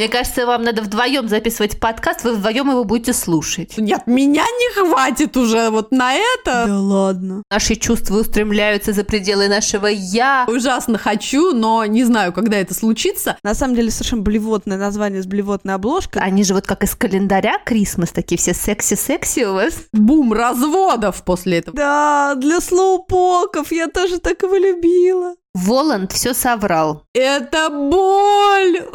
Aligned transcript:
Мне 0.00 0.08
кажется, 0.08 0.46
вам 0.46 0.62
надо 0.62 0.80
вдвоем 0.80 1.28
записывать 1.28 1.78
подкаст, 1.78 2.24
вы 2.24 2.32
вдвоем 2.32 2.70
его 2.70 2.84
будете 2.84 3.12
слушать. 3.12 3.76
Нет, 3.76 4.06
меня 4.06 4.44
не 4.44 4.72
хватит 4.72 5.36
уже 5.36 5.68
вот 5.68 5.92
на 5.92 6.14
это. 6.14 6.64
Да 6.66 6.80
ладно. 6.80 7.42
Наши 7.50 7.76
чувства 7.76 8.20
устремляются 8.20 8.94
за 8.94 9.04
пределы 9.04 9.48
нашего 9.48 9.88
«я». 9.88 10.46
Ужасно 10.48 10.96
хочу, 10.96 11.52
но 11.52 11.84
не 11.84 12.04
знаю, 12.04 12.32
когда 12.32 12.56
это 12.56 12.72
случится. 12.72 13.36
На 13.42 13.54
самом 13.54 13.74
деле 13.74 13.90
совершенно 13.90 14.22
блевотное 14.22 14.78
название 14.78 15.22
с 15.22 15.26
блевотной 15.26 15.74
обложкой. 15.74 16.22
Они 16.22 16.44
же 16.44 16.54
вот 16.54 16.66
как 16.66 16.82
из 16.82 16.94
календаря 16.94 17.58
Крисмас, 17.62 18.10
такие 18.10 18.38
все 18.38 18.54
секси-секси 18.54 19.44
у 19.44 19.52
вас. 19.52 19.74
Бум 19.92 20.32
разводов 20.32 21.22
после 21.24 21.58
этого. 21.58 21.76
Да, 21.76 22.36
для 22.36 22.62
слоупоков 22.62 23.70
я 23.70 23.86
тоже 23.88 24.18
так 24.18 24.40
его 24.44 24.56
любила. 24.56 25.34
Воланд 25.52 26.12
все 26.12 26.32
соврал. 26.32 27.02
Это 27.12 27.70
боль! 27.70 28.86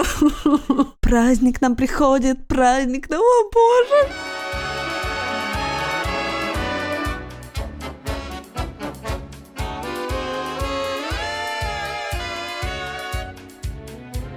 Праздник 1.02 1.60
нам 1.60 1.76
приходит, 1.76 2.48
праздник 2.48 3.10
нам, 3.10 3.20
о 3.20 3.50
боже! 3.54 4.10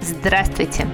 Здравствуйте! 0.01 0.89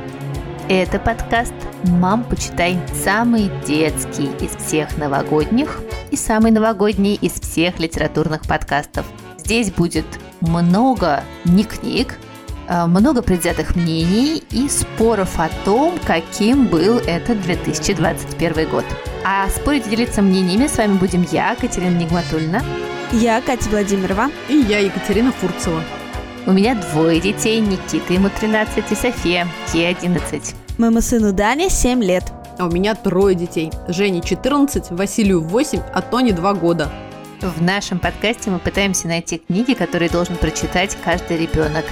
Это 0.69 0.99
подкаст 0.99 1.55
«Мам, 1.85 2.25
почитай» 2.25 2.79
самый 3.03 3.51
детский 3.67 4.29
из 4.45 4.55
всех 4.57 4.99
новогодних 4.99 5.81
и 6.11 6.17
самый 6.17 6.51
новогодний 6.51 7.15
из 7.15 7.41
всех 7.41 7.79
литературных 7.79 8.43
подкастов. 8.47 9.07
Здесь 9.45 9.71
будет 9.71 10.07
много 10.41 11.23
не 11.45 11.65
книг, 11.65 12.19
а 12.67 12.87
много 12.87 13.21
предвзятых 13.21 13.77
мнений 13.77 14.43
и 14.51 14.71
споров 14.71 15.39
о 15.39 15.51
том, 15.67 15.99
каким 16.07 16.67
был 16.67 16.97
этот 16.97 17.43
2021 17.43 18.71
год. 18.71 18.85
А 19.23 19.47
спорить 19.51 19.87
и 19.87 19.91
делиться 19.91 20.23
мнениями 20.23 20.67
с 20.67 20.79
вами 20.79 20.95
будем 20.95 21.27
я, 21.31 21.55
Катерина 21.57 21.95
Нигматульна. 21.99 22.65
Я 23.13 23.43
Катя 23.43 23.69
Владимирова. 23.69 24.31
И 24.49 24.57
я, 24.57 24.79
Екатерина 24.79 25.31
Фурцева. 25.31 25.83
У 26.47 26.53
меня 26.53 26.75
двое 26.75 27.21
детей, 27.21 27.61
Никита 27.61 28.15
ему 28.15 28.31
13 28.31 28.91
и 28.91 28.95
София, 28.95 29.47
ей 29.75 29.89
11. 29.91 30.55
Моему 30.79 31.03
сыну 31.03 31.35
Дане 31.35 31.69
7 31.69 32.03
лет. 32.03 32.33
А 32.59 32.67
у 32.67 32.71
меня 32.71 32.95
трое 32.95 33.35
детей. 33.35 33.71
Жене 33.89 34.23
14, 34.23 34.91
Василию 34.91 35.43
8, 35.43 35.81
а 35.93 36.01
Тоне 36.01 36.33
2 36.33 36.55
года. 36.55 36.91
В 37.45 37.61
нашем 37.61 37.99
подкасте 37.99 38.49
мы 38.49 38.59
пытаемся 38.59 39.07
найти 39.07 39.37
книги, 39.37 39.75
которые 39.75 40.09
должен 40.09 40.37
прочитать 40.37 40.97
каждый 41.05 41.37
ребенок. 41.37 41.85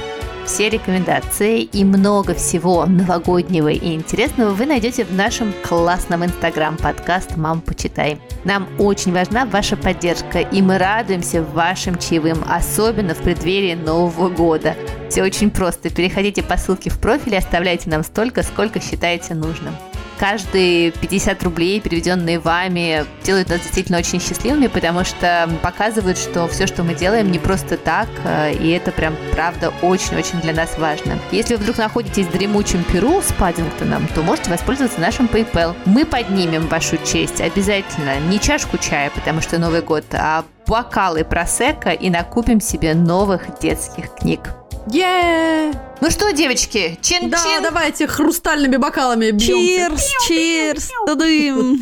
Все 0.46 0.70
рекомендации 0.70 1.60
и 1.60 1.84
много 1.84 2.32
всего 2.32 2.86
новогоднего 2.86 3.68
и 3.68 3.92
интересного 3.92 4.54
вы 4.54 4.64
найдете 4.64 5.04
в 5.04 5.12
нашем 5.14 5.52
классном 5.62 6.24
инстаграм-подкаст 6.24 7.36
«Мам, 7.36 7.60
почитай». 7.60 8.18
Нам 8.44 8.66
очень 8.78 9.12
важна 9.12 9.44
ваша 9.44 9.76
поддержка, 9.76 10.38
и 10.38 10.62
мы 10.62 10.78
радуемся 10.78 11.42
вашим 11.42 11.98
чаевым, 11.98 12.42
особенно 12.48 13.14
в 13.14 13.18
преддверии 13.18 13.74
Нового 13.74 14.30
года. 14.30 14.74
Все 15.10 15.22
очень 15.22 15.50
просто. 15.50 15.90
Переходите 15.90 16.42
по 16.42 16.56
ссылке 16.56 16.88
в 16.88 16.98
профиле, 16.98 17.36
оставляйте 17.36 17.90
нам 17.90 18.04
столько, 18.04 18.42
сколько 18.42 18.80
считаете 18.80 19.34
нужным 19.34 19.74
каждые 20.22 20.92
50 20.92 21.42
рублей, 21.42 21.80
переведенные 21.80 22.38
вами, 22.38 23.04
делают 23.24 23.48
нас 23.48 23.58
действительно 23.58 23.98
очень 23.98 24.20
счастливыми, 24.20 24.68
потому 24.68 25.02
что 25.02 25.50
показывают, 25.64 26.16
что 26.16 26.46
все, 26.46 26.68
что 26.68 26.84
мы 26.84 26.94
делаем, 26.94 27.32
не 27.32 27.40
просто 27.40 27.76
так, 27.76 28.06
э, 28.24 28.52
и 28.54 28.70
это 28.70 28.92
прям, 28.92 29.16
правда, 29.32 29.72
очень-очень 29.82 30.40
для 30.40 30.52
нас 30.52 30.78
важно. 30.78 31.18
Если 31.32 31.56
вы 31.56 31.62
вдруг 31.62 31.78
находитесь 31.78 32.26
в 32.26 32.30
дремучем 32.30 32.84
Перу 32.84 33.20
с 33.20 33.32
Паддингтоном, 33.32 34.06
то 34.14 34.22
можете 34.22 34.48
воспользоваться 34.48 35.00
нашим 35.00 35.26
PayPal. 35.26 35.74
Мы 35.86 36.04
поднимем 36.04 36.68
вашу 36.68 36.98
честь 36.98 37.40
обязательно. 37.40 38.20
Не 38.20 38.38
чашку 38.38 38.78
чая, 38.78 39.10
потому 39.10 39.40
что 39.40 39.58
Новый 39.58 39.82
год, 39.82 40.04
а 40.12 40.44
бокалы 40.68 41.24
просека 41.24 41.90
и 41.90 42.10
накупим 42.10 42.60
себе 42.60 42.94
новых 42.94 43.58
детских 43.58 44.14
книг. 44.14 44.50
Yeah! 44.86 45.91
Ну 46.02 46.10
что, 46.10 46.32
девочки, 46.32 46.98
чин-чин? 47.00 47.30
Да, 47.30 47.60
давайте 47.62 48.08
хрустальными 48.08 48.76
бокалами 48.76 49.30
бьем. 49.30 49.96
Чирс, 49.96 50.10
чирс, 50.26 50.90
тадым. 51.06 51.80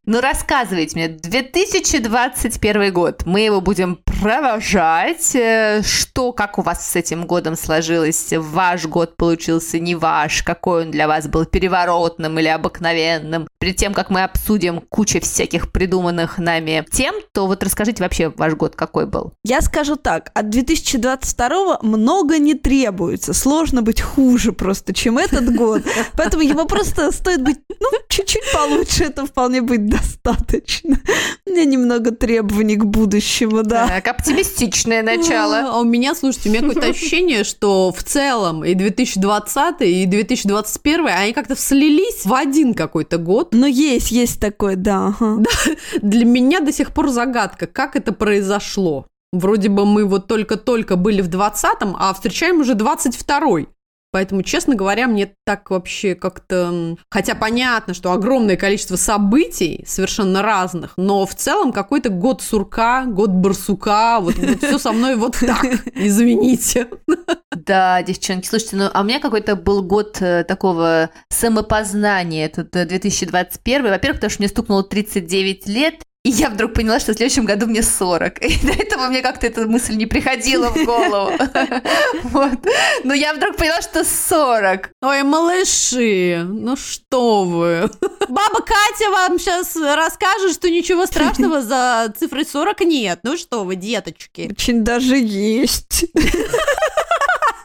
Ну 0.06 0.20
рассказывайте 0.20 0.96
мне, 0.96 1.08
2021 1.08 2.92
год, 2.92 3.22
мы 3.26 3.40
его 3.40 3.60
будем 3.60 3.98
провожать. 4.20 5.34
Э, 5.34 5.82
что, 5.82 6.32
как 6.32 6.58
у 6.58 6.62
вас 6.62 6.88
с 6.88 6.94
этим 6.94 7.26
годом 7.26 7.56
сложилось? 7.56 8.32
Ваш 8.32 8.86
год 8.86 9.16
получился 9.16 9.80
не 9.80 9.96
ваш? 9.96 10.44
Какой 10.44 10.84
он 10.84 10.90
для 10.92 11.08
вас 11.08 11.26
был, 11.26 11.44
переворотным 11.44 12.38
или 12.38 12.48
обыкновенным? 12.48 13.48
Перед 13.58 13.74
тем, 13.74 13.92
как 13.92 14.10
мы 14.10 14.22
обсудим 14.22 14.80
кучу 14.88 15.20
всяких 15.20 15.72
придуманных 15.72 16.38
нами 16.38 16.86
тем, 16.92 17.14
то 17.32 17.48
вот 17.48 17.62
расскажите 17.64 18.04
вообще 18.04 18.28
ваш 18.28 18.54
год 18.54 18.76
какой 18.76 19.06
был. 19.06 19.32
Я 19.44 19.60
скажу 19.62 19.96
так, 19.96 20.30
от 20.34 20.48
2022 20.48 21.80
много 21.82 22.38
не 22.38 22.54
требуется 22.54 23.34
сложно 23.48 23.80
быть 23.80 24.02
хуже 24.02 24.52
просто, 24.52 24.92
чем 24.92 25.16
этот 25.16 25.54
год. 25.54 25.82
Поэтому 26.16 26.42
его 26.42 26.66
просто 26.66 27.10
стоит 27.12 27.42
быть, 27.42 27.56
ну, 27.80 27.88
чуть-чуть 28.08 28.52
получше, 28.52 29.04
это 29.04 29.24
вполне 29.24 29.62
будет 29.62 29.88
достаточно. 29.88 31.00
У 31.46 31.50
меня 31.50 31.64
немного 31.64 32.10
требований 32.10 32.76
к 32.76 32.84
будущему, 32.84 33.62
да. 33.62 33.88
Так, 33.88 34.08
оптимистичное 34.08 35.02
начало. 35.02 35.60
А 35.72 35.80
у 35.80 35.84
меня, 35.84 36.14
слушайте, 36.14 36.50
у 36.50 36.52
меня 36.52 36.60
какое-то 36.60 36.90
ощущение, 36.90 37.44
что 37.44 37.90
в 37.90 38.02
целом 38.02 38.64
и 38.66 38.74
2020, 38.74 39.80
и 39.80 40.04
2021, 40.04 41.06
они 41.06 41.32
как-то 41.32 41.56
слились 41.56 42.26
в 42.26 42.34
один 42.34 42.74
какой-то 42.74 43.16
год. 43.16 43.54
Но 43.54 43.66
есть, 43.66 44.10
есть 44.10 44.40
такое, 44.40 44.76
да. 44.76 45.14
Ага. 45.18 45.36
Да, 45.38 45.72
для 46.02 46.26
меня 46.26 46.60
до 46.60 46.70
сих 46.70 46.92
пор 46.92 47.08
загадка, 47.08 47.66
как 47.66 47.96
это 47.96 48.12
произошло. 48.12 49.06
Вроде 49.32 49.68
бы 49.68 49.84
мы 49.84 50.04
вот 50.04 50.26
только-только 50.26 50.96
были 50.96 51.20
в 51.20 51.28
20-м, 51.28 51.96
а 51.98 52.14
встречаем 52.14 52.60
уже 52.60 52.74
22-й. 52.74 53.68
Поэтому, 54.10 54.42
честно 54.42 54.74
говоря, 54.74 55.06
мне 55.06 55.34
так 55.44 55.70
вообще 55.70 56.14
как-то... 56.14 56.96
Хотя 57.10 57.34
понятно, 57.34 57.92
что 57.92 58.12
огромное 58.12 58.56
количество 58.56 58.96
событий 58.96 59.84
совершенно 59.86 60.40
разных, 60.40 60.94
но 60.96 61.26
в 61.26 61.34
целом 61.34 61.72
какой-то 61.72 62.08
год 62.08 62.40
сурка, 62.40 63.04
год 63.04 63.30
барсука, 63.30 64.20
вот, 64.20 64.36
вот 64.36 64.62
все 64.62 64.78
со 64.78 64.92
мной 64.92 65.16
вот 65.16 65.36
так, 65.38 65.62
извините. 65.94 66.88
Да, 67.54 68.02
девчонки, 68.02 68.46
слушайте, 68.46 68.76
ну 68.76 68.88
а 68.92 69.02
у 69.02 69.04
меня 69.04 69.20
какой-то 69.20 69.56
был 69.56 69.82
год 69.82 70.22
э, 70.22 70.44
такого 70.44 71.10
самопознания, 71.28 72.46
этот 72.46 72.70
2021. 72.70 73.84
Э, 73.84 73.90
Во-первых, 73.90 74.18
потому 74.18 74.30
что 74.30 74.40
мне 74.40 74.48
стукнуло 74.48 74.84
39 74.84 75.66
лет, 75.66 76.02
и 76.24 76.30
я 76.30 76.50
вдруг 76.50 76.74
поняла, 76.74 76.98
что 76.98 77.12
в 77.12 77.16
следующем 77.16 77.44
году 77.44 77.66
мне 77.66 77.82
40. 77.82 78.42
И 78.42 78.66
до 78.66 78.72
этого 78.72 79.06
мне 79.06 79.22
как-то 79.22 79.46
эта 79.46 79.66
мысль 79.66 79.94
не 79.94 80.06
приходила 80.06 80.68
в 80.70 80.84
голову. 80.84 81.32
Вот. 82.24 82.58
Но 83.04 83.14
я 83.14 83.32
вдруг 83.32 83.56
поняла, 83.56 83.80
что 83.80 84.04
40. 84.04 84.90
Ой, 85.02 85.22
малыши, 85.22 86.44
ну 86.46 86.76
что 86.76 87.44
вы. 87.44 87.90
Баба 88.28 88.60
Катя 88.60 89.10
вам 89.10 89.38
сейчас 89.38 89.76
расскажет, 89.76 90.52
что 90.52 90.68
ничего 90.68 91.06
страшного 91.06 91.62
за 91.62 92.12
цифрой 92.18 92.44
40 92.44 92.80
нет. 92.80 93.20
Ну 93.22 93.36
что 93.36 93.64
вы, 93.64 93.76
деточки. 93.76 94.48
Очень 94.50 94.84
даже 94.84 95.16
есть. 95.16 96.04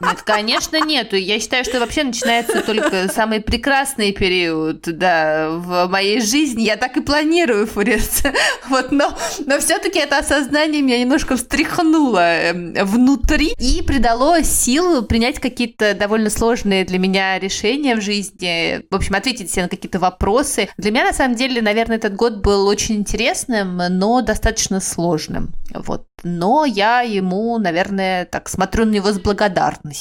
Нет, 0.04 0.22
конечно, 0.24 0.80
нету. 0.82 1.16
Я 1.16 1.40
считаю, 1.40 1.64
что 1.64 1.80
вообще 1.80 2.04
начинается 2.04 2.62
только 2.62 3.08
самый 3.14 3.42
прекрасный 3.42 4.12
период, 4.12 4.82
да, 4.82 5.50
в 5.50 5.88
моей 5.88 6.22
жизни. 6.22 6.64
Я 6.64 6.78
так 6.78 6.98
и 6.98 7.02
планирую, 7.02 7.68
Фурец. 7.68 8.24
Вот, 8.70 8.92
но, 8.92 9.16
но 9.46 9.60
все-таки 9.60 10.00
это 10.00 10.20
осознание 10.20 10.82
меня 10.82 11.00
немножко 11.00 11.36
встряхнуло 11.36 12.20
эм, 12.20 12.74
внутри 12.86 13.54
и 13.60 13.82
придало 13.84 14.42
сил 14.44 15.04
принять 15.04 15.40
какие-то 15.40 15.94
довольно 15.94 16.30
сложные 16.30 16.86
для 16.86 16.98
меня 16.98 17.40
решения 17.40 17.96
в 17.96 18.02
жизни. 18.02 18.82
В 18.90 18.96
общем, 18.96 19.16
ответить 19.16 19.52
себе 19.52 19.64
на 19.64 19.70
какие-то 19.70 20.00
вопросы. 20.00 20.70
Для 20.78 20.92
меня, 20.92 21.04
на 21.06 21.14
самом 21.14 21.36
деле, 21.36 21.62
наверное, 21.62 21.98
этот 21.98 22.16
год 22.16 22.38
был 22.38 22.68
очень 22.68 22.96
интересным, 22.96 23.78
но 23.78 24.22
достаточно 24.22 24.80
сложным. 24.80 25.54
Вот. 25.74 26.08
Но 26.24 26.66
я 26.66 27.02
ему, 27.02 27.58
наверное, 27.58 28.26
так 28.26 28.50
смотрю 28.50 28.86
на 28.86 28.92
него 28.92 29.12
с 29.12 29.20
благодарностью. 29.20 29.93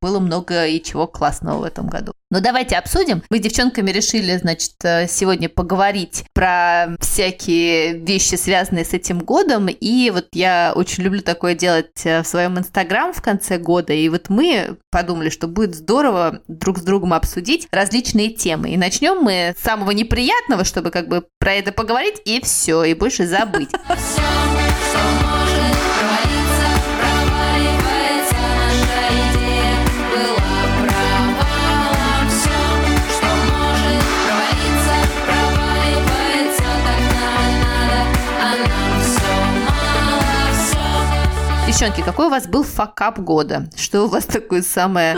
Было 0.00 0.20
много 0.20 0.66
и 0.66 0.82
чего 0.82 1.06
классного 1.06 1.58
в 1.58 1.64
этом 1.64 1.88
году. 1.88 2.12
Но 2.32 2.40
давайте 2.40 2.76
обсудим. 2.76 3.22
Мы 3.28 3.36
с 3.36 3.40
девчонками 3.42 3.90
решили, 3.90 4.38
значит, 4.38 4.72
э, 4.84 5.06
сегодня 5.06 5.50
поговорить 5.50 6.24
про 6.32 6.96
всякие 6.98 7.98
вещи, 7.98 8.36
связанные 8.36 8.86
с 8.86 8.94
этим 8.94 9.18
годом. 9.18 9.68
И 9.68 10.10
вот 10.10 10.28
я 10.32 10.72
очень 10.74 11.02
люблю 11.02 11.20
такое 11.20 11.54
делать 11.54 12.04
э, 12.04 12.22
в 12.22 12.26
своем 12.26 12.58
инстаграм 12.58 13.12
в 13.12 13.20
конце 13.20 13.58
года. 13.58 13.92
И 13.92 14.08
вот 14.08 14.30
мы 14.30 14.78
подумали, 14.90 15.28
что 15.28 15.46
будет 15.46 15.74
здорово 15.74 16.40
друг 16.48 16.78
с 16.78 16.82
другом 16.82 17.12
обсудить 17.12 17.68
различные 17.70 18.30
темы. 18.30 18.70
И 18.70 18.78
начнем 18.78 19.18
мы 19.22 19.54
с 19.58 19.62
самого 19.62 19.90
неприятного, 19.90 20.64
чтобы 20.64 20.90
как 20.90 21.08
бы 21.08 21.26
про 21.38 21.52
это 21.52 21.70
поговорить, 21.70 22.22
и 22.24 22.40
все, 22.42 22.82
и 22.84 22.94
больше 22.94 23.26
забыть. 23.26 23.68
Девчонки, 41.72 42.02
какой 42.02 42.26
у 42.26 42.28
вас 42.28 42.46
был 42.46 42.64
факап 42.64 43.18
года? 43.18 43.66
Что 43.74 44.02
у 44.02 44.06
вас 44.06 44.26
такое 44.26 44.60
самое 44.60 45.16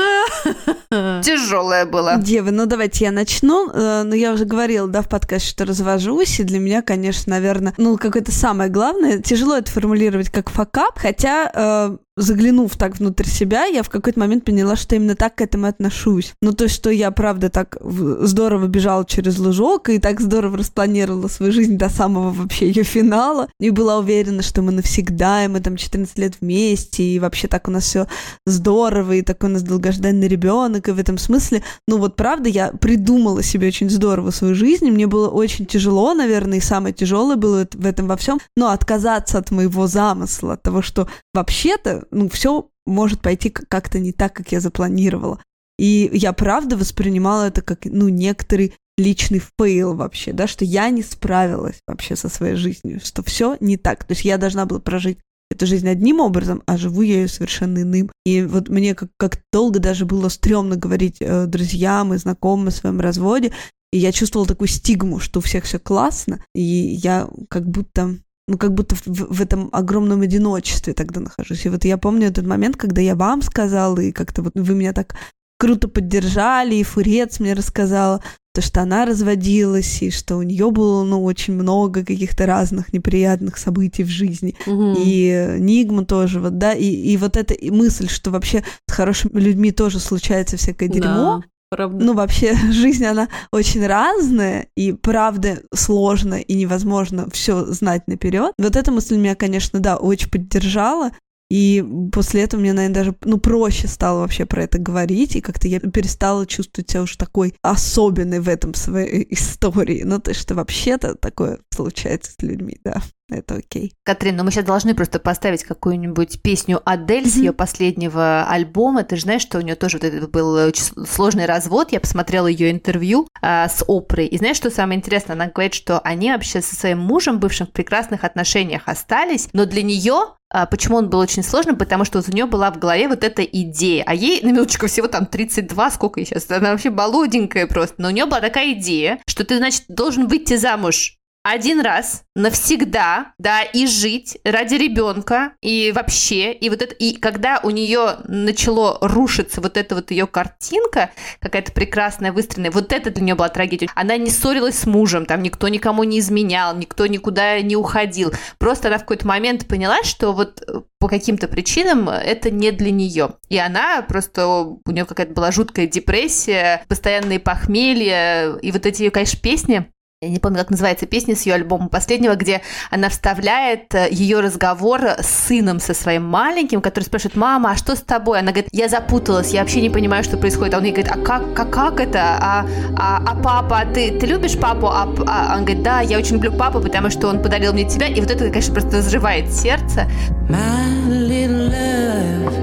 тяжелое 0.88 1.84
было? 1.84 2.16
Девы, 2.18 2.52
ну 2.52 2.66
давайте 2.66 3.06
я 3.06 3.10
начну. 3.10 3.68
Э, 3.72 4.04
ну, 4.04 4.14
я 4.14 4.32
уже 4.32 4.44
говорила, 4.44 4.86
да, 4.86 5.02
в 5.02 5.08
подкасте, 5.08 5.48
что 5.48 5.64
развожусь, 5.64 6.38
и 6.38 6.44
для 6.44 6.60
меня, 6.60 6.80
конечно, 6.80 7.32
наверное, 7.32 7.74
ну, 7.76 7.98
какое-то 7.98 8.30
самое 8.30 8.70
главное, 8.70 9.18
тяжело 9.18 9.56
это 9.56 9.68
формулировать 9.72 10.30
как 10.30 10.48
факап, 10.48 10.96
хотя 10.96 11.50
э, 11.52 11.96
заглянув 12.16 12.76
так 12.76 12.98
внутрь 12.98 13.26
себя, 13.26 13.64
я 13.64 13.82
в 13.82 13.90
какой-то 13.90 14.20
момент 14.20 14.44
поняла, 14.44 14.76
что 14.76 14.94
именно 14.94 15.16
так 15.16 15.36
к 15.36 15.40
этому 15.40 15.66
отношусь. 15.66 16.32
Ну, 16.42 16.52
то, 16.52 16.68
что 16.68 16.90
я, 16.90 17.10
правда, 17.10 17.50
так 17.50 17.76
здорово 17.80 18.66
бежала 18.66 19.04
через 19.04 19.38
лужок 19.38 19.88
и 19.88 19.98
так 19.98 20.20
здорово 20.20 20.58
распланировала 20.58 21.28
свою 21.28 21.52
жизнь 21.52 21.76
до 21.76 21.88
самого 21.88 22.30
вообще 22.30 22.68
ее 22.68 22.84
финала, 22.84 23.48
и 23.58 23.70
была 23.70 23.98
уверена, 23.98 24.42
что 24.42 24.62
мы 24.62 24.72
навсегда, 24.72 25.44
и 25.44 25.48
мы 25.48 25.60
там 25.60 25.76
14 25.76 26.16
лет 26.18 26.34
вместе, 26.40 27.02
и 27.02 27.18
вообще 27.18 27.48
так 27.48 27.68
у 27.68 27.70
нас 27.70 27.84
все 27.84 28.06
здорово, 28.46 29.12
и 29.12 29.22
такой 29.22 29.50
у 29.50 29.52
нас 29.54 29.62
долгожданный 29.62 30.28
ребенок, 30.28 30.88
и 30.88 30.92
в 30.92 30.98
этом 30.98 31.18
смысле, 31.18 31.62
ну 31.88 31.98
вот 31.98 32.16
правда, 32.16 32.48
я 32.48 32.68
придумала 32.72 33.42
себе 33.42 33.68
очень 33.68 33.90
здорово 33.90 34.30
свою 34.30 34.54
жизнь, 34.54 34.86
и 34.86 34.90
мне 34.90 35.06
было 35.06 35.28
очень 35.28 35.66
тяжело, 35.66 36.14
наверное, 36.14 36.58
и 36.58 36.62
самое 36.62 36.94
тяжелое 36.94 37.36
было 37.36 37.66
в 37.72 37.86
этом 37.86 38.06
во 38.06 38.16
всем, 38.16 38.40
но 38.56 38.70
отказаться 38.70 39.38
от 39.38 39.50
моего 39.50 39.86
замысла, 39.86 40.54
от 40.54 40.62
того, 40.62 40.82
что 40.82 41.08
вообще-то 41.32 42.03
ну, 42.10 42.28
все 42.28 42.68
может 42.86 43.20
пойти 43.20 43.50
как-то 43.50 43.98
не 43.98 44.12
так, 44.12 44.34
как 44.34 44.52
я 44.52 44.60
запланировала. 44.60 45.40
И 45.78 46.10
я 46.12 46.32
правда 46.32 46.76
воспринимала 46.76 47.44
это 47.44 47.62
как, 47.62 47.84
ну, 47.84 48.08
некоторый 48.08 48.74
личный 48.96 49.42
fail 49.58 49.94
вообще, 49.94 50.32
да, 50.32 50.46
что 50.46 50.64
я 50.64 50.88
не 50.90 51.02
справилась 51.02 51.80
вообще 51.86 52.14
со 52.14 52.28
своей 52.28 52.54
жизнью, 52.54 53.00
что 53.02 53.22
все 53.22 53.56
не 53.60 53.76
так. 53.76 54.04
То 54.04 54.12
есть 54.12 54.24
я 54.24 54.38
должна 54.38 54.66
была 54.66 54.80
прожить 54.80 55.18
эту 55.50 55.66
жизнь 55.66 55.88
одним 55.88 56.20
образом, 56.20 56.62
а 56.66 56.76
живу 56.76 57.02
я 57.02 57.22
ее 57.22 57.28
совершенно 57.28 57.82
иным. 57.82 58.10
И 58.24 58.42
вот 58.42 58.68
мне 58.68 58.94
как, 58.94 59.10
как 59.16 59.40
долго 59.52 59.80
даже 59.80 60.04
было 60.04 60.28
стрёмно 60.28 60.76
говорить 60.76 61.16
э, 61.20 61.46
друзьям 61.46 62.14
и 62.14 62.18
знакомым 62.18 62.68
о 62.68 62.72
своем 62.72 63.00
разводе, 63.00 63.52
и 63.92 63.98
я 63.98 64.12
чувствовала 64.12 64.48
такую 64.48 64.68
стигму, 64.68 65.20
что 65.20 65.38
у 65.38 65.42
всех 65.42 65.64
все 65.64 65.78
классно, 65.78 66.44
и 66.54 66.62
я 66.62 67.28
как 67.48 67.68
будто 67.68 68.16
ну, 68.46 68.58
как 68.58 68.74
будто 68.74 68.94
в, 68.94 69.06
в 69.06 69.40
этом 69.40 69.68
огромном 69.72 70.20
одиночестве 70.20 70.92
тогда 70.92 71.20
нахожусь. 71.20 71.64
И 71.64 71.68
вот 71.68 71.84
я 71.84 71.96
помню 71.96 72.28
этот 72.28 72.46
момент, 72.46 72.76
когда 72.76 73.00
я 73.00 73.14
вам 73.16 73.42
сказала, 73.42 73.98
и 73.98 74.12
как-то 74.12 74.42
вот 74.42 74.52
вы 74.54 74.74
меня 74.74 74.92
так 74.92 75.14
круто 75.58 75.88
поддержали, 75.88 76.74
и 76.74 76.82
Фурец 76.82 77.40
мне 77.40 77.54
рассказала, 77.54 78.22
то, 78.54 78.60
что 78.60 78.82
она 78.82 79.04
разводилась, 79.04 80.00
и 80.00 80.10
что 80.10 80.36
у 80.36 80.42
нее 80.42 80.70
было, 80.70 81.02
ну, 81.02 81.24
очень 81.24 81.54
много 81.54 82.04
каких-то 82.04 82.46
разных 82.46 82.92
неприятных 82.92 83.58
событий 83.58 84.04
в 84.04 84.08
жизни. 84.08 84.54
Угу. 84.66 84.94
И 84.98 85.56
Нигма 85.58 86.04
тоже, 86.04 86.38
вот, 86.38 86.56
да, 86.56 86.72
и, 86.72 86.86
и 86.86 87.16
вот 87.16 87.36
эта 87.36 87.54
мысль, 87.72 88.08
что 88.08 88.30
вообще 88.30 88.62
с 88.88 88.92
хорошими 88.92 89.40
людьми 89.40 89.72
тоже 89.72 89.98
случается 89.98 90.56
всякое 90.56 90.88
дерьмо, 90.88 91.42
да. 91.42 91.44
Правда. 91.70 92.04
Ну, 92.04 92.14
вообще, 92.14 92.54
жизнь, 92.70 93.04
она 93.04 93.28
очень 93.52 93.86
разная, 93.86 94.68
и 94.76 94.92
правда 94.92 95.62
сложно 95.74 96.34
и 96.34 96.54
невозможно 96.54 97.28
все 97.30 97.64
знать 97.66 98.06
наперед. 98.06 98.52
Вот 98.58 98.76
эта 98.76 98.92
мысль 98.92 99.16
меня, 99.16 99.34
конечно, 99.34 99.80
да, 99.80 99.96
очень 99.96 100.30
поддержала. 100.30 101.10
И 101.50 101.84
после 102.10 102.42
этого 102.42 102.60
мне, 102.60 102.72
наверное, 102.72 102.94
даже 102.94 103.14
ну, 103.22 103.38
проще 103.38 103.86
стало 103.86 104.20
вообще 104.20 104.46
про 104.46 104.64
это 104.64 104.78
говорить, 104.78 105.36
и 105.36 105.40
как-то 105.40 105.68
я 105.68 105.78
перестала 105.78 106.46
чувствовать 106.46 106.90
себя 106.90 107.02
уж 107.02 107.16
такой 107.16 107.54
особенной 107.62 108.40
в 108.40 108.48
этом 108.48 108.74
своей 108.74 109.26
истории. 109.30 110.02
Ну, 110.04 110.18
то, 110.20 110.32
что 110.32 110.54
вообще-то 110.54 111.14
такое 111.14 111.58
случается 111.70 112.32
с 112.32 112.42
людьми, 112.42 112.78
да 112.84 113.02
это 113.30 113.56
окей. 113.56 113.94
Катрин, 114.04 114.36
ну 114.36 114.44
мы 114.44 114.50
сейчас 114.50 114.64
должны 114.64 114.94
просто 114.94 115.18
поставить 115.18 115.64
какую-нибудь 115.64 116.42
песню 116.42 116.82
Адель 116.84 117.28
с 117.28 117.36
ее 117.36 117.52
последнего 117.52 118.46
альбома. 118.48 119.02
Ты 119.02 119.16
же 119.16 119.22
знаешь, 119.22 119.42
что 119.42 119.58
у 119.58 119.60
нее 119.62 119.76
тоже 119.76 119.98
вот 119.98 120.04
этот 120.04 120.30
был 120.30 120.52
очень 120.54 120.84
сложный 121.06 121.46
развод. 121.46 121.92
Я 121.92 122.00
посмотрела 122.00 122.46
ее 122.46 122.70
интервью 122.70 123.26
а, 123.40 123.68
с 123.68 123.82
Опрой. 123.88 124.26
И 124.26 124.36
знаешь, 124.36 124.56
что 124.56 124.70
самое 124.70 124.98
интересное? 124.98 125.34
Она 125.34 125.46
говорит, 125.46 125.74
что 125.74 126.00
они 126.00 126.30
вообще 126.30 126.60
со 126.60 126.76
своим 126.76 126.98
мужем 126.98 127.38
бывшим 127.38 127.66
в 127.66 127.72
прекрасных 127.72 128.24
отношениях 128.24 128.82
остались, 128.86 129.48
но 129.52 129.64
для 129.64 129.82
нее 129.82 130.34
а, 130.50 130.66
Почему 130.66 130.98
он 130.98 131.10
был 131.10 131.18
очень 131.18 131.42
сложным? 131.42 131.76
Потому 131.76 132.04
что 132.04 132.18
вот 132.18 132.28
у 132.28 132.32
нее 132.32 132.46
была 132.46 132.70
в 132.70 132.78
голове 132.78 133.08
вот 133.08 133.24
эта 133.24 133.42
идея. 133.42 134.04
А 134.06 134.14
ей, 134.14 134.40
на 134.42 134.48
минуточку, 134.48 134.86
всего 134.86 135.08
там 135.08 135.26
32, 135.26 135.90
сколько 135.90 136.20
ей 136.20 136.26
сейчас? 136.26 136.48
Она 136.50 136.70
вообще 136.70 136.90
молоденькая 136.90 137.66
просто. 137.66 137.96
Но 137.98 138.08
у 138.08 138.10
нее 138.12 138.26
была 138.26 138.40
такая 138.40 138.72
идея, 138.74 139.18
что 139.26 139.44
ты, 139.44 139.56
значит, 139.56 139.84
должен 139.88 140.28
выйти 140.28 140.56
замуж 140.56 141.18
один 141.44 141.82
раз 141.82 142.22
навсегда, 142.34 143.34
да, 143.38 143.62
и 143.62 143.86
жить 143.86 144.38
ради 144.44 144.74
ребенка 144.74 145.52
и 145.60 145.92
вообще, 145.94 146.52
и 146.52 146.70
вот 146.70 146.80
это, 146.82 146.94
и 146.94 147.16
когда 147.16 147.60
у 147.62 147.70
нее 147.70 148.16
начало 148.26 148.98
рушиться 149.02 149.60
вот 149.60 149.76
эта 149.76 149.94
вот 149.94 150.10
ее 150.10 150.26
картинка, 150.26 151.10
какая-то 151.40 151.70
прекрасная, 151.72 152.32
выстроенная, 152.32 152.70
вот 152.70 152.92
это 152.92 153.10
для 153.10 153.22
нее 153.22 153.34
была 153.34 153.50
трагедия. 153.50 153.88
Она 153.94 154.16
не 154.16 154.30
ссорилась 154.30 154.78
с 154.78 154.86
мужем, 154.86 155.26
там 155.26 155.42
никто 155.42 155.68
никому 155.68 156.02
не 156.04 156.18
изменял, 156.18 156.74
никто 156.74 157.06
никуда 157.06 157.60
не 157.60 157.76
уходил. 157.76 158.32
Просто 158.58 158.88
она 158.88 158.96
в 158.96 159.02
какой-то 159.02 159.26
момент 159.28 159.68
поняла, 159.68 160.02
что 160.02 160.32
вот 160.32 160.66
по 160.98 161.08
каким-то 161.08 161.46
причинам 161.46 162.08
это 162.08 162.50
не 162.50 162.72
для 162.72 162.90
нее. 162.90 163.34
И 163.50 163.58
она 163.58 164.00
просто, 164.00 164.46
у 164.46 164.80
нее 164.86 165.04
какая-то 165.04 165.34
была 165.34 165.52
жуткая 165.52 165.86
депрессия, 165.86 166.82
постоянные 166.88 167.38
похмелья, 167.38 168.54
и 168.54 168.72
вот 168.72 168.86
эти, 168.86 169.10
конечно, 169.10 169.38
песни, 169.38 169.86
я 170.24 170.30
не 170.30 170.38
помню, 170.38 170.58
как 170.58 170.70
называется 170.70 171.06
песня 171.06 171.36
с 171.36 171.42
ее 171.42 171.54
альбома 171.54 171.88
последнего, 171.88 172.34
где 172.34 172.62
она 172.90 173.08
вставляет 173.08 173.94
э, 173.94 174.08
ее 174.10 174.40
разговор 174.40 175.02
с 175.20 175.46
сыном 175.46 175.80
со 175.80 175.94
своим 175.94 176.24
маленьким, 176.24 176.80
который 176.80 177.04
спрашивает, 177.04 177.36
мама, 177.36 177.72
а 177.72 177.76
что 177.76 177.94
с 177.94 178.00
тобой? 178.00 178.40
Она 178.40 178.52
говорит, 178.52 178.70
я 178.72 178.88
запуталась, 178.88 179.52
я 179.52 179.60
вообще 179.60 179.82
не 179.82 179.90
понимаю, 179.90 180.24
что 180.24 180.36
происходит. 180.36 180.74
А 180.74 180.78
он 180.78 180.84
ей 180.84 180.92
говорит, 180.92 181.12
а 181.14 181.18
как, 181.18 181.54
как, 181.54 181.70
как 181.70 182.00
это? 182.00 182.20
А, 182.40 182.66
а, 182.96 183.22
а 183.26 183.34
папа, 183.36 183.82
ты, 183.92 184.18
ты 184.18 184.26
любишь 184.26 184.58
папу? 184.58 184.86
А, 184.86 185.08
а, 185.26 185.56
он 185.56 185.64
говорит, 185.64 185.82
да, 185.82 186.00
я 186.00 186.18
очень 186.18 186.34
люблю 186.34 186.52
папу, 186.52 186.80
потому 186.80 187.10
что 187.10 187.28
он 187.28 187.42
подарил 187.42 187.72
мне 187.72 187.88
тебя. 187.88 188.06
И 188.06 188.20
вот 188.20 188.30
это, 188.30 188.48
конечно, 188.48 188.72
просто 188.72 188.98
взрывает 188.98 189.52
сердце. 189.52 190.06
My 190.48 191.08
little 191.08 191.68
love, 191.70 192.54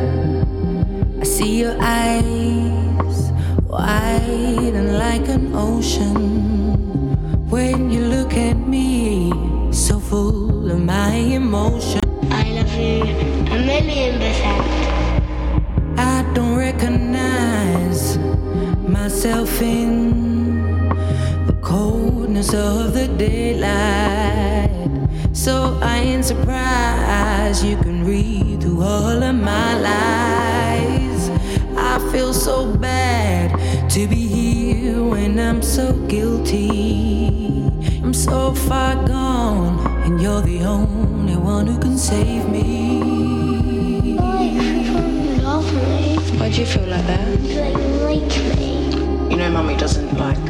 I 1.20 1.24
see 1.24 1.60
your 1.60 1.76
eyes, 1.80 3.32
wide 3.70 4.74
and 4.74 4.98
like 4.98 5.28
an 5.28 5.54
ocean. 5.56 6.31
When 7.52 7.92
you 7.92 8.06
look 8.06 8.34
at 8.34 8.56
me, 8.56 9.30
so 9.74 10.00
full 10.00 10.72
of 10.72 10.80
my 10.80 11.16
emotion. 11.16 12.00
I 12.32 12.50
love 12.56 12.74
you 12.74 13.04
a 13.52 13.60
million 13.60 14.20
percent. 14.22 16.00
I 16.00 16.24
don't 16.34 16.56
recognize 16.56 18.18
myself 18.88 19.62
in 19.62 20.88
the 21.46 21.58
coldness 21.62 22.54
of 22.54 22.94
the 22.94 23.10
daylight. 23.10 24.72
So 25.34 25.78
I 25.82 25.98
ain't 25.98 26.24
surprised 26.24 27.66
you 27.66 27.76
can 27.76 28.06
read 28.06 28.62
through 28.62 28.82
all 28.82 29.22
of 29.22 29.36
my 29.36 29.78
lies. 29.78 31.30
I 31.76 32.00
feel 32.14 32.34
so 32.34 32.74
bad 32.78 33.90
to 33.90 34.08
be 34.08 34.26
here 34.28 34.51
when 35.00 35.40
I'm 35.40 35.62
so 35.62 35.94
guilty. 36.08 37.66
I'm 38.04 38.14
so 38.14 38.54
far 38.54 38.96
gone, 39.08 39.80
and 40.06 40.22
you're 40.22 40.42
the 40.42 40.64
only 40.64 41.36
one 41.36 41.68
who 41.68 41.80
can 41.80 41.98
save 41.98 42.50
me. 42.50 44.18
I 44.20 45.38
love 45.42 45.74
me. 45.74 46.18
Why 46.40 46.50
do 46.50 46.60
you 46.62 46.66
feel 46.66 46.88
like 46.88 47.06
that? 47.08 47.28
Like, 47.42 47.76
like 48.04 48.58
me. 48.58 48.92
You 49.30 49.38
know, 49.38 49.50
mummy 49.52 49.78
doesn't 49.78 50.18
like 50.18 50.42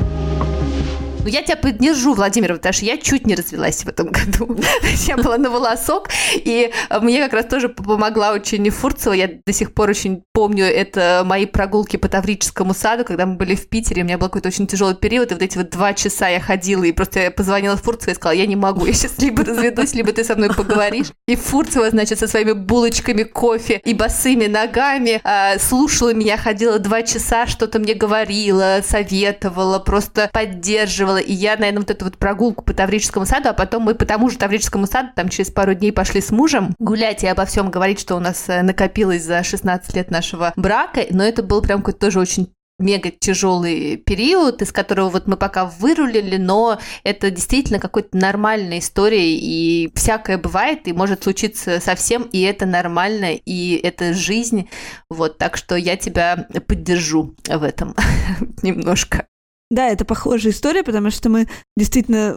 Ну, 1.23 1.27
я 1.27 1.43
тебя 1.43 1.55
поддержу, 1.55 2.15
Владимир, 2.15 2.53
потому 2.53 2.73
что 2.73 2.85
я 2.85 2.97
чуть 2.97 3.27
не 3.27 3.35
развелась 3.35 3.83
в 3.83 3.87
этом 3.87 4.07
году. 4.07 4.57
я 5.07 5.17
была 5.17 5.37
на 5.37 5.51
волосок, 5.51 6.09
и 6.33 6.71
мне 6.99 7.21
как 7.21 7.33
раз 7.33 7.45
тоже 7.45 7.69
помогла 7.69 8.31
очень 8.31 8.67
Фурцева. 8.71 9.13
Я 9.13 9.29
до 9.45 9.53
сих 9.53 9.73
пор 9.73 9.91
очень 9.91 10.23
помню 10.33 10.65
это 10.65 11.21
мои 11.23 11.45
прогулки 11.45 11.97
по 11.97 12.07
Таврическому 12.07 12.73
саду, 12.73 13.05
когда 13.05 13.27
мы 13.27 13.35
были 13.35 13.53
в 13.53 13.69
Питере. 13.69 14.01
У 14.01 14.05
меня 14.05 14.17
был 14.17 14.27
какой-то 14.27 14.47
очень 14.47 14.65
тяжелый 14.65 14.95
период, 14.95 15.31
и 15.31 15.35
вот 15.35 15.43
эти 15.43 15.57
вот 15.57 15.69
два 15.69 15.93
часа 15.93 16.27
я 16.27 16.39
ходила, 16.39 16.83
и 16.85 16.91
просто 16.91 17.19
я 17.19 17.31
позвонила 17.31 17.77
Фурцевой 17.77 18.13
и 18.13 18.15
сказала, 18.15 18.35
я 18.35 18.47
не 18.47 18.55
могу, 18.55 18.87
я 18.87 18.93
сейчас 18.93 19.19
либо 19.19 19.45
разведусь, 19.45 19.93
либо 19.93 20.11
ты 20.13 20.23
со 20.23 20.35
мной 20.35 20.49
поговоришь. 20.49 21.11
И 21.27 21.35
Фурцева, 21.35 21.89
значит, 21.91 22.17
со 22.17 22.27
своими 22.27 22.53
булочками 22.53 23.23
кофе 23.23 23.79
и 23.85 23.93
босыми 23.93 24.47
ногами 24.47 25.21
э, 25.23 25.59
слушала 25.59 26.15
меня, 26.15 26.37
ходила 26.37 26.79
два 26.79 27.03
часа, 27.03 27.45
что-то 27.45 27.77
мне 27.77 27.93
говорила, 27.93 28.79
советовала, 28.83 29.77
просто 29.77 30.27
поддерживала 30.33 31.10
делала, 31.11 31.17
и 31.17 31.33
я, 31.33 31.57
наверное, 31.57 31.81
вот 31.81 31.91
эту 31.91 32.05
вот 32.05 32.17
прогулку 32.17 32.63
по 32.63 32.73
Таврическому 32.73 33.25
саду, 33.25 33.49
а 33.49 33.53
потом 33.53 33.83
мы 33.83 33.95
по 33.95 34.05
тому 34.05 34.29
же 34.29 34.37
Таврическому 34.37 34.87
саду 34.87 35.09
там 35.15 35.29
через 35.29 35.51
пару 35.51 35.73
дней 35.73 35.91
пошли 35.91 36.21
с 36.21 36.31
мужем 36.31 36.73
гулять 36.79 37.23
и 37.23 37.27
обо 37.27 37.45
всем 37.45 37.69
говорить, 37.69 37.99
что 37.99 38.15
у 38.15 38.19
нас 38.19 38.45
э, 38.47 38.61
накопилось 38.61 39.23
за 39.23 39.43
16 39.43 39.95
лет 39.95 40.11
нашего 40.11 40.53
брака, 40.55 41.05
но 41.09 41.23
это 41.23 41.43
был 41.43 41.61
прям 41.61 41.79
какой-то 41.79 41.99
тоже 41.99 42.19
очень 42.19 42.53
мега 42.79 43.11
тяжелый 43.11 43.97
период, 43.97 44.61
из 44.63 44.71
которого 44.71 45.09
вот 45.09 45.27
мы 45.27 45.37
пока 45.37 45.65
вырулили, 45.65 46.37
но 46.37 46.79
это 47.03 47.29
действительно 47.29 47.79
какой-то 47.79 48.17
нормальная 48.17 48.79
история, 48.79 49.35
и 49.37 49.91
всякое 49.93 50.39
бывает, 50.39 50.87
и 50.87 50.93
может 50.93 51.23
случиться 51.23 51.79
совсем, 51.79 52.23
и 52.23 52.41
это 52.41 52.65
нормально, 52.65 53.33
и 53.33 53.79
это 53.83 54.15
жизнь. 54.15 54.67
Вот, 55.09 55.37
так 55.37 55.57
что 55.57 55.75
я 55.75 55.95
тебя 55.95 56.47
поддержу 56.67 57.35
в 57.47 57.63
этом 57.63 57.95
немножко. 58.63 59.27
Да, 59.71 59.87
это 59.87 60.03
похожая 60.03 60.51
история, 60.51 60.83
потому 60.83 61.11
что 61.11 61.29
мы 61.29 61.47
действительно 61.77 62.35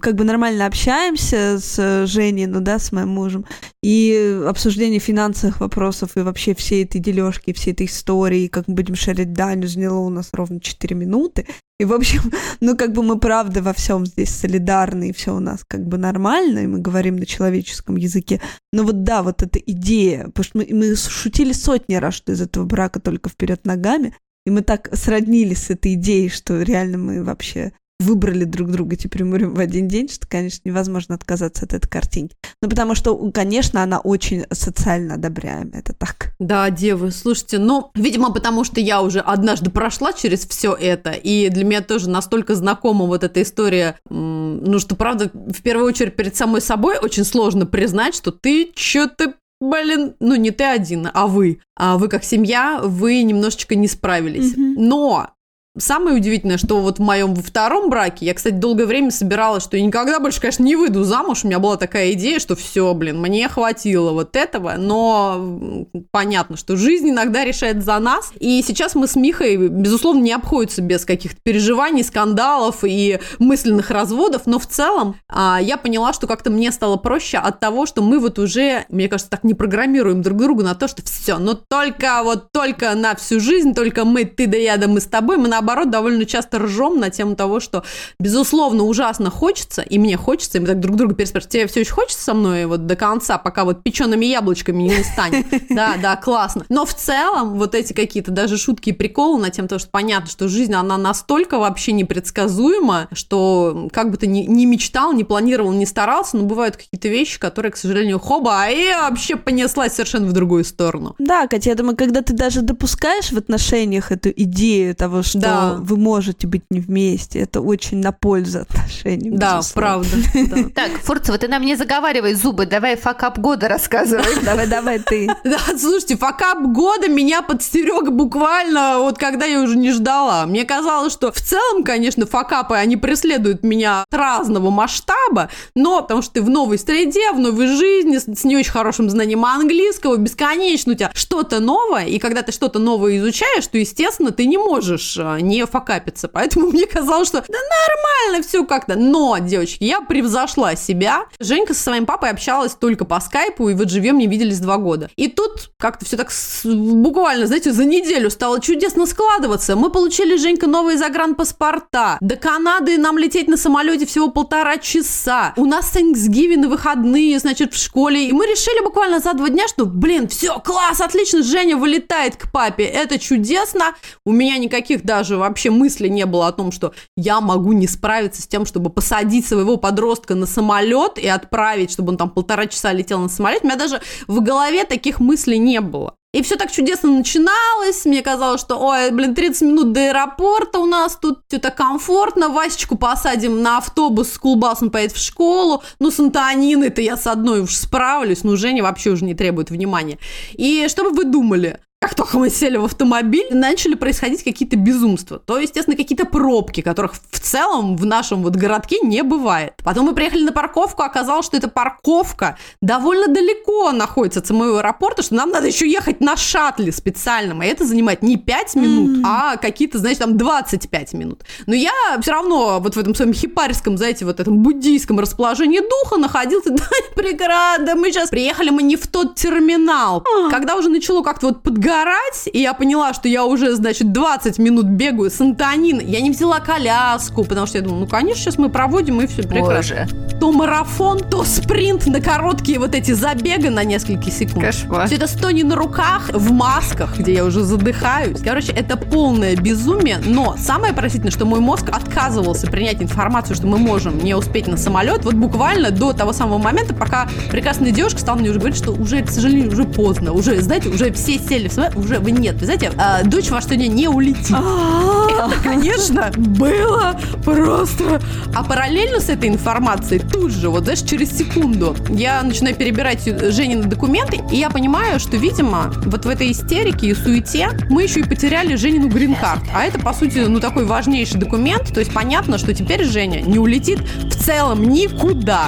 как 0.00 0.14
бы 0.14 0.22
нормально 0.22 0.64
общаемся 0.64 1.58
с 1.58 2.06
Женей, 2.06 2.46
ну 2.46 2.60
да, 2.60 2.78
с 2.78 2.92
моим 2.92 3.08
мужем, 3.08 3.46
и 3.82 4.40
обсуждение 4.46 5.00
финансовых 5.00 5.58
вопросов 5.58 6.16
и 6.16 6.20
вообще 6.20 6.54
всей 6.54 6.84
этой 6.84 7.00
дележки, 7.00 7.52
всей 7.52 7.72
этой 7.72 7.86
истории, 7.86 8.46
как 8.46 8.68
мы 8.68 8.74
будем 8.74 8.94
шарить 8.94 9.32
Даню, 9.32 9.66
заняло 9.66 9.98
у 9.98 10.08
нас 10.08 10.30
ровно 10.32 10.60
4 10.60 10.94
минуты. 10.94 11.48
И, 11.80 11.84
в 11.84 11.92
общем, 11.92 12.30
ну, 12.60 12.76
как 12.76 12.92
бы 12.92 13.02
мы 13.02 13.18
правда 13.18 13.60
во 13.60 13.72
всем 13.72 14.06
здесь 14.06 14.30
солидарны, 14.30 15.08
и 15.08 15.12
все 15.12 15.34
у 15.34 15.40
нас 15.40 15.64
как 15.66 15.84
бы 15.84 15.98
нормально, 15.98 16.60
и 16.60 16.68
мы 16.68 16.78
говорим 16.78 17.16
на 17.16 17.26
человеческом 17.26 17.96
языке. 17.96 18.40
Но 18.72 18.84
вот 18.84 19.02
да, 19.02 19.24
вот 19.24 19.42
эта 19.42 19.58
идея, 19.58 20.26
потому 20.26 20.44
что 20.44 20.58
мы, 20.58 20.68
мы 20.70 20.94
шутили 20.94 21.50
сотни 21.50 21.96
раз, 21.96 22.14
что 22.14 22.30
из 22.30 22.40
этого 22.40 22.66
брака 22.66 23.00
только 23.00 23.30
вперед 23.30 23.66
ногами, 23.66 24.14
и 24.48 24.50
мы 24.50 24.62
так 24.62 24.88
сроднились 24.94 25.64
с 25.64 25.70
этой 25.70 25.92
идеей, 25.92 26.30
что 26.30 26.62
реально 26.62 26.96
мы 26.96 27.22
вообще 27.22 27.72
выбрали 28.00 28.44
друг 28.44 28.70
друга 28.70 28.96
теперь 28.96 29.24
умрем 29.24 29.52
в 29.52 29.58
один 29.58 29.88
день, 29.88 30.08
что, 30.08 30.26
конечно, 30.26 30.62
невозможно 30.64 31.16
отказаться 31.16 31.66
от 31.66 31.74
этой 31.74 31.86
картинки. 31.86 32.34
Ну, 32.62 32.70
потому 32.70 32.94
что, 32.94 33.14
конечно, 33.30 33.82
она 33.82 33.98
очень 33.98 34.46
социально 34.52 35.14
одобряемая, 35.14 35.80
это 35.80 35.92
так. 35.92 36.32
Да, 36.38 36.70
девы, 36.70 37.10
слушайте, 37.10 37.58
ну, 37.58 37.90
видимо, 37.94 38.32
потому 38.32 38.64
что 38.64 38.80
я 38.80 39.02
уже 39.02 39.20
однажды 39.20 39.70
прошла 39.70 40.14
через 40.14 40.46
все 40.46 40.74
это, 40.74 41.10
и 41.10 41.50
для 41.50 41.64
меня 41.64 41.82
тоже 41.82 42.08
настолько 42.08 42.54
знакома 42.54 43.04
вот 43.04 43.24
эта 43.24 43.42
история, 43.42 43.98
ну, 44.08 44.78
что, 44.78 44.96
правда, 44.96 45.30
в 45.34 45.60
первую 45.62 45.86
очередь 45.86 46.16
перед 46.16 46.36
самой 46.36 46.62
собой 46.62 46.96
очень 47.02 47.24
сложно 47.24 47.66
признать, 47.66 48.14
что 48.14 48.30
ты 48.30 48.70
что-то 48.76 49.34
блин, 49.60 50.14
ну 50.20 50.36
не 50.36 50.50
ты 50.50 50.64
один, 50.64 51.08
а 51.12 51.26
вы. 51.26 51.60
А 51.76 51.98
вы 51.98 52.08
как 52.08 52.24
семья, 52.24 52.80
вы 52.82 53.22
немножечко 53.22 53.74
не 53.74 53.88
справились. 53.88 54.54
Mm-hmm. 54.54 54.74
Но 54.76 55.30
Самое 55.78 56.16
удивительное, 56.16 56.58
что 56.58 56.80
вот 56.80 56.98
в 56.98 57.02
моем 57.02 57.34
втором 57.34 57.90
браке, 57.90 58.26
я, 58.26 58.34
кстати, 58.34 58.54
долгое 58.54 58.86
время 58.86 59.10
собиралась, 59.10 59.62
что 59.62 59.76
я 59.76 59.84
никогда 59.84 60.18
больше, 60.20 60.40
конечно, 60.40 60.62
не 60.62 60.76
выйду 60.76 61.04
замуж. 61.04 61.44
У 61.44 61.46
меня 61.46 61.58
была 61.58 61.76
такая 61.76 62.12
идея, 62.12 62.38
что 62.38 62.56
все, 62.56 62.92
блин, 62.94 63.20
мне 63.20 63.48
хватило 63.48 64.12
вот 64.12 64.36
этого, 64.36 64.74
но 64.76 65.86
понятно, 66.10 66.56
что 66.56 66.76
жизнь 66.76 67.10
иногда 67.10 67.44
решает 67.44 67.84
за 67.84 67.98
нас. 67.98 68.32
И 68.40 68.62
сейчас 68.66 68.94
мы 68.94 69.06
с 69.06 69.16
Михой, 69.16 69.56
безусловно, 69.56 70.20
не 70.20 70.32
обходятся 70.32 70.82
без 70.82 71.04
каких-то 71.04 71.38
переживаний, 71.42 72.02
скандалов 72.02 72.78
и 72.82 73.20
мысленных 73.38 73.90
разводов, 73.90 74.42
но 74.46 74.58
в 74.58 74.66
целом 74.66 75.16
а, 75.28 75.58
я 75.60 75.76
поняла, 75.76 76.12
что 76.12 76.26
как-то 76.26 76.50
мне 76.50 76.72
стало 76.72 76.96
проще 76.96 77.38
от 77.38 77.60
того, 77.60 77.86
что 77.86 78.02
мы 78.02 78.18
вот 78.18 78.38
уже, 78.38 78.84
мне 78.88 79.08
кажется, 79.08 79.30
так 79.30 79.44
не 79.44 79.54
программируем 79.54 80.22
друг 80.22 80.38
друга 80.38 80.64
на 80.64 80.74
то, 80.74 80.88
что 80.88 81.02
все, 81.02 81.38
но 81.38 81.54
только 81.54 82.22
вот 82.24 82.50
только 82.52 82.94
на 82.94 83.14
всю 83.14 83.40
жизнь, 83.40 83.74
только 83.74 84.04
мы, 84.04 84.24
ты 84.24 84.46
да 84.46 84.56
я, 84.56 84.76
да 84.76 84.88
мы 84.88 85.00
с 85.00 85.06
тобой, 85.06 85.36
мы 85.36 85.48
на 85.48 85.62
наоборот, 85.68 85.90
довольно 85.90 86.24
часто 86.24 86.58
ржем 86.58 86.98
на 86.98 87.10
тему 87.10 87.36
того, 87.36 87.60
что, 87.60 87.84
безусловно, 88.18 88.84
ужасно 88.84 89.30
хочется, 89.30 89.82
и 89.82 89.98
мне 89.98 90.16
хочется, 90.16 90.58
и 90.58 90.60
мы 90.60 90.66
так 90.66 90.80
друг 90.80 90.96
друга 90.96 91.14
переспрашиваем, 91.14 91.50
тебе 91.50 91.66
все 91.66 91.80
еще 91.80 91.92
хочется 91.92 92.24
со 92.24 92.34
мной 92.34 92.64
вот 92.64 92.86
до 92.86 92.96
конца, 92.96 93.36
пока 93.36 93.64
вот 93.64 93.82
печеными 93.82 94.24
яблочками 94.24 94.82
не 94.84 95.04
станет? 95.04 95.46
Да, 95.70 95.96
да, 96.00 96.16
классно. 96.16 96.64
Но 96.70 96.86
в 96.86 96.94
целом 96.94 97.58
вот 97.58 97.74
эти 97.74 97.92
какие-то 97.92 98.30
даже 98.30 98.56
шутки 98.56 98.90
и 98.90 98.92
приколы 98.92 99.40
на 99.40 99.50
тему 99.50 99.68
того, 99.68 99.78
что 99.78 99.90
понятно, 99.90 100.28
что 100.28 100.48
жизнь, 100.48 100.74
она 100.74 100.96
настолько 100.96 101.58
вообще 101.58 101.92
непредсказуема, 101.92 103.08
что 103.12 103.88
как 103.92 104.10
бы 104.10 104.16
ты 104.16 104.26
ни, 104.26 104.40
ни 104.40 104.64
мечтал, 104.64 105.12
не 105.12 105.24
планировал, 105.24 105.72
не 105.72 105.84
старался, 105.84 106.36
но 106.36 106.44
бывают 106.44 106.76
какие-то 106.76 107.08
вещи, 107.08 107.38
которые, 107.38 107.72
к 107.72 107.76
сожалению, 107.76 108.18
хоба, 108.18 108.62
а 108.62 108.70
и 108.70 108.92
вообще 108.92 109.36
понеслась 109.36 109.92
совершенно 109.92 110.26
в 110.26 110.32
другую 110.32 110.64
сторону. 110.64 111.14
Да, 111.18 111.46
Катя, 111.46 111.70
я 111.70 111.74
думаю, 111.76 111.96
когда 111.96 112.22
ты 112.22 112.32
даже 112.32 112.62
допускаешь 112.62 113.30
в 113.30 113.36
отношениях 113.36 114.10
эту 114.10 114.30
идею 114.30 114.94
того, 114.94 115.22
что 115.22 115.38
да 115.48 115.74
вы 115.78 115.96
можете 115.96 116.46
быть 116.46 116.64
не 116.70 116.80
вместе. 116.80 117.40
Это 117.40 117.60
очень 117.60 117.98
на 117.98 118.12
пользу 118.12 118.60
отношений. 118.60 119.30
Да, 119.30 119.60
правда. 119.74 120.08
Так, 120.74 120.90
Фурцева, 121.02 121.38
ты 121.38 121.48
нам 121.48 121.62
не 121.62 121.76
заговаривай 121.76 122.34
зубы, 122.34 122.66
давай 122.66 122.96
факап 122.96 123.38
года 123.38 123.68
рассказывай. 123.68 124.24
Давай, 124.44 124.66
давай 124.66 124.98
ты. 124.98 125.28
Да, 125.44 125.58
слушайте, 125.78 126.16
факап 126.16 126.60
года 126.72 127.08
меня 127.08 127.42
подстерег 127.42 128.10
буквально 128.10 128.98
вот 128.98 129.18
когда 129.18 129.46
я 129.46 129.60
уже 129.60 129.76
не 129.76 129.92
ждала. 129.92 130.46
Мне 130.46 130.64
казалось, 130.64 131.12
что 131.12 131.32
в 131.32 131.40
целом, 131.40 131.84
конечно, 131.84 132.26
факапы, 132.26 132.74
они 132.74 132.96
преследуют 132.96 133.62
меня 133.62 134.02
от 134.02 134.14
разного 134.14 134.70
масштаба, 134.70 135.50
но 135.74 136.02
потому 136.02 136.22
что 136.22 136.34
ты 136.34 136.42
в 136.42 136.50
новой 136.50 136.78
среде, 136.78 137.32
в 137.32 137.38
новой 137.38 137.66
жизни, 137.66 138.18
с 138.18 138.44
не 138.44 138.56
очень 138.56 138.72
хорошим 138.72 139.10
знанием 139.10 139.44
английского, 139.44 140.16
бесконечно 140.16 140.92
у 140.92 140.96
тебя 140.96 141.10
что-то 141.14 141.60
новое, 141.60 142.06
и 142.06 142.18
когда 142.18 142.42
ты 142.42 142.52
что-то 142.52 142.78
новое 142.78 143.18
изучаешь, 143.18 143.66
то, 143.66 143.78
естественно, 143.78 144.30
ты 144.30 144.46
не 144.46 144.58
можешь 144.58 145.18
а, 145.18 145.37
не 145.40 145.66
факапиться. 145.66 146.28
Поэтому 146.28 146.68
мне 146.68 146.86
казалось, 146.86 147.28
что 147.28 147.44
да 147.48 147.58
нормально 147.58 148.46
все 148.46 148.64
как-то. 148.64 148.96
Но, 148.96 149.38
девочки, 149.38 149.84
я 149.84 150.00
превзошла 150.00 150.76
себя. 150.76 151.26
Женька 151.40 151.74
со 151.74 151.82
своим 151.82 152.06
папой 152.06 152.30
общалась 152.30 152.74
только 152.74 153.04
по 153.04 153.20
скайпу, 153.20 153.68
и 153.68 153.74
вот 153.74 153.90
живем 153.90 154.18
не 154.18 154.26
виделись 154.26 154.60
два 154.60 154.78
года. 154.78 155.10
И 155.16 155.28
тут 155.28 155.70
как-то 155.78 156.04
все 156.04 156.16
так 156.16 156.30
буквально, 156.64 157.46
знаете, 157.46 157.72
за 157.72 157.84
неделю 157.84 158.30
стало 158.30 158.60
чудесно 158.60 159.06
складываться. 159.06 159.76
Мы 159.76 159.90
получили, 159.90 160.36
Женька, 160.36 160.66
новые 160.66 160.98
загранпаспорта. 160.98 162.18
До 162.20 162.36
Канады 162.36 162.98
нам 162.98 163.18
лететь 163.18 163.48
на 163.48 163.56
самолете 163.56 164.06
всего 164.06 164.28
полтора 164.30 164.78
часа. 164.78 165.52
У 165.56 165.64
нас 165.64 165.94
Thanksgiving 165.94 166.58
на 166.58 166.68
выходные, 166.68 167.38
значит, 167.38 167.74
в 167.74 167.82
школе. 167.82 168.28
И 168.28 168.32
мы 168.32 168.46
решили 168.46 168.82
буквально 168.82 169.20
за 169.20 169.34
два 169.34 169.48
дня, 169.48 169.68
что, 169.68 169.84
блин, 169.86 170.28
все, 170.28 170.58
класс, 170.60 171.00
отлично, 171.00 171.42
Женя 171.42 171.76
вылетает 171.76 172.36
к 172.36 172.50
папе. 172.50 172.84
Это 172.84 173.18
чудесно. 173.18 173.94
У 174.24 174.32
меня 174.32 174.58
никаких 174.58 175.04
даже 175.04 175.27
вообще 175.36 175.70
мысли 175.70 176.08
не 176.08 176.26
было 176.26 176.48
о 176.48 176.52
том, 176.52 176.72
что 176.72 176.92
я 177.16 177.40
могу 177.40 177.72
не 177.72 177.86
справиться 177.86 178.42
с 178.42 178.46
тем, 178.46 178.66
чтобы 178.66 178.90
посадить 178.90 179.46
своего 179.46 179.76
подростка 179.76 180.34
на 180.34 180.46
самолет 180.46 181.18
и 181.18 181.28
отправить, 181.28 181.90
чтобы 181.90 182.10
он 182.10 182.16
там 182.16 182.30
полтора 182.30 182.66
часа 182.66 182.92
летел 182.92 183.20
на 183.20 183.28
самолете. 183.28 183.64
У 183.64 183.66
меня 183.66 183.76
даже 183.76 184.00
в 184.26 184.40
голове 184.40 184.84
таких 184.84 185.20
мыслей 185.20 185.58
не 185.58 185.80
было. 185.80 186.14
И 186.34 186.42
все 186.42 186.56
так 186.56 186.70
чудесно 186.70 187.10
начиналось. 187.10 188.04
Мне 188.04 188.22
казалось, 188.22 188.60
что, 188.60 188.76
ой, 188.76 189.10
блин, 189.10 189.34
30 189.34 189.62
минут 189.62 189.92
до 189.92 190.08
аэропорта 190.08 190.78
у 190.78 190.84
нас 190.84 191.16
тут 191.16 191.40
это 191.50 191.70
комфортно. 191.70 192.50
Васечку 192.50 192.98
посадим 192.98 193.62
на 193.62 193.78
автобус, 193.78 194.32
скулбас, 194.32 194.82
он 194.82 194.90
поедет 194.90 195.16
в 195.16 195.24
школу. 195.24 195.82
Ну, 195.98 196.10
с 196.10 196.20
Антониной-то 196.20 197.00
я 197.00 197.16
с 197.16 197.26
одной 197.26 197.60
уж 197.60 197.74
справлюсь. 197.74 198.44
Ну, 198.44 198.58
Женя 198.58 198.82
вообще 198.82 199.10
уже 199.10 199.24
не 199.24 199.34
требует 199.34 199.70
внимания. 199.70 200.18
И 200.52 200.86
что 200.88 201.04
бы 201.04 201.10
вы 201.10 201.24
думали? 201.24 201.80
Как 202.00 202.14
только 202.14 202.38
мы 202.38 202.48
сели 202.48 202.76
в 202.76 202.84
автомобиль, 202.84 203.48
начали 203.50 203.94
происходить 203.94 204.44
какие-то 204.44 204.76
безумства. 204.76 205.40
То, 205.40 205.58
естественно, 205.58 205.96
какие-то 205.96 206.26
пробки, 206.26 206.80
которых 206.80 207.14
в 207.14 207.40
целом 207.40 207.96
в 207.96 208.06
нашем 208.06 208.44
вот 208.44 208.54
городке 208.54 209.00
не 209.02 209.24
бывает. 209.24 209.72
Потом 209.82 210.06
мы 210.06 210.14
приехали 210.14 210.44
на 210.44 210.52
парковку, 210.52 211.02
оказалось, 211.02 211.46
что 211.46 211.56
эта 211.56 211.66
парковка 211.66 212.56
довольно 212.80 213.26
далеко 213.26 213.90
находится 213.90 214.38
от 214.38 214.46
самого 214.46 214.78
аэропорта, 214.78 215.24
что 215.24 215.34
нам 215.34 215.50
надо 215.50 215.66
еще 215.66 215.90
ехать 215.90 216.20
на 216.20 216.36
шаттле 216.36 216.92
специальном, 216.92 217.64
и 217.64 217.66
это 217.66 217.84
занимает 217.84 218.22
не 218.22 218.36
5 218.36 218.76
минут, 218.76 219.18
mm-hmm. 219.18 219.22
а 219.24 219.56
какие-то, 219.56 219.98
знаете, 219.98 220.20
там 220.20 220.36
25 220.36 221.14
минут. 221.14 221.42
Но 221.66 221.74
я 221.74 221.90
все 222.22 222.30
равно 222.30 222.78
вот 222.78 222.94
в 222.94 222.98
этом 222.98 223.12
своем 223.16 223.32
хипарском, 223.32 223.98
знаете, 223.98 224.24
вот 224.24 224.38
этом 224.38 224.58
буддийском 224.58 225.18
расположении 225.18 225.80
духа 225.80 226.16
находился, 226.16 226.70
да, 226.76 226.84
преграда, 227.16 227.96
мы 227.96 228.12
сейчас 228.12 228.30
приехали 228.30 228.70
мы 228.70 228.84
не 228.84 228.94
в 228.94 229.08
тот 229.08 229.34
терминал. 229.34 230.22
Oh. 230.22 230.50
Когда 230.50 230.76
уже 230.76 230.90
начало 230.90 231.24
как-то 231.24 231.48
вот 231.48 231.62
подгорать 231.64 231.87
угорать, 231.88 232.48
и 232.52 232.60
я 232.60 232.74
поняла, 232.74 233.14
что 233.14 233.28
я 233.28 233.44
уже, 233.44 233.74
значит, 233.74 234.12
20 234.12 234.58
минут 234.58 234.86
бегаю 234.86 235.30
с 235.30 235.40
Антониной. 235.40 236.04
Я 236.04 236.20
не 236.20 236.30
взяла 236.30 236.60
коляску, 236.60 237.44
потому 237.44 237.66
что 237.66 237.78
я 237.78 237.84
думала, 237.84 238.00
ну, 238.00 238.06
конечно, 238.06 238.42
сейчас 238.42 238.58
мы 238.58 238.68
проводим, 238.68 239.20
и 239.20 239.26
все 239.26 239.42
прекрасно. 239.42 239.74
Боже. 239.74 240.08
То 240.38 240.52
марафон, 240.52 241.18
то 241.18 241.44
спринт 241.44 242.06
на 242.06 242.20
короткие 242.20 242.78
вот 242.78 242.94
эти 242.94 243.12
забега 243.12 243.70
на 243.70 243.84
несколько 243.84 244.30
секунд. 244.30 244.64
Кошмар. 244.64 245.06
Все 245.06 245.16
это 245.16 245.26
стони 245.26 245.62
на 245.62 245.74
руках, 245.74 246.30
в 246.32 246.52
масках, 246.52 247.18
где 247.18 247.34
я 247.34 247.44
уже 247.44 247.62
задыхаюсь. 247.62 248.40
Короче, 248.40 248.72
это 248.72 248.96
полное 248.96 249.56
безумие, 249.56 250.18
но 250.24 250.56
самое 250.58 250.92
простительное, 250.92 251.32
что 251.32 251.44
мой 251.44 251.60
мозг 251.60 251.88
отказывался 251.88 252.68
принять 252.68 253.02
информацию, 253.02 253.56
что 253.56 253.66
мы 253.66 253.78
можем 253.78 254.18
не 254.18 254.34
успеть 254.34 254.68
на 254.68 254.76
самолет, 254.76 255.24
вот 255.24 255.34
буквально 255.34 255.90
до 255.90 256.12
того 256.12 256.32
самого 256.32 256.58
момента, 256.58 256.94
пока 256.94 257.28
прекрасная 257.50 257.90
девушка 257.90 258.20
стала 258.20 258.36
мне 258.36 258.50
уже 258.50 258.58
говорить, 258.58 258.78
что 258.78 258.92
уже, 258.92 259.22
к 259.22 259.30
сожалению, 259.30 259.72
уже 259.72 259.84
поздно, 259.84 260.32
уже, 260.32 260.60
знаете, 260.60 260.88
уже 260.88 261.12
все 261.12 261.38
сели 261.38 261.68
в 261.68 261.72
уже 261.94 262.18
вы 262.18 262.30
нет. 262.30 262.56
Вы 262.56 262.64
знаете, 262.64 262.92
а, 262.96 263.22
дочь 263.24 263.50
ваша 263.50 263.68
сегодня 263.68 263.88
не 263.88 264.08
улетит. 264.08 264.50
Это, 264.50 265.54
конечно, 265.62 266.30
было 266.36 267.18
просто. 267.44 268.20
А 268.54 268.64
параллельно 268.64 269.20
с 269.20 269.28
этой 269.28 269.48
информацией 269.48 270.20
тут 270.20 270.52
же, 270.52 270.68
вот 270.68 270.84
знаешь, 270.84 271.02
через 271.02 271.36
секунду 271.36 271.96
я 272.10 272.42
начинаю 272.42 272.74
перебирать 272.74 273.24
Женины 273.52 273.84
документы, 273.84 274.40
и 274.50 274.56
я 274.56 274.70
понимаю, 274.70 275.20
что, 275.20 275.36
видимо, 275.36 275.92
вот 276.06 276.24
в 276.24 276.28
этой 276.28 276.50
истерике 276.50 277.08
и 277.08 277.14
суете 277.14 277.70
мы 277.90 278.02
еще 278.02 278.20
и 278.20 278.22
потеряли 278.24 278.74
Женину 278.74 279.08
грин-карт. 279.08 279.62
А 279.74 279.84
это, 279.84 279.98
по 279.98 280.12
сути, 280.12 280.38
ну 280.38 280.60
такой 280.60 280.84
важнейший 280.84 281.38
документ. 281.38 281.92
То 281.92 282.00
есть 282.00 282.12
понятно, 282.12 282.58
что 282.58 282.74
теперь 282.74 283.04
Женя 283.04 283.40
не 283.40 283.58
улетит 283.58 284.00
в 284.00 284.44
целом 284.44 284.88
никуда. 284.88 285.66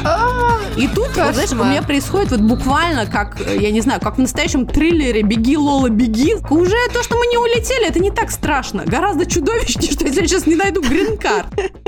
И 0.76 0.88
тут, 0.88 1.09
вот, 1.17 1.35
знаешь, 1.35 1.52
у 1.52 1.64
меня 1.64 1.83
происходит 1.83 2.31
вот 2.31 2.40
буквально 2.40 3.07
как, 3.07 3.38
я 3.59 3.71
не 3.71 3.81
знаю, 3.81 4.00
как 4.00 4.17
в 4.17 4.21
настоящем 4.21 4.67
триллере 4.67 5.23
«Беги, 5.23 5.57
Лола, 5.57 5.88
беги». 6.00 6.35
Уже 6.50 6.76
то, 6.92 7.02
что 7.02 7.16
мы 7.16 7.26
не 7.26 7.38
улетели, 7.38 7.87
это 7.87 8.00
не 8.00 8.11
так 8.11 8.30
страшно. 8.30 8.85
Гораздо 8.85 9.26
чудовищнее, 9.26 9.92
что 9.92 10.04
если 10.04 10.23
я 10.23 10.26
сейчас 10.26 10.47
не 10.47 10.57
найду 10.57 10.83
грин-карт. 10.83 11.47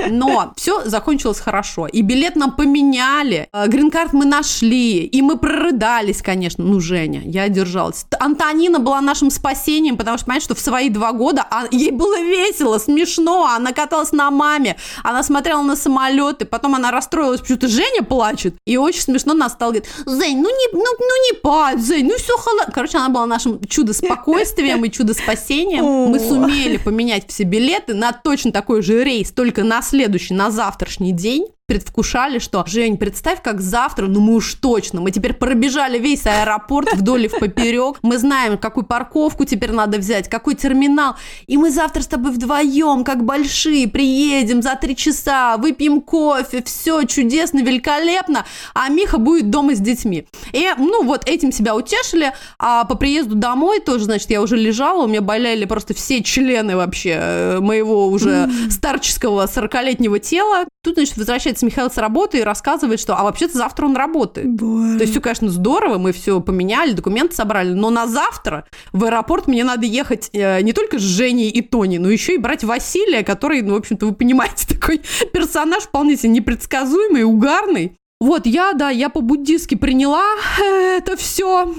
Но 0.09 0.53
все 0.55 0.81
закончилось 0.85 1.39
хорошо. 1.39 1.87
И 1.87 2.01
билет 2.01 2.35
нам 2.35 2.55
поменяли. 2.55 3.47
э, 3.51 3.67
Грин-карт 3.67 4.13
мы 4.13 4.25
нашли. 4.25 5.05
И 5.05 5.21
мы 5.21 5.37
прорыдались, 5.37 6.21
конечно. 6.21 6.63
Ну, 6.63 6.79
Женя, 6.79 7.21
я 7.25 7.49
держалась. 7.49 8.05
Антонина 8.19 8.79
была 8.79 9.01
нашим 9.01 9.29
спасением, 9.29 9.97
потому 9.97 10.17
что, 10.17 10.25
понимаешь, 10.25 10.43
что 10.43 10.55
в 10.55 10.59
свои 10.59 10.89
два 10.89 11.11
года 11.11 11.45
а, 11.49 11.65
ей 11.71 11.91
было 11.91 12.19
весело, 12.21 12.77
смешно. 12.77 13.45
Она 13.45 13.71
каталась 13.71 14.11
на 14.11 14.31
маме. 14.31 14.77
Она 15.03 15.23
смотрела 15.23 15.61
на 15.61 15.75
самолеты. 15.75 16.45
Потом 16.45 16.75
она 16.75 16.91
расстроилась, 16.91 17.41
почему-то 17.41 17.67
Женя 17.67 18.03
плачет. 18.03 18.55
И 18.65 18.77
очень 18.77 19.01
смешно 19.01 19.33
нас 19.33 19.53
стал 19.53 19.73
говорит, 19.73 19.89
Зень, 20.05 20.41
ну 20.41 20.49
не, 20.49 20.67
ну, 20.73 20.85
ну 20.99 21.31
не 21.31 21.39
пать, 21.39 21.79
Зень, 21.79 22.07
ну 22.07 22.17
все 22.17 22.37
холодно. 22.37 22.71
Короче, 22.73 22.97
она 22.97 23.09
была 23.09 23.25
нашим 23.25 23.59
чудо-спокойствием 24.03 24.85
и 24.85 24.91
чудо-спасением. 24.91 25.83
Мы 26.11 26.19
сумели 26.19 26.77
поменять 26.77 27.27
все 27.27 27.43
билеты 27.43 27.93
на 27.93 28.11
точно 28.11 28.51
такой 28.51 28.81
же 28.81 29.03
рейс, 29.03 29.31
только 29.31 29.63
на 29.63 29.81
следующий, 29.81 30.33
на 30.33 30.51
завтрашний 30.51 31.11
день 31.11 31.47
предвкушали, 31.65 32.39
что 32.39 32.65
Жень, 32.67 32.97
представь, 32.97 33.41
как 33.41 33.61
завтра, 33.61 34.07
ну 34.07 34.19
мы 34.19 34.35
уж 34.35 34.53
точно, 34.55 34.99
мы 34.99 35.11
теперь 35.11 35.33
пробежали 35.33 35.97
весь 35.97 36.25
аэропорт 36.25 36.93
вдоль 36.93 37.25
и 37.25 37.27
в 37.29 37.39
поперек, 37.39 37.99
мы 38.01 38.17
знаем, 38.17 38.57
какую 38.57 38.85
парковку 38.85 39.45
теперь 39.45 39.71
надо 39.71 39.97
взять, 39.97 40.29
какой 40.29 40.55
терминал, 40.55 41.15
и 41.47 41.55
мы 41.55 41.71
завтра 41.71 42.01
с 42.01 42.07
тобой 42.07 42.31
вдвоем, 42.31 43.05
как 43.05 43.23
большие, 43.23 43.87
приедем 43.87 44.61
за 44.61 44.75
три 44.75 44.93
часа, 44.95 45.55
выпьем 45.57 46.01
кофе, 46.01 46.61
все 46.63 47.03
чудесно, 47.03 47.59
великолепно, 47.59 48.45
а 48.73 48.89
Миха 48.89 49.17
будет 49.17 49.49
дома 49.49 49.73
с 49.73 49.79
детьми. 49.79 50.27
И, 50.51 50.67
ну, 50.77 51.05
вот 51.05 51.29
этим 51.29 51.53
себя 51.53 51.75
утешили, 51.75 52.33
а 52.59 52.83
по 52.83 52.95
приезду 52.95 53.35
домой 53.35 53.79
тоже, 53.79 54.03
значит, 54.05 54.29
я 54.31 54.41
уже 54.41 54.57
лежала, 54.57 55.05
у 55.05 55.07
меня 55.07 55.21
болели 55.21 55.63
просто 55.63 55.93
все 55.93 56.21
члены 56.21 56.75
вообще 56.75 57.17
э, 57.17 57.59
моего 57.61 58.07
уже 58.07 58.49
старческого 58.69 59.45
40-летнего 59.45 60.19
тела. 60.19 60.65
Тут, 60.83 60.95
значит, 60.95 61.15
возвращается 61.15 61.52
Михаил 61.61 61.91
с 61.91 61.97
работы 61.97 62.39
и 62.39 62.41
рассказывает, 62.41 62.99
что, 62.99 63.15
а 63.15 63.23
вообще-то 63.23 63.57
завтра 63.57 63.85
он 63.85 63.95
работает. 63.95 64.57
То 64.57 64.97
есть 64.99 65.11
все, 65.11 65.21
конечно, 65.21 65.49
здорово, 65.49 65.97
мы 65.97 66.11
все 66.11 66.39
поменяли, 66.41 66.93
документы 66.93 67.35
собрали, 67.35 67.73
но 67.73 67.89
на 67.89 68.07
завтра 68.07 68.65
в 68.91 69.03
аэропорт 69.03 69.47
мне 69.47 69.63
надо 69.63 69.85
ехать 69.85 70.29
э, 70.33 70.61
не 70.61 70.73
только 70.73 70.99
с 70.99 71.01
Женей 71.01 71.49
и 71.49 71.61
Тони, 71.61 71.97
но 71.97 72.09
еще 72.09 72.35
и 72.35 72.37
брать 72.37 72.63
Василия, 72.63 73.23
который, 73.23 73.61
ну, 73.61 73.75
в 73.75 73.77
общем-то, 73.77 74.05
вы 74.05 74.13
понимаете, 74.13 74.67
такой 74.73 75.01
персонаж 75.31 75.83
вполне 75.83 76.17
себе 76.17 76.29
непредсказуемый, 76.29 77.23
угарный. 77.23 77.97
Вот, 78.23 78.45
я, 78.45 78.71
да, 78.71 78.89
я 78.89 79.09
по-буддистски 79.09 79.75
приняла 79.75 80.23
э, 80.57 80.99
это 80.99 81.17
все. 81.17 81.75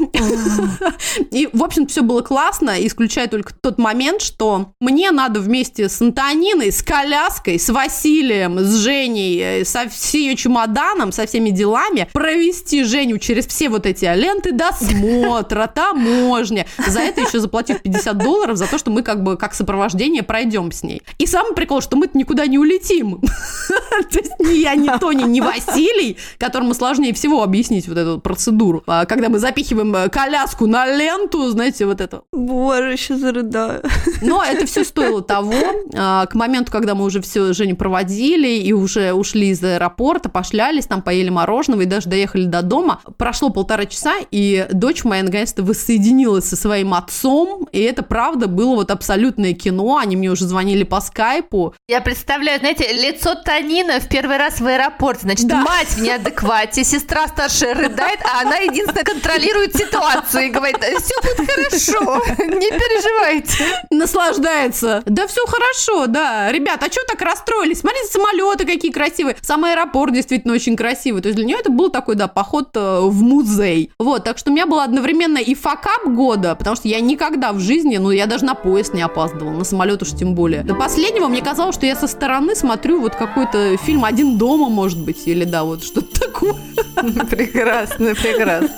И, 1.30 1.48
в 1.50 1.64
общем, 1.64 1.86
все 1.86 2.02
было 2.02 2.20
классно, 2.20 2.86
исключая 2.86 3.28
только 3.28 3.54
тот 3.54 3.78
момент, 3.78 4.20
что 4.20 4.74
мне 4.78 5.10
надо 5.10 5.40
вместе 5.40 5.88
с 5.88 6.02
Антониной, 6.02 6.70
с 6.70 6.82
коляской, 6.82 7.58
с 7.58 7.70
Василием, 7.70 8.58
с 8.58 8.74
Женей, 8.74 9.40
э, 9.40 9.64
со 9.64 9.88
всем 9.88 10.20
ее 10.20 10.36
чемоданом, 10.36 11.12
со 11.12 11.26
всеми 11.26 11.48
делами 11.48 12.10
провести 12.12 12.84
Женю 12.84 13.16
через 13.16 13.46
все 13.46 13.70
вот 13.70 13.86
эти 13.86 14.04
ленты 14.04 14.52
досмотра, 14.52 15.66
таможня. 15.66 16.66
За 16.86 17.00
это 17.00 17.22
еще 17.22 17.40
заплатив 17.40 17.80
50 17.80 18.18
долларов 18.18 18.58
за 18.58 18.66
то, 18.66 18.76
что 18.76 18.90
мы 18.90 19.00
как 19.00 19.22
бы 19.22 19.38
как 19.38 19.54
сопровождение 19.54 20.22
пройдем 20.22 20.72
с 20.72 20.82
ней. 20.82 21.00
И 21.16 21.24
самый 21.24 21.54
прикол, 21.54 21.80
что 21.80 21.96
мы 21.96 22.10
никуда 22.12 22.46
не 22.46 22.58
улетим. 22.58 23.22
То 24.10 24.18
есть 24.18 24.32
ни 24.40 24.58
я, 24.58 24.74
ни 24.74 24.90
Тони, 24.98 25.22
ни 25.22 25.40
Василий, 25.40 26.18
которому 26.38 26.74
сложнее 26.74 27.12
всего 27.14 27.42
объяснить 27.42 27.88
вот 27.88 27.98
эту 27.98 28.20
процедуру. 28.20 28.82
А, 28.86 29.04
Когда 29.06 29.28
мы 29.28 29.38
запихиваем 29.38 29.94
э, 29.94 30.08
коляску 30.08 30.66
на 30.66 30.86
ленту, 30.86 31.48
знаете, 31.50 31.86
вот 31.86 32.00
это. 32.00 32.22
Боже, 32.32 32.96
сейчас 32.96 33.20
зарыдаю. 33.20 33.82
Но 34.22 34.42
это 34.42 34.66
все 34.66 34.84
стоило 34.84 35.22
того. 35.22 35.52
А, 35.94 36.26
К 36.26 36.34
моменту, 36.34 36.70
когда 36.72 36.94
мы 36.94 37.04
уже 37.04 37.20
все 37.20 37.52
Женю 37.52 37.76
проводили 37.76 38.48
и 38.58 38.72
уже 38.72 39.12
ушли 39.12 39.48
из 39.48 39.62
аэропорта, 39.62 40.28
пошлялись, 40.28 40.86
там 40.86 41.02
поели 41.02 41.30
мороженого 41.30 41.82
и 41.82 41.86
даже 41.86 42.08
доехали 42.08 42.44
до 42.44 42.62
дома, 42.62 43.00
прошло 43.16 43.50
полтора 43.50 43.86
часа, 43.86 44.14
и 44.30 44.66
дочь 44.72 45.04
моя 45.04 45.22
наконец-то 45.22 45.62
воссоединилась 45.62 46.44
со 46.48 46.56
своим 46.56 46.94
отцом, 46.94 47.68
и 47.72 47.80
это 47.80 48.02
правда 48.02 48.48
было 48.48 48.74
вот 48.76 48.90
абсолютное 48.90 49.52
кино. 49.52 49.98
Они 49.98 50.16
мне 50.16 50.30
уже 50.30 50.46
звонили 50.46 50.82
по 50.84 51.00
скайпу, 51.00 51.74
Я 51.88 52.00
представляю, 52.00 52.58
знаете, 52.60 52.86
лицо 52.92 53.34
Танина 53.34 54.00
в 54.00 54.08
первый 54.08 54.36
раз 54.38 54.60
в 54.60 54.66
аэропорте. 54.66 55.22
Значит, 55.22 55.46
Да. 55.46 55.62
мать 55.62 55.88
в 55.88 55.98
неадеквате, 56.14 56.84
сестра 56.84 57.28
старшая 57.28 57.74
рыдает, 57.74 58.20
а 58.24 58.42
она 58.42 58.56
единственная 58.58 59.04
контролирует 59.04 59.76
ситуацию 59.76 60.46
и 60.46 60.48
говорит, 60.50 60.78
все 60.78 61.14
будет 61.22 61.50
хорошо, 61.50 62.22
не 62.38 62.70
переживайте. 62.70 63.64
наслаждается. 63.90 65.02
Да 65.06 65.26
все 65.26 65.44
хорошо, 65.46 66.06
да. 66.06 66.50
Ребят, 66.52 66.82
а 66.82 66.90
что 66.90 67.00
так 67.06 67.20
расстроились? 67.22 67.80
Смотрите, 67.80 68.06
самолеты 68.08 68.64
какие 68.64 68.90
красивые. 68.90 69.36
Сам 69.40 69.64
аэропорт 69.64 70.12
действительно 70.12 70.54
очень 70.54 70.76
красивый. 70.76 71.22
То 71.22 71.28
есть 71.28 71.36
для 71.36 71.46
нее 71.46 71.58
это 71.58 71.70
был 71.70 71.90
такой, 71.90 72.14
да, 72.14 72.28
поход 72.28 72.70
э, 72.74 73.00
в 73.00 73.22
музей. 73.22 73.90
Вот, 73.98 74.24
так 74.24 74.38
что 74.38 74.50
у 74.50 74.52
меня 74.52 74.66
было 74.66 74.84
одновременно 74.84 75.38
и 75.38 75.54
факап 75.54 76.04
года, 76.06 76.54
потому 76.54 76.76
что 76.76 76.88
я 76.88 77.00
никогда 77.00 77.52
в 77.52 77.60
жизни, 77.60 77.96
ну, 77.96 78.10
я 78.10 78.26
даже 78.26 78.44
на 78.44 78.54
поезд 78.54 78.94
не 78.94 79.02
опаздывала, 79.02 79.52
на 79.52 79.64
самолет 79.64 80.02
уж 80.02 80.10
тем 80.10 80.34
более. 80.34 80.62
До 80.62 80.74
последнего 80.74 81.28
мне 81.28 81.42
казалось, 81.42 81.74
что 81.74 81.86
я 81.86 81.96
со 81.96 82.06
стороны 82.06 82.54
смотрю 82.54 83.00
вот 83.00 83.14
какой-то 83.14 83.76
фильм 83.78 84.04
«Один 84.04 84.38
дома», 84.38 84.68
может 84.68 85.02
быть, 85.04 85.26
или 85.26 85.44
да, 85.44 85.64
вот 85.64 85.82
что-то 86.04 86.20
такое. 86.20 86.54
Прекрасно, 87.30 88.14
прекрасно. 88.14 88.70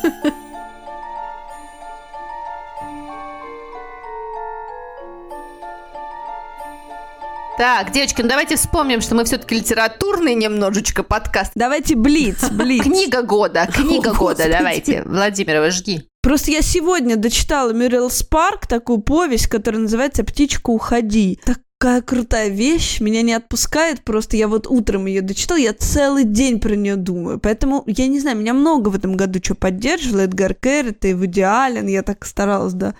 Так, 7.58 7.90
девочки, 7.90 8.20
ну 8.20 8.28
давайте 8.28 8.56
вспомним, 8.56 9.00
что 9.00 9.14
мы 9.14 9.24
все-таки 9.24 9.54
литературный 9.54 10.34
немножечко 10.34 11.02
подкаст. 11.02 11.52
Давайте 11.54 11.94
блиц, 11.96 12.44
блиц. 12.50 12.82
Книга 12.82 13.22
года, 13.22 13.66
книга 13.66 14.10
О, 14.10 14.14
года, 14.14 14.34
Господи. 14.44 14.52
давайте. 14.52 15.02
Владимирова, 15.06 15.70
жги. 15.70 16.02
Просто 16.22 16.50
я 16.50 16.60
сегодня 16.60 17.16
дочитала 17.16 17.72
Мюррел 17.72 18.10
Спарк, 18.10 18.66
такую 18.66 18.98
повесть, 18.98 19.46
которая 19.46 19.80
называется 19.82 20.22
«Птичка, 20.22 20.68
уходи». 20.70 21.40
Такая 21.78 22.00
крутая 22.00 22.48
вещь, 22.48 23.00
меня 23.00 23.20
не 23.20 23.34
отпускает, 23.34 24.02
просто 24.02 24.38
я 24.38 24.48
вот 24.48 24.66
утром 24.66 25.04
ее 25.04 25.20
дочитала, 25.20 25.58
я 25.58 25.74
целый 25.74 26.24
день 26.24 26.58
про 26.58 26.74
нее 26.74 26.96
думаю. 26.96 27.38
Поэтому, 27.38 27.84
я 27.86 28.06
не 28.06 28.18
знаю, 28.18 28.38
меня 28.38 28.54
много 28.54 28.88
в 28.88 28.96
этом 28.96 29.14
году 29.14 29.40
что 29.42 29.54
поддерживало. 29.54 30.22
Эдгар 30.22 30.54
Керрит 30.54 31.04
и 31.04 31.12
Вуди 31.12 31.42
Аллен, 31.42 31.86
я 31.86 32.02
так 32.02 32.24
старалась, 32.24 32.72
да, 32.72 32.94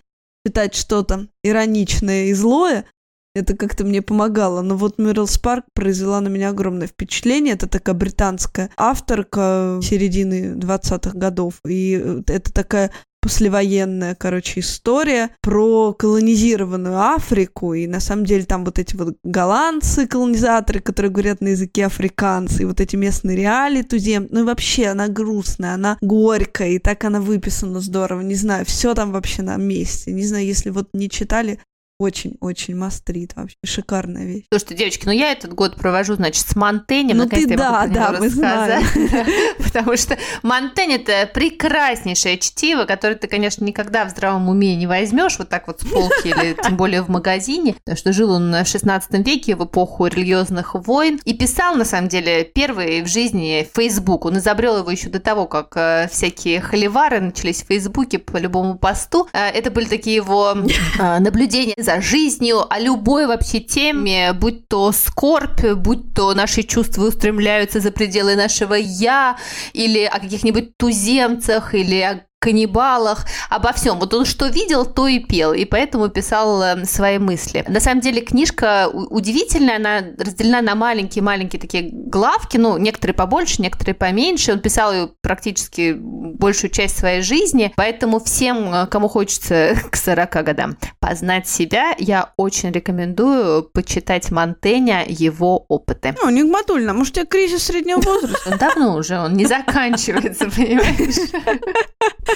читать 0.46 0.74
что-то 0.74 1.28
ироничное 1.42 2.26
и 2.26 2.34
злое. 2.34 2.84
Это 3.34 3.54
как-то 3.54 3.84
мне 3.84 4.00
помогало. 4.00 4.62
Но 4.62 4.76
вот 4.76 4.98
Мюррел 4.98 5.26
Спарк 5.26 5.66
произвела 5.74 6.20
на 6.20 6.28
меня 6.28 6.50
огромное 6.50 6.86
впечатление. 6.86 7.54
Это 7.54 7.66
такая 7.68 7.94
британская 7.94 8.70
авторка 8.78 9.78
середины 9.82 10.54
20-х 10.54 11.18
годов. 11.18 11.60
И 11.66 12.00
э, 12.02 12.22
это 12.26 12.52
такая 12.52 12.92
послевоенная, 13.26 14.14
короче, 14.14 14.60
история 14.60 15.30
про 15.42 15.92
колонизированную 15.92 16.96
Африку, 16.96 17.74
и 17.74 17.88
на 17.88 17.98
самом 17.98 18.24
деле 18.24 18.44
там 18.44 18.64
вот 18.64 18.78
эти 18.78 18.94
вот 18.94 19.16
голландцы, 19.24 20.06
колонизаторы, 20.06 20.78
которые 20.78 21.10
говорят 21.10 21.40
на 21.40 21.48
языке 21.48 21.86
африканцы, 21.86 22.62
и 22.62 22.64
вот 22.64 22.80
эти 22.80 22.94
местные 22.94 23.36
реалии 23.36 23.82
тузем, 23.82 24.28
ну 24.30 24.40
и 24.40 24.44
вообще 24.44 24.86
она 24.86 25.08
грустная, 25.08 25.74
она 25.74 25.98
горькая, 26.00 26.68
и 26.68 26.78
так 26.78 27.02
она 27.02 27.20
выписана 27.20 27.80
здорово, 27.80 28.20
не 28.20 28.36
знаю, 28.36 28.64
все 28.64 28.94
там 28.94 29.10
вообще 29.10 29.42
на 29.42 29.56
месте, 29.56 30.12
не 30.12 30.24
знаю, 30.24 30.46
если 30.46 30.70
вот 30.70 30.90
не 30.92 31.10
читали, 31.10 31.58
очень-очень 31.98 32.76
мастрит 32.76 33.32
вообще. 33.36 33.56
Шикарная 33.64 34.24
вещь. 34.24 34.44
Слушайте, 34.50 34.74
девочки, 34.74 35.06
ну 35.06 35.12
я 35.12 35.32
этот 35.32 35.54
год 35.54 35.76
провожу, 35.76 36.14
значит, 36.14 36.46
с 36.46 36.54
Монтенем. 36.54 37.16
Ну 37.16 37.28
ты 37.28 37.46
Наконец-то 37.46 37.56
да, 37.56 37.86
да, 37.86 38.18
мы 38.18 38.26
рассказать. 38.26 38.84
Потому 39.58 39.96
что 39.96 40.18
Монтень 40.42 40.92
это 40.92 41.28
прекраснейшее 41.32 42.38
чтиво, 42.38 42.84
которое 42.84 43.14
ты, 43.14 43.28
конечно, 43.28 43.64
никогда 43.64 44.04
в 44.04 44.10
здравом 44.10 44.48
уме 44.48 44.76
не 44.76 44.86
возьмешь 44.86 45.38
вот 45.38 45.48
так 45.48 45.66
вот 45.66 45.80
с 45.80 45.86
полки 45.86 46.28
или 46.28 46.56
тем 46.62 46.76
более 46.76 47.02
в 47.02 47.08
магазине, 47.08 47.74
потому 47.74 47.96
что 47.96 48.12
жил 48.12 48.32
он 48.32 48.52
в 48.52 48.66
16 48.66 49.26
веке 49.26 49.56
в 49.56 49.64
эпоху 49.64 50.06
религиозных 50.06 50.74
войн 50.74 51.18
и 51.24 51.34
писал, 51.34 51.76
на 51.76 51.84
самом 51.84 52.08
деле, 52.08 52.44
первый 52.44 53.02
в 53.02 53.06
жизни 53.06 53.68
Facebook. 53.74 54.26
Он 54.26 54.38
изобрел 54.38 54.78
его 54.78 54.90
еще 54.90 55.08
до 55.08 55.20
того, 55.20 55.46
как 55.46 55.72
э, 55.76 56.08
всякие 56.10 56.60
холивары 56.60 57.20
начались 57.20 57.62
в 57.62 57.66
Фейсбуке 57.66 58.18
по 58.18 58.36
любому 58.36 58.76
посту. 58.78 59.28
Э, 59.32 59.48
Это 59.48 59.70
были 59.70 59.86
такие 59.86 60.16
его 60.16 60.54
э, 60.98 61.18
наблюдения 61.20 61.85
за 61.86 62.00
жизнью, 62.00 62.66
о 62.68 62.80
любой 62.80 63.26
вообще 63.26 63.60
теме, 63.60 64.32
будь 64.32 64.66
то 64.68 64.90
скорбь, 64.90 65.64
будь 65.76 66.14
то 66.14 66.34
наши 66.34 66.64
чувства 66.64 67.06
устремляются 67.06 67.78
за 67.78 67.92
пределы 67.92 68.34
нашего 68.34 68.74
«я», 68.74 69.36
или 69.72 70.02
о 70.04 70.18
каких-нибудь 70.18 70.76
туземцах, 70.76 71.74
или 71.74 72.00
о 72.00 72.25
каннибалах, 72.46 73.26
обо 73.50 73.72
всем. 73.72 73.98
Вот 73.98 74.14
он 74.14 74.24
что 74.24 74.46
видел, 74.46 74.86
то 74.86 75.08
и 75.08 75.18
пел, 75.18 75.52
и 75.52 75.64
поэтому 75.64 76.08
писал 76.08 76.62
э, 76.62 76.84
свои 76.84 77.18
мысли. 77.18 77.64
На 77.66 77.80
самом 77.80 78.00
деле 78.00 78.20
книжка 78.20 78.88
удивительная, 78.88 79.76
она 79.76 80.04
разделена 80.16 80.62
на 80.62 80.76
маленькие-маленькие 80.76 81.60
такие 81.60 81.90
главки, 81.90 82.56
ну, 82.56 82.78
некоторые 82.78 83.14
побольше, 83.14 83.62
некоторые 83.62 83.96
поменьше. 83.96 84.52
Он 84.52 84.60
писал 84.60 84.92
ее 84.92 85.10
практически 85.22 85.96
большую 85.98 86.70
часть 86.70 86.96
своей 86.96 87.20
жизни, 87.22 87.72
поэтому 87.74 88.20
всем, 88.20 88.72
э, 88.72 88.86
кому 88.86 89.08
хочется 89.08 89.74
к 89.90 89.96
40 89.96 90.44
годам 90.44 90.76
познать 91.00 91.48
себя, 91.48 91.96
я 91.98 92.32
очень 92.36 92.70
рекомендую 92.70 93.64
почитать 93.64 94.30
Монтэня, 94.30 95.04
его 95.08 95.64
опыты. 95.68 96.14
Ну, 96.22 96.30
Нигматульна, 96.30 96.94
может, 96.94 97.14
у 97.14 97.20
тебя 97.20 97.26
кризис 97.26 97.64
среднего 97.64 98.00
возраста? 98.00 98.56
Давно 98.60 98.94
уже, 98.94 99.18
он 99.18 99.34
не 99.34 99.46
заканчивается, 99.46 100.44
понимаешь? 100.44 101.16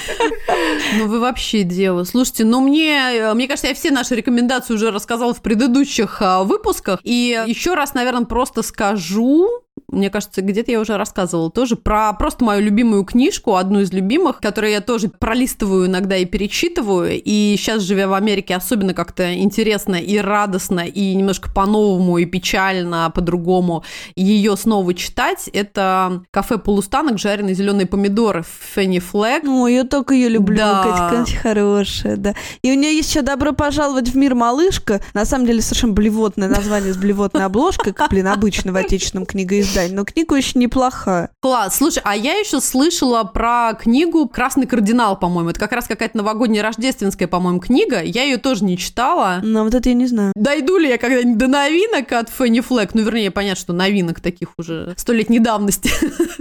Ну 0.97 1.07
вы 1.07 1.21
вообще 1.21 1.63
дело. 1.63 2.05
Слушайте, 2.05 2.45
ну 2.45 2.61
мне, 2.61 2.97
э, 3.15 3.35
мне 3.35 3.47
кажется, 3.47 3.69
я 3.69 3.75
все 3.75 3.91
наши 3.91 4.15
рекомендации 4.15 4.75
уже 4.75 4.91
рассказала 4.91 5.35
в 5.35 5.43
предыдущих 5.43 6.21
а, 6.21 6.43
выпусках. 6.43 7.01
И 7.05 7.43
еще 7.47 7.75
раз, 7.75 7.95
наверное, 7.95 8.25
просто 8.25 8.63
скажу, 8.63 9.49
мне 9.91 10.11
кажется, 10.11 10.43
где-то 10.43 10.71
я 10.71 10.81
уже 10.81 10.97
рассказывала 10.97 11.51
тоже 11.51 11.77
про 11.77 12.13
просто 12.13 12.45
мою 12.45 12.63
любимую 12.63 13.05
книжку, 13.05 13.57
одну 13.57 13.81
из 13.81 13.93
любимых, 13.93 14.41
которую 14.41 14.73
я 14.73 14.81
тоже 14.81 15.09
пролистываю 15.09 15.87
иногда 15.87 16.17
и 16.17 16.25
перечитываю. 16.25 17.21
И 17.23 17.57
сейчас, 17.59 17.83
живя 17.83 18.09
в 18.09 18.15
Америке, 18.15 18.55
особенно 18.55 18.95
как-то 18.95 19.35
интересно 19.35 19.97
и 19.97 20.19
радостно, 20.19 20.81
и 20.81 21.15
немножко 21.15 21.51
по-новому, 21.51 22.19
и 22.19 22.25
печально, 22.25 23.11
по-другому 23.15 23.85
ее 24.15 24.57
снова 24.57 24.95
читать. 24.95 25.49
Это 25.53 26.23
«Кафе 26.31 26.59
полустанок. 26.59 27.19
Жареные 27.19 27.55
зеленые 27.55 27.87
помидоры» 27.87 28.45
Фенни 28.75 28.99
Флэг. 28.99 29.43
Ну, 29.43 29.67
я 29.67 29.85
только 29.85 30.15
ее 30.15 30.29
люблю. 30.29 30.57
Да. 30.57 30.83
Катя, 30.83 31.17
Катя 31.17 31.37
хорошая, 31.43 32.17
да. 32.17 32.35
И 32.63 32.71
у 32.71 32.75
нее 32.75 32.95
есть 32.95 33.11
еще 33.11 33.23
«Добро 33.23 33.53
пожаловать 33.53 34.09
в 34.09 34.17
мир, 34.17 34.35
малышка». 34.35 35.01
На 35.15 35.25
самом 35.25 35.47
деле 35.47 35.63
совершенно 35.63 35.93
блевотное 35.93 36.49
название 36.49 36.93
с 36.93 36.97
блевотной 36.97 37.45
обложкой, 37.45 37.93
как, 37.93 38.11
блин, 38.11 38.29
обычно 38.29 38.73
в 38.73 38.77
отечественном 38.77 39.27
книгоиздании. 39.27 39.80
Но 39.89 40.05
книга 40.05 40.35
очень 40.35 40.61
неплохая. 40.61 41.31
Класс. 41.41 41.77
Слушай, 41.77 42.03
а 42.05 42.17
я 42.17 42.35
еще 42.35 42.61
слышала 42.61 43.25
про 43.25 43.75
книгу 43.75 44.29
«Красный 44.29 44.67
кардинал», 44.67 45.19
по-моему. 45.19 45.51
Это 45.51 45.61
как 45.61 45.73
раз 45.73 45.87
какая-то 45.87 46.17
новогодняя 46.17 46.63
рождественская, 46.63 47.29
по-моему, 47.29 47.61
книга. 47.61 48.03
Я 48.03 48.25
ее 48.25 48.37
тоже 48.37 48.65
не 48.65 48.77
читала. 48.77 49.41
Но 49.43 49.65
вот 49.65 49.75
это 49.75 49.89
я 49.89 49.95
не 49.95 50.07
знаю. 50.07 50.33
Дойду 50.35 50.79
ли 50.79 50.89
я 50.89 50.99
когда-нибудь 50.99 51.39
до 51.39 51.47
новинок 51.49 52.13
от 52.13 52.29
Фенни 52.31 52.61
Флэг? 52.61 52.95
Ну, 52.95 53.03
вернее, 53.03 53.31
понятно, 53.31 53.61
что 53.61 53.73
новинок 53.73 54.21
таких 54.21 54.49
уже 54.59 54.95
столетней 54.97 55.39
давности. 55.39 55.91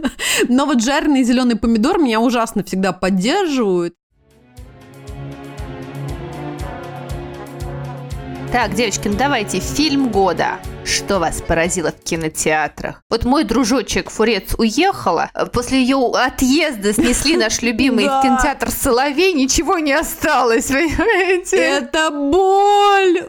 Но 0.47 0.65
вот 0.65 0.83
жареный 0.83 1.23
зеленый 1.23 1.55
помидор 1.55 1.99
меня 1.99 2.19
ужасно 2.19 2.63
всегда 2.63 2.93
поддерживают. 2.93 3.93
Так, 8.51 8.73
девочки, 8.73 9.07
ну 9.07 9.15
давайте, 9.15 9.59
фильм 9.59 10.09
года. 10.09 10.57
Что 10.89 11.19
вас 11.19 11.39
поразило 11.41 11.91
в 11.91 12.03
кинотеатрах? 12.03 13.03
Вот 13.11 13.23
мой 13.23 13.43
дружочек 13.43 14.09
Фурец 14.09 14.55
уехала. 14.57 15.29
После 15.53 15.81
ее 15.81 15.97
отъезда 16.15 16.93
снесли 16.93 17.37
наш 17.37 17.61
любимый 17.61 18.05
кинотеатр 18.05 18.71
Соловей. 18.71 19.33
Ничего 19.33 19.77
не 19.77 19.93
осталось, 19.93 20.65
понимаете? 20.69 21.57
Это 21.57 22.09
боль! 22.09 23.23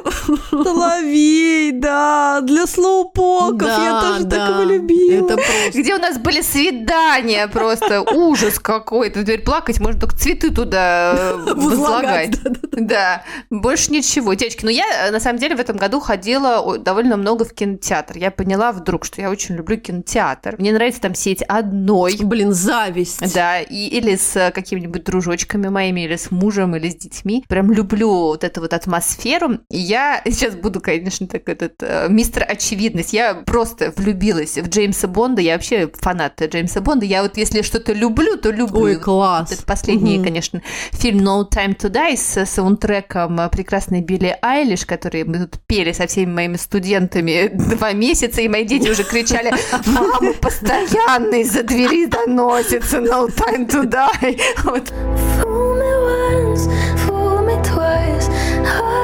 Соловей, 0.50 1.72
да, 1.72 2.40
для 2.40 2.66
слоупоков. 2.66 3.68
я 3.68 4.00
тоже 4.00 4.24
так 4.24 4.50
его 4.50 4.62
любила. 4.62 5.36
Где 5.74 5.94
у 5.94 5.98
нас 5.98 6.16
были 6.16 6.40
свидания 6.40 7.46
просто. 7.46 8.00
Ужас 8.00 8.58
какой-то. 8.58 9.22
Теперь 9.22 9.42
плакать, 9.42 9.80
можно 9.80 10.00
только 10.00 10.16
цветы 10.16 10.50
туда 10.50 11.12
э, 11.14 11.54
возлагать. 11.54 12.38
Да, 12.72 13.22
больше 13.50 13.92
ничего. 13.92 14.32
Девочки, 14.32 14.64
ну 14.64 14.70
я 14.70 15.08
э, 15.08 15.10
на 15.10 15.20
самом 15.20 15.38
деле 15.38 15.56
в 15.56 15.60
этом 15.60 15.76
году 15.76 16.00
ходила 16.00 16.78
довольно 16.78 17.18
много 17.18 17.49
в 17.50 17.54
кинотеатр. 17.54 18.16
Я 18.16 18.30
поняла 18.30 18.72
вдруг, 18.72 19.04
что 19.04 19.20
я 19.20 19.30
очень 19.30 19.54
люблю 19.56 19.76
кинотеатр. 19.76 20.56
Мне 20.58 20.72
нравится 20.72 21.00
там 21.00 21.14
сидеть 21.14 21.42
одной. 21.42 22.16
Блин, 22.20 22.52
зависть. 22.52 23.34
Да, 23.34 23.60
и, 23.60 23.86
или 23.88 24.16
с 24.16 24.36
э, 24.36 24.50
какими-нибудь 24.50 25.04
дружочками 25.04 25.68
моими, 25.68 26.02
или 26.02 26.16
с 26.16 26.30
мужем, 26.30 26.76
или 26.76 26.88
с 26.88 26.94
детьми. 26.96 27.44
Прям 27.48 27.70
люблю 27.72 28.08
вот 28.10 28.44
эту 28.44 28.60
вот 28.60 28.72
атмосферу. 28.72 29.58
И 29.70 29.78
я 29.78 30.22
сейчас 30.24 30.54
буду, 30.56 30.80
конечно, 30.80 31.26
так 31.26 31.48
этот 31.48 31.74
э, 31.82 32.06
мистер 32.08 32.44
очевидность. 32.48 33.12
Я 33.12 33.34
просто 33.34 33.92
влюбилась 33.96 34.56
в 34.56 34.68
Джеймса 34.68 35.08
Бонда. 35.08 35.42
Я 35.42 35.54
вообще 35.54 35.90
фанат 35.94 36.40
Джеймса 36.40 36.80
Бонда. 36.80 37.04
Я 37.06 37.22
вот 37.22 37.36
если 37.36 37.62
что-то 37.62 37.92
люблю, 37.92 38.36
то 38.36 38.50
люблю. 38.50 38.80
Ой, 38.80 38.96
класс. 38.96 39.52
это 39.52 39.64
последний, 39.64 40.16
Мгм. 40.16 40.24
конечно, 40.24 40.62
фильм 40.92 41.18
No 41.20 41.44
Time 41.50 41.76
to 41.76 41.90
Die 41.90 42.16
с 42.16 42.46
саундтреком 42.46 43.40
э, 43.40 43.48
прекрасной 43.48 44.00
Билли 44.00 44.36
Айлиш, 44.42 44.86
который 44.86 45.24
мы 45.24 45.38
тут 45.46 45.60
пели 45.66 45.92
со 45.92 46.06
всеми 46.06 46.30
моими 46.32 46.56
студентами 46.56 47.39
два 47.48 47.92
месяца, 47.92 48.40
и 48.40 48.48
мои 48.48 48.64
дети 48.64 48.88
уже 48.88 49.04
кричали, 49.04 49.52
мама 49.86 50.32
постоянно 50.34 51.36
из-за 51.36 51.62
двери 51.62 52.06
доносится 52.06 52.98
No 52.98 53.28
Time 53.28 53.66
to 53.68 53.84
Die. 53.84 54.40
Вот. 54.64 54.92
Fool 55.40 55.76
me 55.76 55.90
once, 56.04 56.68
fool 57.06 57.42
me 57.42 57.56
twice. 57.62 58.28
Are 58.64 58.99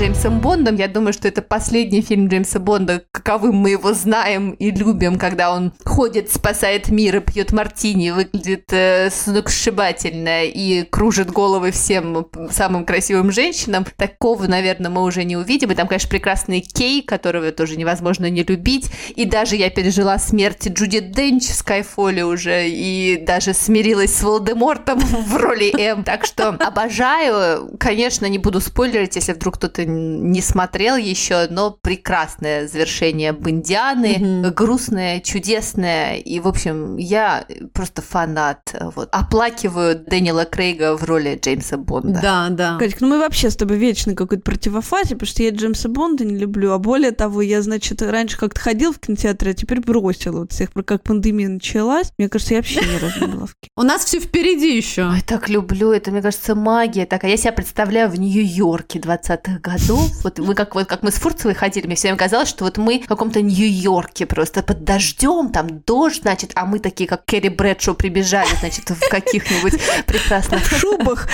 Джеймсом 0.00 0.40
Бондом. 0.40 0.76
Я 0.76 0.88
думаю, 0.88 1.12
что 1.12 1.28
это 1.28 1.42
последний 1.42 2.00
фильм 2.00 2.28
Джеймса 2.28 2.58
Бонда, 2.58 3.02
каковым 3.12 3.56
мы 3.56 3.72
его 3.72 3.92
знаем 3.92 4.52
и 4.52 4.70
любим, 4.70 5.18
когда 5.18 5.52
он 5.52 5.74
ходит, 5.84 6.32
спасает 6.32 6.88
мир 6.88 7.16
и 7.16 7.20
пьет 7.20 7.52
мартини, 7.52 8.08
выглядит 8.08 8.72
э, 8.72 9.10
сногсшибательно 9.10 10.44
и 10.44 10.84
кружит 10.84 11.30
головы 11.30 11.70
всем 11.70 12.26
самым 12.50 12.86
красивым 12.86 13.30
женщинам. 13.30 13.84
Такого, 13.98 14.46
наверное, 14.46 14.90
мы 14.90 15.02
уже 15.02 15.22
не 15.24 15.36
увидим. 15.36 15.70
И 15.70 15.74
там, 15.74 15.86
конечно, 15.86 16.08
прекрасный 16.08 16.60
Кей, 16.60 17.02
которого 17.02 17.52
тоже 17.52 17.76
невозможно 17.76 18.30
не 18.30 18.42
любить. 18.42 18.90
И 19.16 19.26
даже 19.26 19.56
я 19.56 19.68
пережила 19.68 20.18
смерть 20.18 20.66
Джуди 20.66 21.00
Денч 21.00 21.42
в 21.42 21.54
Скайфоле 21.54 22.24
уже, 22.24 22.70
и 22.70 23.18
даже 23.18 23.52
смирилась 23.52 24.14
с 24.14 24.22
Волдемортом 24.22 24.98
в 25.00 25.36
роли 25.36 25.78
М. 25.78 26.04
Так 26.04 26.24
что 26.24 26.48
обожаю. 26.48 27.76
Конечно, 27.78 28.24
не 28.24 28.38
буду 28.38 28.60
спойлерить, 28.60 29.16
если 29.16 29.34
вдруг 29.34 29.56
кто-то 29.56 29.89
не 29.90 30.40
смотрел 30.40 30.96
еще, 30.96 31.46
но 31.50 31.70
прекрасное 31.70 32.66
завершение 32.66 33.32
Бондианы, 33.32 34.16
Мгм. 34.18 34.54
грустное, 34.54 35.20
чудесное. 35.20 36.16
И, 36.16 36.40
в 36.40 36.48
общем, 36.48 36.96
я 36.96 37.44
просто 37.72 38.02
фанат. 38.02 38.74
Вот. 38.94 39.08
Оплакиваю 39.12 39.96
Дэниела 39.98 40.44
Крейга 40.44 40.96
в 40.96 41.04
роли 41.04 41.38
Джеймса 41.42 41.76
Бонда. 41.76 42.20
Да, 42.22 42.48
да. 42.50 42.76
Катик, 42.78 43.00
ну 43.00 43.08
мы 43.08 43.18
вообще 43.18 43.50
с 43.50 43.56
тобой 43.56 43.76
вечно 43.76 44.14
какой-то 44.14 44.42
противофазе, 44.42 45.14
потому 45.14 45.26
что 45.28 45.42
я 45.42 45.50
Джеймса 45.50 45.88
Бонда 45.88 46.24
не 46.24 46.36
люблю, 46.36 46.72
а 46.72 46.78
более 46.78 47.12
того, 47.12 47.42
я, 47.42 47.62
значит, 47.62 48.02
раньше 48.02 48.38
как-то 48.38 48.60
ходил 48.60 48.92
в 48.92 48.98
кинотеатр, 48.98 49.48
а 49.48 49.54
теперь 49.54 49.80
бросила 49.80 50.40
вот 50.40 50.52
пор, 50.72 50.84
как 50.84 51.02
пандемия 51.02 51.48
началась. 51.48 52.12
Мне 52.18 52.28
кажется, 52.28 52.54
я 52.54 52.60
вообще 52.60 52.80
ни 52.80 52.98
разу 53.02 53.20
не 53.20 53.26
была 53.26 53.46
в 53.46 53.54
кино. 53.54 53.70
У 53.76 53.82
нас 53.82 54.04
все 54.04 54.20
впереди 54.20 54.76
еще. 54.76 55.08
Ой, 55.08 55.20
так 55.26 55.48
люблю 55.48 55.92
это, 55.92 56.10
мне 56.10 56.22
кажется, 56.22 56.54
магия 56.54 57.06
такая. 57.06 57.32
Я 57.32 57.36
себя 57.36 57.52
представляю 57.52 58.10
в 58.10 58.18
Нью-Йорке 58.18 58.98
20-х 58.98 59.58
годов, 59.60 59.79
вот 59.88 60.38
мы 60.38 60.54
как, 60.54 60.74
вот, 60.74 60.86
как 60.86 61.02
мы 61.02 61.10
с 61.10 61.14
Фурцевой 61.14 61.54
ходили, 61.54 61.86
мне 61.86 61.96
все 61.96 62.08
время 62.08 62.18
казалось, 62.18 62.48
что 62.48 62.64
вот 62.64 62.78
мы 62.78 63.00
в 63.00 63.06
каком-то 63.06 63.42
Нью-Йорке 63.42 64.26
просто 64.26 64.62
под 64.62 64.84
дождем, 64.84 65.50
там 65.50 65.80
дождь, 65.80 66.22
значит, 66.22 66.52
а 66.54 66.66
мы 66.66 66.78
такие, 66.78 67.08
как 67.08 67.24
Керри 67.24 67.48
Брэдшоу, 67.48 67.94
прибежали, 67.94 68.48
значит, 68.60 68.90
в 68.90 69.08
каких-нибудь 69.08 69.80
прекрасных 70.06 70.62
В 70.62 70.78
шубах 70.78 71.28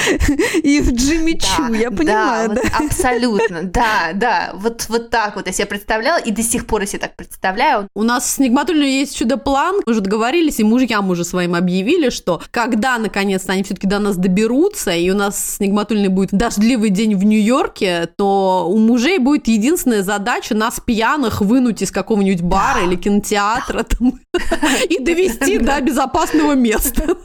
и 0.62 0.80
в 0.80 0.92
Джимми 0.92 1.32
Чу, 1.32 1.72
я 1.74 1.90
понимаю, 1.90 2.54
да. 2.54 2.62
абсолютно, 2.84 3.62
да, 3.62 4.12
да, 4.14 4.52
вот, 4.54 4.86
вот 4.88 5.10
так 5.10 5.36
вот 5.36 5.46
я 5.46 5.52
себе 5.52 5.66
представляла, 5.66 6.18
и 6.18 6.30
до 6.30 6.42
сих 6.42 6.66
пор 6.66 6.82
я 6.82 6.86
себе 6.86 7.00
так 7.00 7.16
представляю. 7.16 7.88
У 7.94 8.02
нас 8.02 8.34
с 8.34 8.38
Нигматульной 8.38 8.90
есть 8.90 9.16
чудо-план. 9.16 9.80
Мы 9.84 9.92
уже 9.92 10.00
договорились, 10.00 10.60
и 10.60 10.64
мужьям 10.64 11.10
уже 11.10 11.24
своим 11.24 11.54
объявили, 11.54 12.10
что 12.10 12.42
когда, 12.50 12.98
наконец-то, 12.98 13.52
они 13.52 13.62
все-таки 13.62 13.86
до 13.86 13.98
нас 13.98 14.16
доберутся, 14.16 14.92
и 14.92 15.10
у 15.10 15.14
нас 15.14 15.54
с 15.54 15.60
Нигматульной 15.60 16.08
будет 16.08 16.30
дождливый 16.32 16.90
день 16.90 17.16
в 17.16 17.24
Нью-Йорке, 17.24 18.08
то 18.16 18.25
у 18.26 18.78
мужей 18.78 19.18
будет 19.18 19.48
единственная 19.48 20.02
задача 20.02 20.54
нас 20.54 20.80
пьяных 20.84 21.40
вынуть 21.40 21.82
из 21.82 21.90
какого-нибудь 21.90 22.42
бара 22.42 22.84
или 22.84 22.96
кинотеатра 22.96 23.84
там, 23.84 24.20
и 24.88 24.98
довести 25.02 25.58
до 25.58 25.80
безопасного 25.80 26.54
места. 26.54 27.16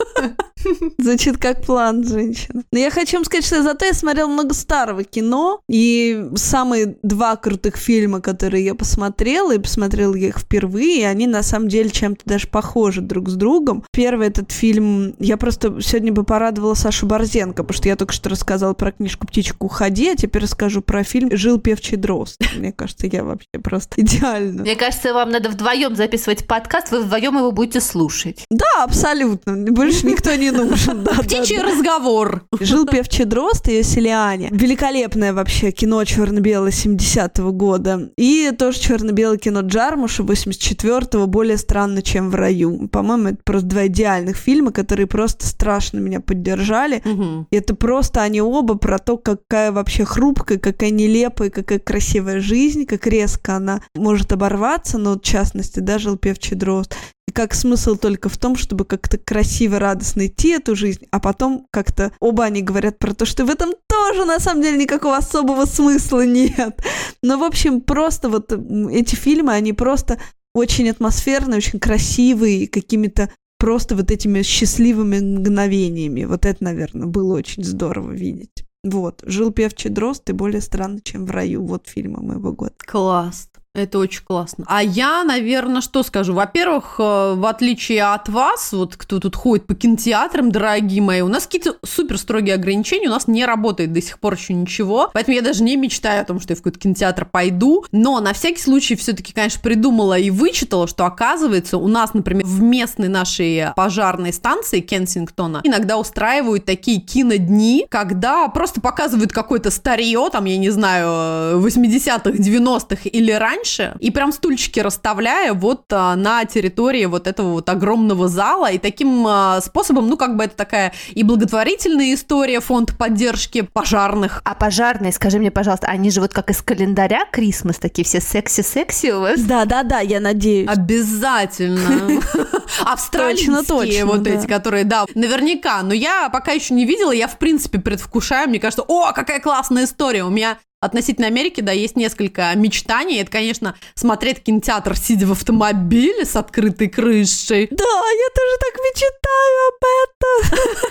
Звучит 0.97 1.37
как 1.37 1.61
план, 1.65 2.07
женщина. 2.07 2.63
Но 2.71 2.79
я 2.79 2.89
хочу 2.91 3.17
вам 3.17 3.25
сказать, 3.25 3.45
что 3.45 3.63
зато 3.63 3.85
я 3.85 3.93
смотрела 3.93 4.27
много 4.27 4.53
старого 4.53 5.03
кино, 5.03 5.61
и 5.67 6.29
самые 6.35 6.97
два 7.03 7.35
крутых 7.35 7.77
фильма, 7.77 8.21
которые 8.21 8.65
я 8.65 8.75
посмотрела, 8.75 9.53
и 9.53 9.59
посмотрела 9.59 10.15
я 10.15 10.27
их 10.27 10.39
впервые, 10.39 11.01
и 11.01 11.03
они 11.03 11.27
на 11.27 11.43
самом 11.43 11.67
деле 11.67 11.89
чем-то 11.89 12.21
даже 12.25 12.47
похожи 12.47 13.01
друг 13.01 13.29
с 13.29 13.33
другом. 13.33 13.83
Первый 13.91 14.27
этот 14.27 14.51
фильм, 14.51 15.15
я 15.19 15.37
просто 15.37 15.81
сегодня 15.81 16.11
бы 16.11 16.23
порадовала 16.23 16.73
Сашу 16.73 17.05
Борзенко, 17.05 17.63
потому 17.63 17.77
что 17.77 17.89
я 17.89 17.95
только 17.95 18.13
что 18.13 18.29
рассказала 18.29 18.73
про 18.73 18.91
книжку 18.91 19.27
«Птичку 19.27 19.65
уходи», 19.65 20.09
а 20.09 20.15
теперь 20.15 20.43
расскажу 20.43 20.81
про 20.91 21.06
фильм 21.06 21.30
«Жил 21.32 21.58
певчий 21.58 21.95
дрозд». 21.95 22.38
Мне 22.58 22.73
кажется, 22.73 23.08
я 23.08 23.23
вообще 23.23 23.47
просто 23.63 24.01
идеально. 24.01 24.63
Мне 24.63 24.75
кажется, 24.75 25.13
вам 25.13 25.30
надо 25.30 25.47
вдвоем 25.47 25.95
записывать 25.95 26.45
подкаст, 26.45 26.91
вы 26.91 26.99
вдвоем 26.99 27.38
его 27.38 27.54
будете 27.54 27.80
слушать. 27.80 28.43
Да, 28.49 28.84
абсолютно. 28.84 29.56
Больше 29.71 30.06
никто 30.06 30.36
не 30.36 30.51
нужен. 30.51 31.06
Да, 31.06 31.13
Птичий 31.13 31.60
да. 31.60 31.63
разговор. 31.63 32.43
Жил 32.60 32.86
певчий 32.86 33.23
дрозд 33.23 33.69
и 33.69 33.82
Селиане. 33.84 34.49
Великолепное 34.51 35.32
вообще 35.32 35.71
кино 35.71 36.04
черно-белое 36.04 36.71
70-го 36.71 37.54
года. 37.54 38.10
И 38.17 38.51
тоже 38.60 38.77
черно-белое 38.82 39.38
кино 39.38 39.62
Джармуша 39.62 40.23
84-го 40.23 41.25
более 41.27 41.58
странно, 41.58 42.01
чем 42.01 42.30
в 42.30 42.36
раю. 42.36 42.89
По-моему, 42.89 43.30
это 43.30 43.39
просто 43.45 43.67
два 43.69 43.88
идеальных 43.88 44.36
фильма, 44.36 44.73
которые 44.73 45.08
просто 45.08 45.47
страшно 45.47 45.99
меня 45.99 46.19
поддержали. 46.19 47.01
Мгм. 47.06 47.47
И 47.49 47.56
Это 47.56 47.75
просто 47.75 48.21
они 48.23 48.41
оба 48.41 48.75
про 48.75 48.99
то, 48.99 49.15
какая 49.17 49.71
вообще 49.71 50.04
хрупкая, 50.04 50.58
какая 50.81 50.89
нелепая, 50.89 51.51
какая 51.51 51.77
красивая 51.77 52.39
жизнь, 52.39 52.87
как 52.87 53.05
резко 53.05 53.55
она 53.55 53.83
может 53.93 54.31
оборваться, 54.31 54.97
но 54.97 55.13
в 55.13 55.21
частности, 55.21 55.79
да, 55.79 55.99
жил 55.99 56.17
певчий 56.17 56.55
дрозд. 56.55 56.95
И 57.27 57.31
как 57.31 57.53
смысл 57.53 57.95
только 57.95 58.29
в 58.29 58.37
том, 58.39 58.55
чтобы 58.55 58.85
как-то 58.85 59.19
красиво, 59.19 59.77
радостно 59.77 60.25
идти 60.25 60.49
эту 60.49 60.75
жизнь, 60.75 61.05
а 61.11 61.19
потом 61.19 61.67
как-то 61.69 62.11
оба 62.19 62.45
они 62.45 62.63
говорят 62.63 62.97
про 62.97 63.13
то, 63.13 63.25
что 63.25 63.45
в 63.45 63.51
этом 63.51 63.73
тоже 63.87 64.25
на 64.25 64.39
самом 64.39 64.63
деле 64.63 64.79
никакого 64.79 65.17
особого 65.17 65.65
смысла 65.65 66.25
нет. 66.25 66.81
Но, 67.21 67.37
в 67.37 67.43
общем, 67.43 67.81
просто 67.81 68.29
вот 68.29 68.51
эти 68.51 69.13
фильмы, 69.13 69.53
они 69.53 69.73
просто 69.73 70.19
очень 70.55 70.89
атмосферные, 70.89 71.57
очень 71.57 71.79
красивые, 71.79 72.67
какими-то 72.67 73.29
просто 73.59 73.95
вот 73.95 74.09
этими 74.09 74.41
счастливыми 74.41 75.19
мгновениями. 75.19 76.23
Вот 76.23 76.47
это, 76.47 76.63
наверное, 76.63 77.05
было 77.05 77.37
очень 77.37 77.63
здорово 77.63 78.13
видеть. 78.13 78.65
Вот. 78.83 79.21
Жил 79.25 79.51
певчий 79.51 79.89
дрозд 79.89 80.29
и 80.29 80.33
более 80.33 80.61
странно, 80.61 80.99
чем 81.01 81.25
в 81.25 81.31
раю. 81.31 81.63
Вот 81.65 81.87
фильмы 81.87 82.21
моего 82.23 82.51
года. 82.51 82.73
Класс. 82.79 83.49
Это 83.73 83.99
очень 83.99 84.23
классно. 84.25 84.65
А 84.67 84.84
я, 84.84 85.23
наверное, 85.23 85.79
что 85.79 86.03
скажу? 86.03 86.34
Во-первых, 86.34 86.95
э, 86.99 87.34
в 87.36 87.45
отличие 87.45 88.03
от 88.03 88.27
вас, 88.27 88.73
вот 88.73 88.97
кто 88.97 89.19
тут 89.19 89.38
ходит 89.38 89.65
по 89.65 89.75
кинотеатрам, 89.75 90.51
дорогие 90.51 91.01
мои, 91.01 91.21
у 91.21 91.29
нас 91.29 91.45
какие-то 91.45 91.77
супер 91.86 92.17
строгие 92.17 92.55
ограничения, 92.55 93.07
у 93.07 93.12
нас 93.12 93.29
не 93.29 93.45
работает 93.45 93.93
до 93.93 94.01
сих 94.01 94.19
пор 94.19 94.34
еще 94.34 94.53
ничего. 94.53 95.10
Поэтому 95.13 95.36
я 95.36 95.41
даже 95.41 95.63
не 95.63 95.77
мечтаю 95.77 96.21
о 96.21 96.25
том, 96.25 96.41
что 96.41 96.51
я 96.51 96.55
в 96.55 96.60
какой-то 96.60 96.79
кинотеатр 96.79 97.23
пойду. 97.23 97.86
Но 97.93 98.19
на 98.19 98.34
всякий 98.34 98.62
случай 98.62 98.97
все-таки, 98.97 99.31
конечно, 99.31 99.62
придумала 99.62 100.19
и 100.19 100.31
вычитала, 100.31 100.86
что 100.86 101.05
оказывается 101.05 101.77
у 101.77 101.88
нас, 101.88 102.13
например, 102.13 102.45
в 102.45 102.62
местной 102.62 103.07
нашей 103.07 103.67
пожарной 103.77 104.34
станции 104.34 104.81
Кенсингтона 104.81 105.62
иногда 105.63 105.97
устраивают 105.97 106.65
такие 106.65 106.99
кинодни, 106.99 107.86
когда 107.89 108.49
просто 108.49 108.81
показывают 108.81 109.31
какое-то 109.31 109.71
старье, 109.71 110.27
там, 110.29 110.43
я 110.43 110.57
не 110.57 110.71
знаю, 110.71 111.62
80-х, 111.62 112.31
90-х 112.31 113.10
или 113.10 113.31
раньше, 113.31 113.61
и 114.00 114.12
прям 114.12 114.32
стульчики 114.32 114.80
расставляя 114.80 115.54
вот 115.54 115.84
а, 115.91 116.15
на 116.15 116.45
территории 116.45 117.06
вот 117.06 117.28
этого 117.28 117.54
вот 117.54 117.69
огромного 117.69 118.28
зала, 118.28 118.71
и 118.71 118.78
таким 118.78 119.26
а, 119.28 119.62
способом, 119.62 120.08
ну, 120.08 120.17
как 120.17 120.36
бы 120.36 120.45
это 120.45 120.56
такая 120.56 120.93
и 121.12 121.24
благотворительная 121.24 122.13
история, 122.13 122.60
фонд 122.60 122.97
поддержки 122.97 123.62
пожарных. 123.62 124.41
А 124.43 124.56
пожарные, 124.56 125.12
скажи 125.12 125.39
мне, 125.39 125.52
пожалуйста, 125.52 125.88
они 125.88 126.12
же 126.12 126.21
вот 126.21 126.34
как 126.34 126.50
из 126.50 126.62
календаря 126.62 127.26
Крисмас, 127.32 127.78
такие 127.78 128.06
все 128.06 128.21
секси-секси 128.21 129.12
у 129.12 129.21
вас? 129.21 129.41
Да-да-да, 129.41 130.00
я 130.00 130.19
надеюсь. 130.19 130.67
Обязательно. 130.69 132.21
Австралийские 132.86 133.57
Точно, 133.57 133.63
точно, 133.63 134.05
вот 134.05 134.23
да. 134.23 134.31
эти, 134.31 134.47
которые, 134.47 134.84
да, 134.84 135.05
наверняка. 135.15 135.81
Но 135.84 135.93
я 135.93 136.29
пока 136.29 136.51
еще 136.51 136.73
не 136.73 136.86
видела, 136.86 137.12
я 137.12 137.27
в 137.27 137.38
принципе 137.38 137.79
предвкушаю. 137.79 138.49
Мне 138.49 138.60
кажется, 138.60 138.84
о, 138.88 139.12
какая 139.13 139.39
классная 139.39 139.86
история. 139.86 140.23
У 140.23 140.29
меня 140.29 140.57
Относительно 140.81 141.27
Америки, 141.27 141.62
да, 141.62 141.71
есть 141.71 141.95
несколько 141.95 142.51
мечтаний. 142.55 143.21
Это, 143.21 143.29
конечно, 143.29 143.75
смотреть 143.93 144.41
кинотеатр, 144.41 144.97
сидя 144.97 145.27
в 145.27 145.31
автомобиле 145.34 146.25
с 146.25 146.36
открытой 146.36 146.89
крышей. 146.89 147.67
Да, 147.69 147.84
я 147.84 148.29
тоже 148.36 148.57
так 148.60 148.79
мечтаю 148.84 149.67
об 149.67 149.86
этом. 150.03 150.81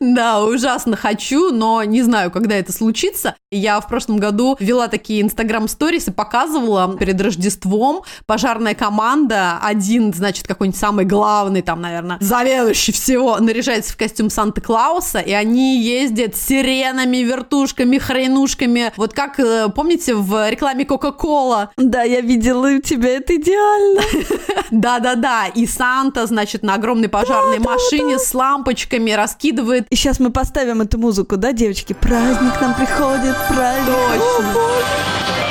Да, 0.00 0.42
ужасно 0.42 0.96
хочу, 0.96 1.52
но 1.52 1.82
не 1.84 2.02
знаю, 2.02 2.30
когда 2.30 2.56
это 2.56 2.72
случится. 2.72 3.36
Я 3.50 3.80
в 3.80 3.86
прошлом 3.86 4.16
году 4.16 4.56
вела 4.58 4.88
такие 4.88 5.22
инстаграм-сторис 5.22 6.08
и 6.08 6.10
показывала 6.10 6.96
перед 6.96 7.20
Рождеством 7.20 8.02
пожарная 8.26 8.74
команда, 8.74 9.58
один, 9.62 10.12
значит, 10.12 10.46
какой-нибудь 10.46 10.78
самый 10.92 11.06
главный, 11.06 11.62
там, 11.62 11.80
наверное, 11.80 12.18
заведующий 12.20 12.92
всего, 12.92 13.38
наряжается 13.38 13.94
в 13.94 13.96
костюм 13.96 14.28
Санта-Клауса, 14.28 15.20
и 15.20 15.32
они 15.32 15.80
ездят 15.80 16.36
с 16.36 16.46
сиренами, 16.46 17.18
вертушками, 17.18 17.96
хренушками. 17.96 18.92
Вот 18.98 19.14
как, 19.14 19.40
э, 19.40 19.68
помните, 19.74 20.14
в 20.14 20.50
рекламе 20.50 20.84
Кока-Кола 20.84 21.70
Да, 21.78 22.02
я 22.02 22.20
видела 22.20 22.68
у 22.68 22.80
тебя 22.80 23.16
это 23.16 23.36
идеально. 23.36 24.02
Да-да-да, 24.70 25.46
и 25.46 25.66
Санта, 25.66 26.26
значит, 26.26 26.62
на 26.62 26.74
огромной 26.74 27.08
пожарной 27.08 27.58
машине 27.58 28.18
с 28.18 28.34
лампочками 28.34 29.12
раскидывает 29.12 29.86
И 29.88 29.96
сейчас 29.96 30.20
мы 30.20 30.30
поставим 30.30 30.82
эту 30.82 30.98
музыку, 30.98 31.38
да, 31.38 31.52
девочки? 31.52 31.94
Праздник 31.94 32.60
нам 32.60 32.74
приходит, 32.74 33.36
праздник. 33.48 33.94
Точно. 34.12 35.41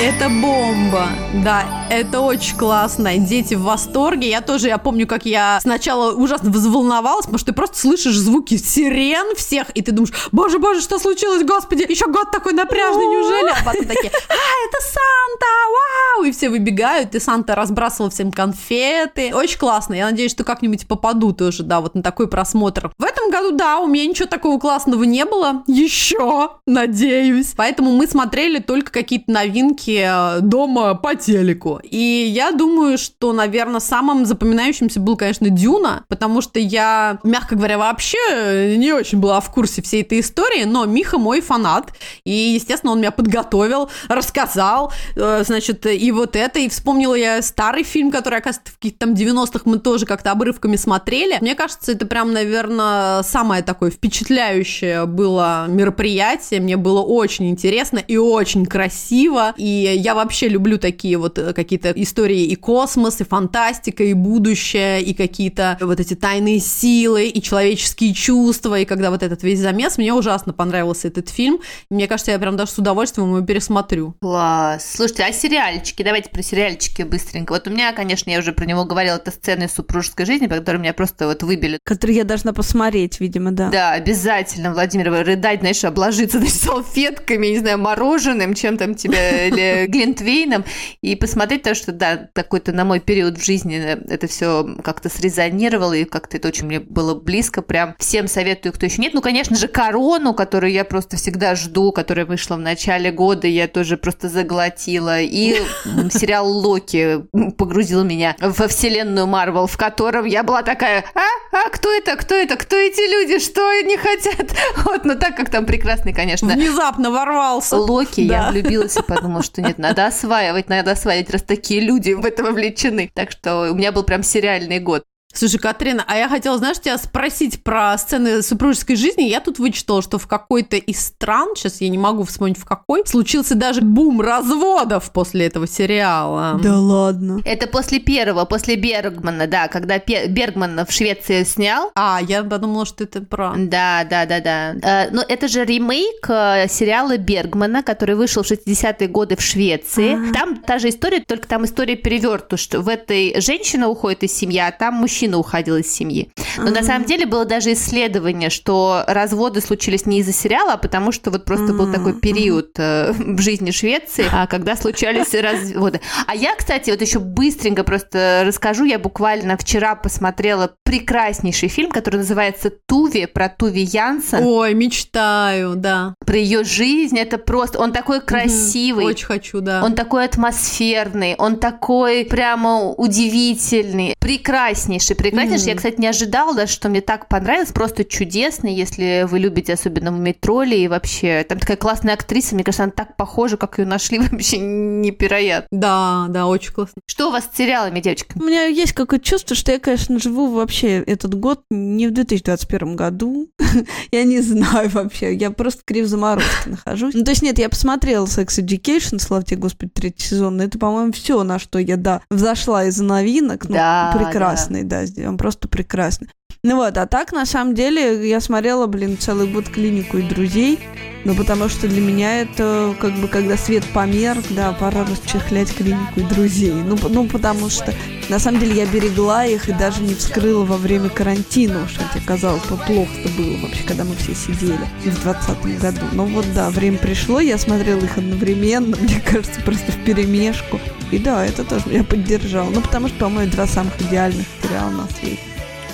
Это 0.00 0.28
бомба. 0.28 1.08
Да, 1.42 1.88
это 1.90 2.20
очень 2.20 2.56
классно. 2.56 3.18
Дети 3.18 3.54
в 3.54 3.62
восторге. 3.62 4.30
Я 4.30 4.42
тоже, 4.42 4.68
я 4.68 4.78
помню, 4.78 5.08
как 5.08 5.26
я 5.26 5.58
сначала 5.60 6.12
ужасно 6.12 6.50
взволновалась, 6.50 7.24
потому 7.24 7.38
что 7.38 7.46
ты 7.46 7.52
просто 7.52 7.78
слышишь 7.78 8.16
звуки 8.16 8.56
сирен 8.58 9.34
всех, 9.34 9.70
и 9.70 9.82
ты 9.82 9.90
думаешь, 9.90 10.14
боже, 10.30 10.60
боже, 10.60 10.82
что 10.82 11.00
случилось, 11.00 11.42
господи, 11.42 11.84
еще 11.88 12.06
год 12.06 12.30
такой 12.30 12.52
напряжный, 12.52 13.06
неужели? 13.06 13.50
А 13.50 13.64
потом 13.64 13.86
такие, 13.86 14.12
а, 14.12 14.34
это 14.68 14.78
Санта, 14.82 15.46
вау! 15.72 16.24
И 16.26 16.30
все 16.30 16.48
выбегают, 16.48 17.16
и 17.16 17.18
Санта 17.18 17.56
разбрасывал 17.56 18.10
всем 18.10 18.30
конфеты. 18.30 19.34
Очень 19.34 19.58
классно. 19.58 19.94
Я 19.94 20.06
надеюсь, 20.06 20.30
что 20.30 20.44
как-нибудь 20.44 20.86
попаду 20.86 21.32
тоже, 21.32 21.64
да, 21.64 21.80
вот 21.80 21.96
на 21.96 22.04
такой 22.04 22.28
просмотр. 22.28 22.92
В 22.98 23.02
этом 23.02 23.30
году, 23.30 23.50
да, 23.50 23.80
у 23.80 23.88
меня 23.88 24.06
ничего 24.06 24.28
такого 24.28 24.60
классного 24.60 25.02
не 25.02 25.24
было. 25.24 25.64
Еще, 25.66 26.50
надеюсь. 26.66 27.54
Поэтому 27.56 27.90
мы 27.90 28.06
смотрели 28.06 28.60
только 28.60 28.92
какие-то 28.92 29.32
новинки 29.32 29.87
э, 29.88 30.40
дома 30.40 30.94
по 30.94 31.14
телеку. 31.14 31.80
И 31.82 31.96
я 32.32 32.52
думаю, 32.52 32.98
что, 32.98 33.32
наверное, 33.32 33.80
самым 33.80 34.26
запоминающимся 34.26 35.00
был, 35.00 35.16
конечно, 35.16 35.48
Дюна, 35.50 36.04
потому 36.08 36.40
что 36.40 36.58
я, 36.60 37.18
мягко 37.24 37.56
говоря, 37.56 37.78
вообще 37.78 38.76
не 38.76 38.92
очень 38.92 39.18
была 39.18 39.40
в 39.40 39.50
курсе 39.50 39.82
всей 39.82 40.02
этой 40.02 40.20
истории, 40.20 40.64
но 40.64 40.84
Миха 40.84 41.18
мой 41.18 41.40
фанат, 41.40 41.92
и, 42.24 42.30
естественно, 42.30 42.92
он 42.92 42.98
меня 42.98 43.10
подготовил, 43.10 43.90
рассказал, 44.08 44.92
э, 45.16 45.42
значит, 45.44 45.86
и 45.86 46.12
вот 46.12 46.36
это, 46.36 46.58
и 46.58 46.68
вспомнила 46.68 47.14
я 47.14 47.42
старый 47.42 47.82
фильм, 47.82 48.10
который, 48.10 48.38
оказывается, 48.38 48.72
в 48.72 48.76
каких-то 48.76 48.98
там 48.98 49.14
90-х 49.14 49.62
мы 49.64 49.78
тоже 49.78 50.06
как-то 50.06 50.30
обрывками 50.32 50.76
смотрели. 50.76 51.38
Мне 51.40 51.54
кажется, 51.54 51.92
это 51.92 52.06
прям, 52.06 52.32
наверное, 52.32 53.22
самое 53.22 53.62
такое 53.62 53.90
впечатляющее 53.90 55.06
было 55.06 55.66
мероприятие. 55.68 56.60
Мне 56.60 56.76
было 56.76 57.00
очень 57.00 57.50
интересно 57.50 57.98
и 57.98 58.16
очень 58.16 58.66
красиво. 58.66 59.54
И 59.56 59.77
я 59.84 60.14
вообще 60.14 60.48
люблю 60.48 60.78
такие 60.78 61.16
вот 61.16 61.38
э, 61.38 61.52
какие-то 61.52 61.90
истории 61.90 62.44
и 62.44 62.54
космос, 62.54 63.20
и 63.20 63.24
фантастика, 63.24 64.04
и 64.04 64.12
будущее, 64.12 65.02
и 65.02 65.14
какие-то 65.14 65.78
вот 65.80 66.00
эти 66.00 66.14
тайные 66.14 66.60
силы, 66.60 67.26
и 67.26 67.42
человеческие 67.42 68.14
чувства. 68.14 68.78
И 68.80 68.84
когда 68.84 69.10
вот 69.10 69.22
этот 69.22 69.42
весь 69.42 69.60
замес, 69.60 69.98
мне 69.98 70.12
ужасно 70.12 70.52
понравился 70.52 71.08
этот 71.08 71.28
фильм. 71.28 71.60
Мне 71.90 72.06
кажется, 72.06 72.32
я 72.32 72.38
прям 72.38 72.56
даже 72.56 72.72
с 72.72 72.78
удовольствием 72.78 73.28
его 73.34 73.44
пересмотрю. 73.44 74.14
Класс. 74.20 74.94
Слушайте, 74.94 75.24
а 75.24 75.32
сериальчики? 75.32 76.02
Давайте 76.02 76.30
про 76.30 76.42
сериальчики 76.42 77.02
быстренько. 77.02 77.52
Вот 77.52 77.66
у 77.66 77.70
меня, 77.70 77.92
конечно, 77.92 78.30
я 78.30 78.38
уже 78.38 78.52
про 78.52 78.64
него 78.64 78.84
говорила, 78.84 79.16
это 79.16 79.30
сцены 79.30 79.64
из 79.64 79.74
супружеской 79.74 80.26
жизни, 80.26 80.46
по 80.46 80.56
которой 80.56 80.78
меня 80.78 80.92
просто 80.92 81.26
вот 81.26 81.42
выбили. 81.42 81.78
Который 81.84 82.14
я 82.16 82.24
должна 82.24 82.52
посмотреть, 82.52 83.20
видимо, 83.20 83.52
да. 83.52 83.68
Да, 83.70 83.92
обязательно, 83.92 84.72
Владимир, 84.72 85.12
рыдать, 85.24 85.60
знаешь, 85.60 85.84
обложиться 85.84 86.38
значит, 86.38 86.60
салфетками, 86.60 87.48
не 87.48 87.58
знаю, 87.58 87.78
мороженым, 87.78 88.54
чем 88.54 88.76
там 88.76 88.94
тебе, 88.94 89.48
или 89.48 89.67
глинтвейном, 89.88 90.64
и 91.00 91.16
посмотреть 91.16 91.62
то, 91.62 91.74
что, 91.74 91.92
да, 91.92 92.28
такой-то 92.32 92.72
на 92.72 92.84
мой 92.84 93.00
период 93.00 93.38
в 93.38 93.44
жизни 93.44 93.76
это 93.78 94.26
все 94.26 94.76
как-то 94.82 95.08
срезонировало, 95.08 95.92
и 95.94 96.04
как-то 96.04 96.36
это 96.36 96.48
очень 96.48 96.66
мне 96.66 96.80
было 96.80 97.14
близко, 97.14 97.62
прям 97.62 97.94
всем 97.98 98.28
советую, 98.28 98.72
кто 98.72 98.86
еще 98.86 99.00
нет. 99.02 99.14
Ну, 99.14 99.20
конечно 99.20 99.56
же, 99.56 99.68
«Корону», 99.68 100.34
которую 100.34 100.72
я 100.72 100.84
просто 100.84 101.16
всегда 101.16 101.54
жду, 101.54 101.92
которая 101.92 102.26
вышла 102.26 102.56
в 102.56 102.60
начале 102.60 103.10
года, 103.10 103.46
я 103.46 103.68
тоже 103.68 103.96
просто 103.96 104.28
заглотила, 104.28 105.20
и 105.20 105.56
сериал 106.10 106.48
«Локи» 106.48 107.24
погрузил 107.56 108.04
меня 108.04 108.36
во 108.40 108.68
вселенную 108.68 109.26
Марвел, 109.26 109.66
в 109.66 109.76
котором 109.76 110.24
я 110.24 110.42
была 110.42 110.62
такая, 110.62 111.04
а, 111.14 111.56
а, 111.56 111.68
кто 111.70 111.92
это, 111.92 112.16
кто 112.16 112.34
это, 112.34 112.56
кто 112.56 112.76
эти 112.76 113.00
люди, 113.10 113.38
что 113.42 113.68
они 113.68 113.96
хотят? 113.96 114.54
Вот, 114.84 115.04
но 115.04 115.14
так 115.16 115.36
как 115.36 115.50
там 115.50 115.66
прекрасный, 115.66 116.12
конечно, 116.12 116.48
Внезапно 116.54 117.10
ворвался. 117.10 117.76
Локи, 117.76 118.26
Да. 118.26 118.46
я 118.46 118.50
влюбилась 118.50 118.96
и 118.96 119.02
подумала, 119.02 119.42
что 119.42 119.57
нет, 119.62 119.78
надо 119.78 120.06
осваивать, 120.06 120.68
надо 120.68 120.92
осваивать, 120.92 121.30
раз 121.30 121.42
такие 121.42 121.80
люди 121.80 122.12
в 122.12 122.24
это 122.24 122.42
вовлечены. 122.42 123.10
Так 123.14 123.30
что 123.30 123.70
у 123.70 123.74
меня 123.74 123.92
был 123.92 124.04
прям 124.04 124.22
сериальный 124.22 124.80
год. 124.80 125.04
Слушай, 125.34 125.58
Катрина, 125.58 126.04
а 126.06 126.16
я 126.16 126.28
хотела, 126.28 126.56
знаешь, 126.56 126.80
тебя 126.80 126.96
спросить 126.96 127.62
про 127.62 127.96
сцены 127.98 128.42
супружеской 128.42 128.96
жизни. 128.96 129.24
Я 129.24 129.40
тут 129.40 129.58
вычитала, 129.58 130.00
что 130.02 130.18
в 130.18 130.26
какой-то 130.26 130.76
из 130.76 131.04
стран, 131.04 131.50
сейчас 131.54 131.80
я 131.82 131.88
не 131.90 131.98
могу 131.98 132.24
вспомнить 132.24 132.58
в 132.58 132.64
какой, 132.64 133.06
случился 133.06 133.54
даже 133.54 133.82
бум 133.82 134.20
разводов 134.22 135.12
после 135.12 135.46
этого 135.46 135.68
сериала. 135.68 136.58
Да 136.62 136.78
ладно. 136.78 137.40
Это 137.44 137.66
после 137.68 138.00
первого, 138.00 138.46
после 138.46 138.76
Бергмана, 138.76 139.46
да, 139.46 139.68
когда 139.68 139.98
Пе- 139.98 140.28
Бергман 140.28 140.84
в 140.86 140.90
Швеции 140.90 141.44
снял. 141.44 141.92
А, 141.94 142.20
я 142.26 142.42
подумала, 142.42 142.86
что 142.86 143.04
это 143.04 143.20
про... 143.20 143.52
Да, 143.56 144.04
да, 144.08 144.24
да, 144.24 144.40
да. 144.40 144.74
Э, 144.82 145.10
Но 145.12 145.22
это 145.22 145.46
же 145.46 145.64
ремейк 145.64 146.28
э, 146.30 146.66
сериала 146.68 147.18
Бергмана, 147.18 147.82
который 147.82 148.16
вышел 148.16 148.42
в 148.42 148.50
60-е 148.50 149.08
годы 149.08 149.36
в 149.36 149.42
Швеции. 149.42 150.32
Там 150.32 150.56
та 150.56 150.78
же 150.78 150.88
история, 150.88 151.20
только 151.20 151.46
там 151.46 151.64
история 151.66 151.96
перевернута, 151.96 152.56
что 152.56 152.80
в 152.80 152.88
этой 152.88 153.38
женщина 153.42 153.88
уходит 153.88 154.24
из 154.24 154.32
семьи, 154.32 154.58
а 154.58 154.72
там 154.72 154.94
мужчина 154.94 155.17
уходил 155.26 155.76
из 155.76 155.90
семьи. 155.92 156.30
Но 156.56 156.70
на 156.70 156.82
самом 156.82 157.04
деле 157.04 157.26
было 157.26 157.44
даже 157.44 157.72
исследование, 157.72 158.50
что 158.50 159.04
разводы 159.06 159.60
случились 159.60 160.06
не 160.06 160.20
из-за 160.20 160.32
сериала, 160.32 160.74
а 160.74 160.76
потому 160.76 161.12
что 161.12 161.30
вот 161.30 161.44
просто 161.44 161.72
был 161.72 161.92
такой 161.92 162.14
период 162.14 162.70
э, 162.78 163.12
в 163.18 163.40
жизни 163.40 163.70
Швеции, 163.70 164.26
а, 164.32 164.46
когда 164.46 164.76
случались 164.76 165.34
разводы. 165.34 166.00
А 166.26 166.34
я, 166.34 166.54
кстати, 166.54 166.90
вот 166.90 167.00
еще 167.00 167.18
быстренько 167.18 167.84
просто 167.84 168.42
расскажу. 168.44 168.84
Я 168.84 168.98
буквально 168.98 169.56
вчера 169.56 169.94
посмотрела 169.94 170.74
прекраснейший 170.84 171.68
фильм, 171.68 171.90
который 171.90 172.16
называется 172.16 172.70
«Туви», 172.86 173.26
про 173.26 173.48
Туви 173.48 173.82
Янсен, 173.82 174.42
Ой, 174.42 174.74
мечтаю, 174.74 175.76
да. 175.76 176.14
про 176.24 176.36
ее 176.36 176.64
жизнь. 176.64 177.18
Это 177.18 177.38
просто... 177.38 177.78
Он 177.78 177.92
такой 177.92 178.20
красивый. 178.20 179.04
Очень 179.04 179.26
хочу, 179.26 179.60
да. 179.60 179.82
Он 179.84 179.94
такой 179.94 180.24
атмосферный, 180.24 181.34
он 181.38 181.58
такой 181.58 182.24
прямо 182.24 182.90
удивительный, 182.90 184.14
прекраснейший, 184.18 185.07
прекраснейший. 185.14 185.68
Я, 185.68 185.76
кстати, 185.76 186.00
не 186.00 186.06
ожидала 186.06 186.58
что 186.66 186.88
мне 186.88 187.00
так 187.00 187.28
понравилось, 187.28 187.72
просто 187.72 188.04
чудесный, 188.04 188.74
если 188.74 189.26
вы 189.28 189.38
любите 189.38 189.72
особенно 189.72 190.10
метроли 190.10 190.76
и 190.76 190.88
вообще. 190.88 191.44
Там 191.48 191.58
такая 191.58 191.76
классная 191.76 192.14
актриса, 192.14 192.54
мне 192.54 192.64
кажется, 192.64 192.84
она 192.84 192.92
так 192.92 193.16
похожа, 193.16 193.56
как 193.56 193.78
ее 193.78 193.86
нашли, 193.86 194.18
вообще 194.30 194.58
невероятно. 194.58 195.68
Да, 195.70 196.26
да, 196.28 196.46
очень 196.46 196.72
классно. 196.72 197.00
Что 197.06 197.28
у 197.28 197.30
вас 197.30 197.48
с 197.52 197.56
сериалами, 197.56 198.00
девочки? 198.00 198.32
У 198.34 198.42
меня 198.42 198.64
есть 198.64 198.92
какое-то 198.92 199.24
чувство, 199.24 199.54
что 199.56 199.72
я, 199.72 199.78
конечно, 199.78 200.18
живу 200.18 200.48
вообще 200.48 201.02
этот 201.02 201.34
год 201.34 201.62
не 201.70 202.08
в 202.08 202.12
2021 202.12 202.96
году. 202.96 203.48
я 204.12 204.24
не 204.24 204.40
знаю 204.40 204.90
вообще. 204.90 205.34
Я 205.34 205.50
просто 205.50 205.82
крив 205.84 206.06
заморозки 206.06 206.50
нахожусь. 206.68 207.14
Ну, 207.14 207.24
то 207.24 207.30
есть, 207.30 207.42
нет, 207.42 207.58
я 207.58 207.68
посмотрела 207.68 208.26
Sex 208.26 208.46
Education, 208.58 209.18
слава 209.18 209.44
тебе, 209.44 209.60
Господи, 209.60 209.90
третий 209.94 210.26
сезон. 210.26 210.56
Но 210.56 210.64
это, 210.64 210.78
по-моему, 210.78 211.12
все, 211.12 211.42
на 211.44 211.58
что 211.58 211.78
я, 211.78 211.96
да, 211.96 212.22
взошла 212.30 212.84
из 212.84 212.98
новинок. 213.00 213.68
Ну, 213.68 213.74
Да, 213.74 214.14
прекрасный, 214.16 214.82
да. 214.82 214.97
Он 215.26 215.36
просто 215.36 215.68
прекрасный. 215.68 216.28
Ну 216.64 216.74
вот, 216.74 216.98
а 216.98 217.06
так, 217.06 217.30
на 217.32 217.46
самом 217.46 217.74
деле, 217.74 218.28
я 218.28 218.40
смотрела, 218.40 218.88
блин, 218.88 219.16
целый 219.16 219.46
год 219.46 219.68
клинику 219.68 220.18
и 220.18 220.22
друзей. 220.22 220.80
Ну, 221.24 221.34
потому 221.34 221.68
что 221.68 221.86
для 221.88 222.00
меня 222.00 222.40
это 222.40 222.96
как 222.98 223.12
бы, 223.14 223.28
когда 223.28 223.56
свет 223.56 223.84
померк, 223.92 224.44
да, 224.50 224.72
пора 224.72 225.04
расчехлять 225.04 225.72
клинику 225.74 226.20
и 226.20 226.22
друзей. 226.22 226.72
Ну, 226.72 226.96
ну 227.10 227.26
потому 227.26 227.70
что, 227.70 227.92
на 228.28 228.38
самом 228.38 228.60
деле, 228.60 228.76
я 228.76 228.86
берегла 228.86 229.44
их 229.44 229.68
и 229.68 229.72
даже 229.72 230.02
не 230.02 230.14
вскрыла 230.14 230.64
во 230.64 230.76
время 230.76 231.10
карантина, 231.10 231.84
уж 231.84 231.96
хотя 231.96 232.24
казалось 232.24 232.64
бы, 232.64 232.76
плохо-то 232.76 233.28
было 233.36 233.56
вообще, 233.58 233.82
когда 233.84 234.04
мы 234.04 234.14
все 234.16 234.34
сидели 234.34 234.80
в 235.04 235.22
двадцатом 235.22 235.76
году. 235.78 236.06
Но 236.12 236.24
вот, 236.24 236.46
да, 236.54 236.70
время 236.70 236.98
пришло, 236.98 237.40
я 237.40 237.58
смотрела 237.58 238.00
их 238.00 238.16
одновременно, 238.16 238.96
мне 239.00 239.20
кажется, 239.20 239.60
просто 239.60 239.92
в 239.92 240.04
перемешку. 240.04 240.80
И 241.10 241.18
да, 241.18 241.44
это 241.44 241.64
тоже 241.64 241.84
меня 241.86 242.04
поддержало. 242.04 242.70
Ну, 242.70 242.80
потому 242.80 243.08
что, 243.08 243.18
по-моему, 243.18 243.52
два 243.52 243.66
самых 243.66 244.00
идеальных 244.00 244.46
сериала 244.62 244.90
на 244.90 245.08
свете. 245.08 245.47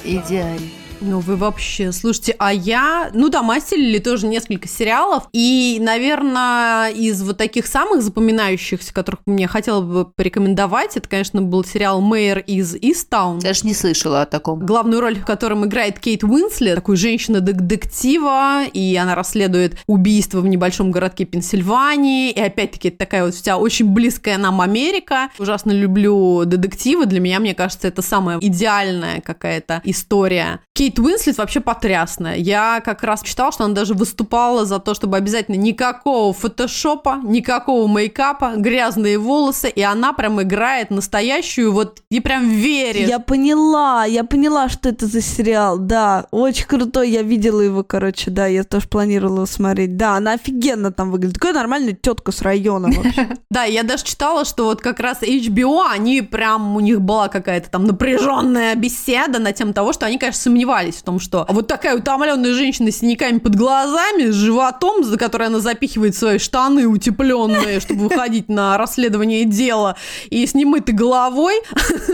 Идеально. 0.05 0.84
Ну, 1.07 1.21
вы 1.21 1.37
вообще, 1.37 1.93
слушайте, 1.93 2.35
а 2.39 2.51
я, 2.51 3.11
ну 3.13 3.29
да, 3.29 3.45
осилили 3.47 3.99
тоже 3.99 4.27
несколько 4.27 4.67
сериалов, 4.67 5.25
и, 5.35 5.79
наверное, 5.81 6.89
из 6.89 7.23
вот 7.23 7.37
таких 7.37 7.67
самых 7.67 8.01
запоминающихся, 8.03 8.93
которых 8.95 9.21
мне 9.27 9.47
хотела 9.47 9.83
бы 9.83 10.07
порекомендовать, 10.07 10.97
это, 10.97 11.07
конечно, 11.07 11.43
был 11.43 11.63
сериал 11.63 12.01
«Мэйр 12.01 12.39
из 12.39 12.75
Истаун», 12.75 13.39
Даже 13.41 13.67
не 13.67 13.75
слышала 13.75 14.23
о 14.23 14.27
таком. 14.27 14.65
главную 14.65 15.03
роль 15.03 15.17
в 15.17 15.27
котором 15.27 15.67
играет 15.67 15.99
Кейт 15.99 16.25
Уинслет, 16.25 16.77
такой 16.77 16.97
женщина-детектива, 16.97 18.65
и 18.65 18.97
она 18.97 19.15
расследует 19.15 19.77
убийство 19.87 20.41
в 20.41 20.47
небольшом 20.47 20.91
городке 20.91 21.27
Пенсильвании, 21.27 22.31
и 22.31 22.41
опять-таки 22.41 22.89
это 22.89 22.97
такая 22.97 23.27
вот 23.27 23.35
вся 23.35 23.59
очень 23.59 23.93
близкая 23.93 24.39
нам 24.39 24.63
Америка. 24.63 25.29
Ужасно 25.39 25.73
люблю 25.73 26.47
детективы, 26.47 27.05
для 27.05 27.21
меня, 27.21 27.41
мне 27.41 27.55
кажется, 27.55 27.89
это 27.89 28.01
самая 28.01 28.39
идеальная 28.41 29.21
какая-то 29.21 29.83
история. 29.85 30.61
Кейт 30.73 30.94
Уинслет 30.99 31.39
вообще 31.39 31.61
потрясная. 31.61 32.37
Я 32.37 32.81
как 32.85 33.03
раз 33.03 33.23
читала, 33.23 33.53
что 33.53 33.65
она 33.65 33.75
даже 33.75 33.95
выступала 33.95 34.65
за 34.65 34.79
то, 34.79 34.95
чтобы 34.95 35.17
обязательно 35.17 35.57
никакого 35.57 36.33
фотошопа, 36.33 37.21
никакого 37.23 37.87
мейкапа, 37.87 38.55
грязные 38.57 39.19
волосы, 39.19 39.69
и 39.69 39.83
она 39.83 40.13
прям 40.13 40.41
играет 40.43 40.91
настоящую, 40.91 41.73
вот 41.73 42.03
и 42.11 42.21
прям 42.21 42.49
верит. 42.49 43.09
Я 43.09 43.19
поняла, 43.19 44.05
я 44.05 44.25
поняла, 44.25 44.69
что 44.69 44.89
это 44.89 45.07
за 45.07 45.21
сериал, 45.21 45.79
да, 45.79 46.27
очень 46.31 46.67
крутой, 46.67 47.11
я 47.11 47.23
видела 47.23 47.61
его, 47.61 47.83
короче, 47.83 48.31
да, 48.31 48.47
я 48.47 48.65
тоже 48.65 48.89
планировала 48.89 49.37
его 49.37 49.47
смотреть, 49.47 49.97
да, 49.97 50.17
она 50.17 50.33
офигенно 50.33 50.93
там 50.93 51.11
выглядит, 51.11 51.35
такая 51.35 51.55
нормальная 51.55 51.95
тетка 51.95 52.33
с 52.33 52.43
района 52.43 52.89
вообще. 52.91 53.29
Да, 53.51 53.63
я 53.65 53.85
даже 53.85 54.03
читала, 54.03 54.45
что 54.45 54.65
вот 54.65 54.81
как 54.81 54.99
раз 54.99 55.23
HBO, 55.23 55.85
они 55.89 56.23
прям, 56.23 56.77
у 56.77 56.81
них 56.81 57.01
была 57.01 57.29
какая-то 57.29 57.71
там 57.71 57.85
напряженная 57.85 58.75
беседа 58.75 59.39
на 59.39 59.53
тему 59.53 59.73
того, 59.73 59.93
что 59.93 60.07
они, 60.07 60.19
конечно, 60.19 60.43
сомневались 60.43 60.84
в 60.93 61.03
том, 61.03 61.21
что 61.21 61.47
вот 61.49 61.67
такая 61.67 61.97
утомленная 61.97 62.53
женщина 62.53 62.91
с 62.91 62.99
синяками 62.99 63.39
под 63.39 63.55
глазами, 63.57 64.31
с 64.31 64.35
животом, 64.35 65.05
за 65.05 65.17
который 65.19 65.47
она 65.49 65.61
запихивает 65.61 66.17
свои 66.17 66.39
штаны 66.39 66.87
утепленные, 66.87 67.81
чтобы 67.81 68.03
выходить 68.09 68.49
на 68.49 68.77
расследование 68.79 69.45
дела, 69.45 69.97
и 70.31 70.47
с 70.47 70.55
немытой 70.55 70.95
головой, 70.95 71.55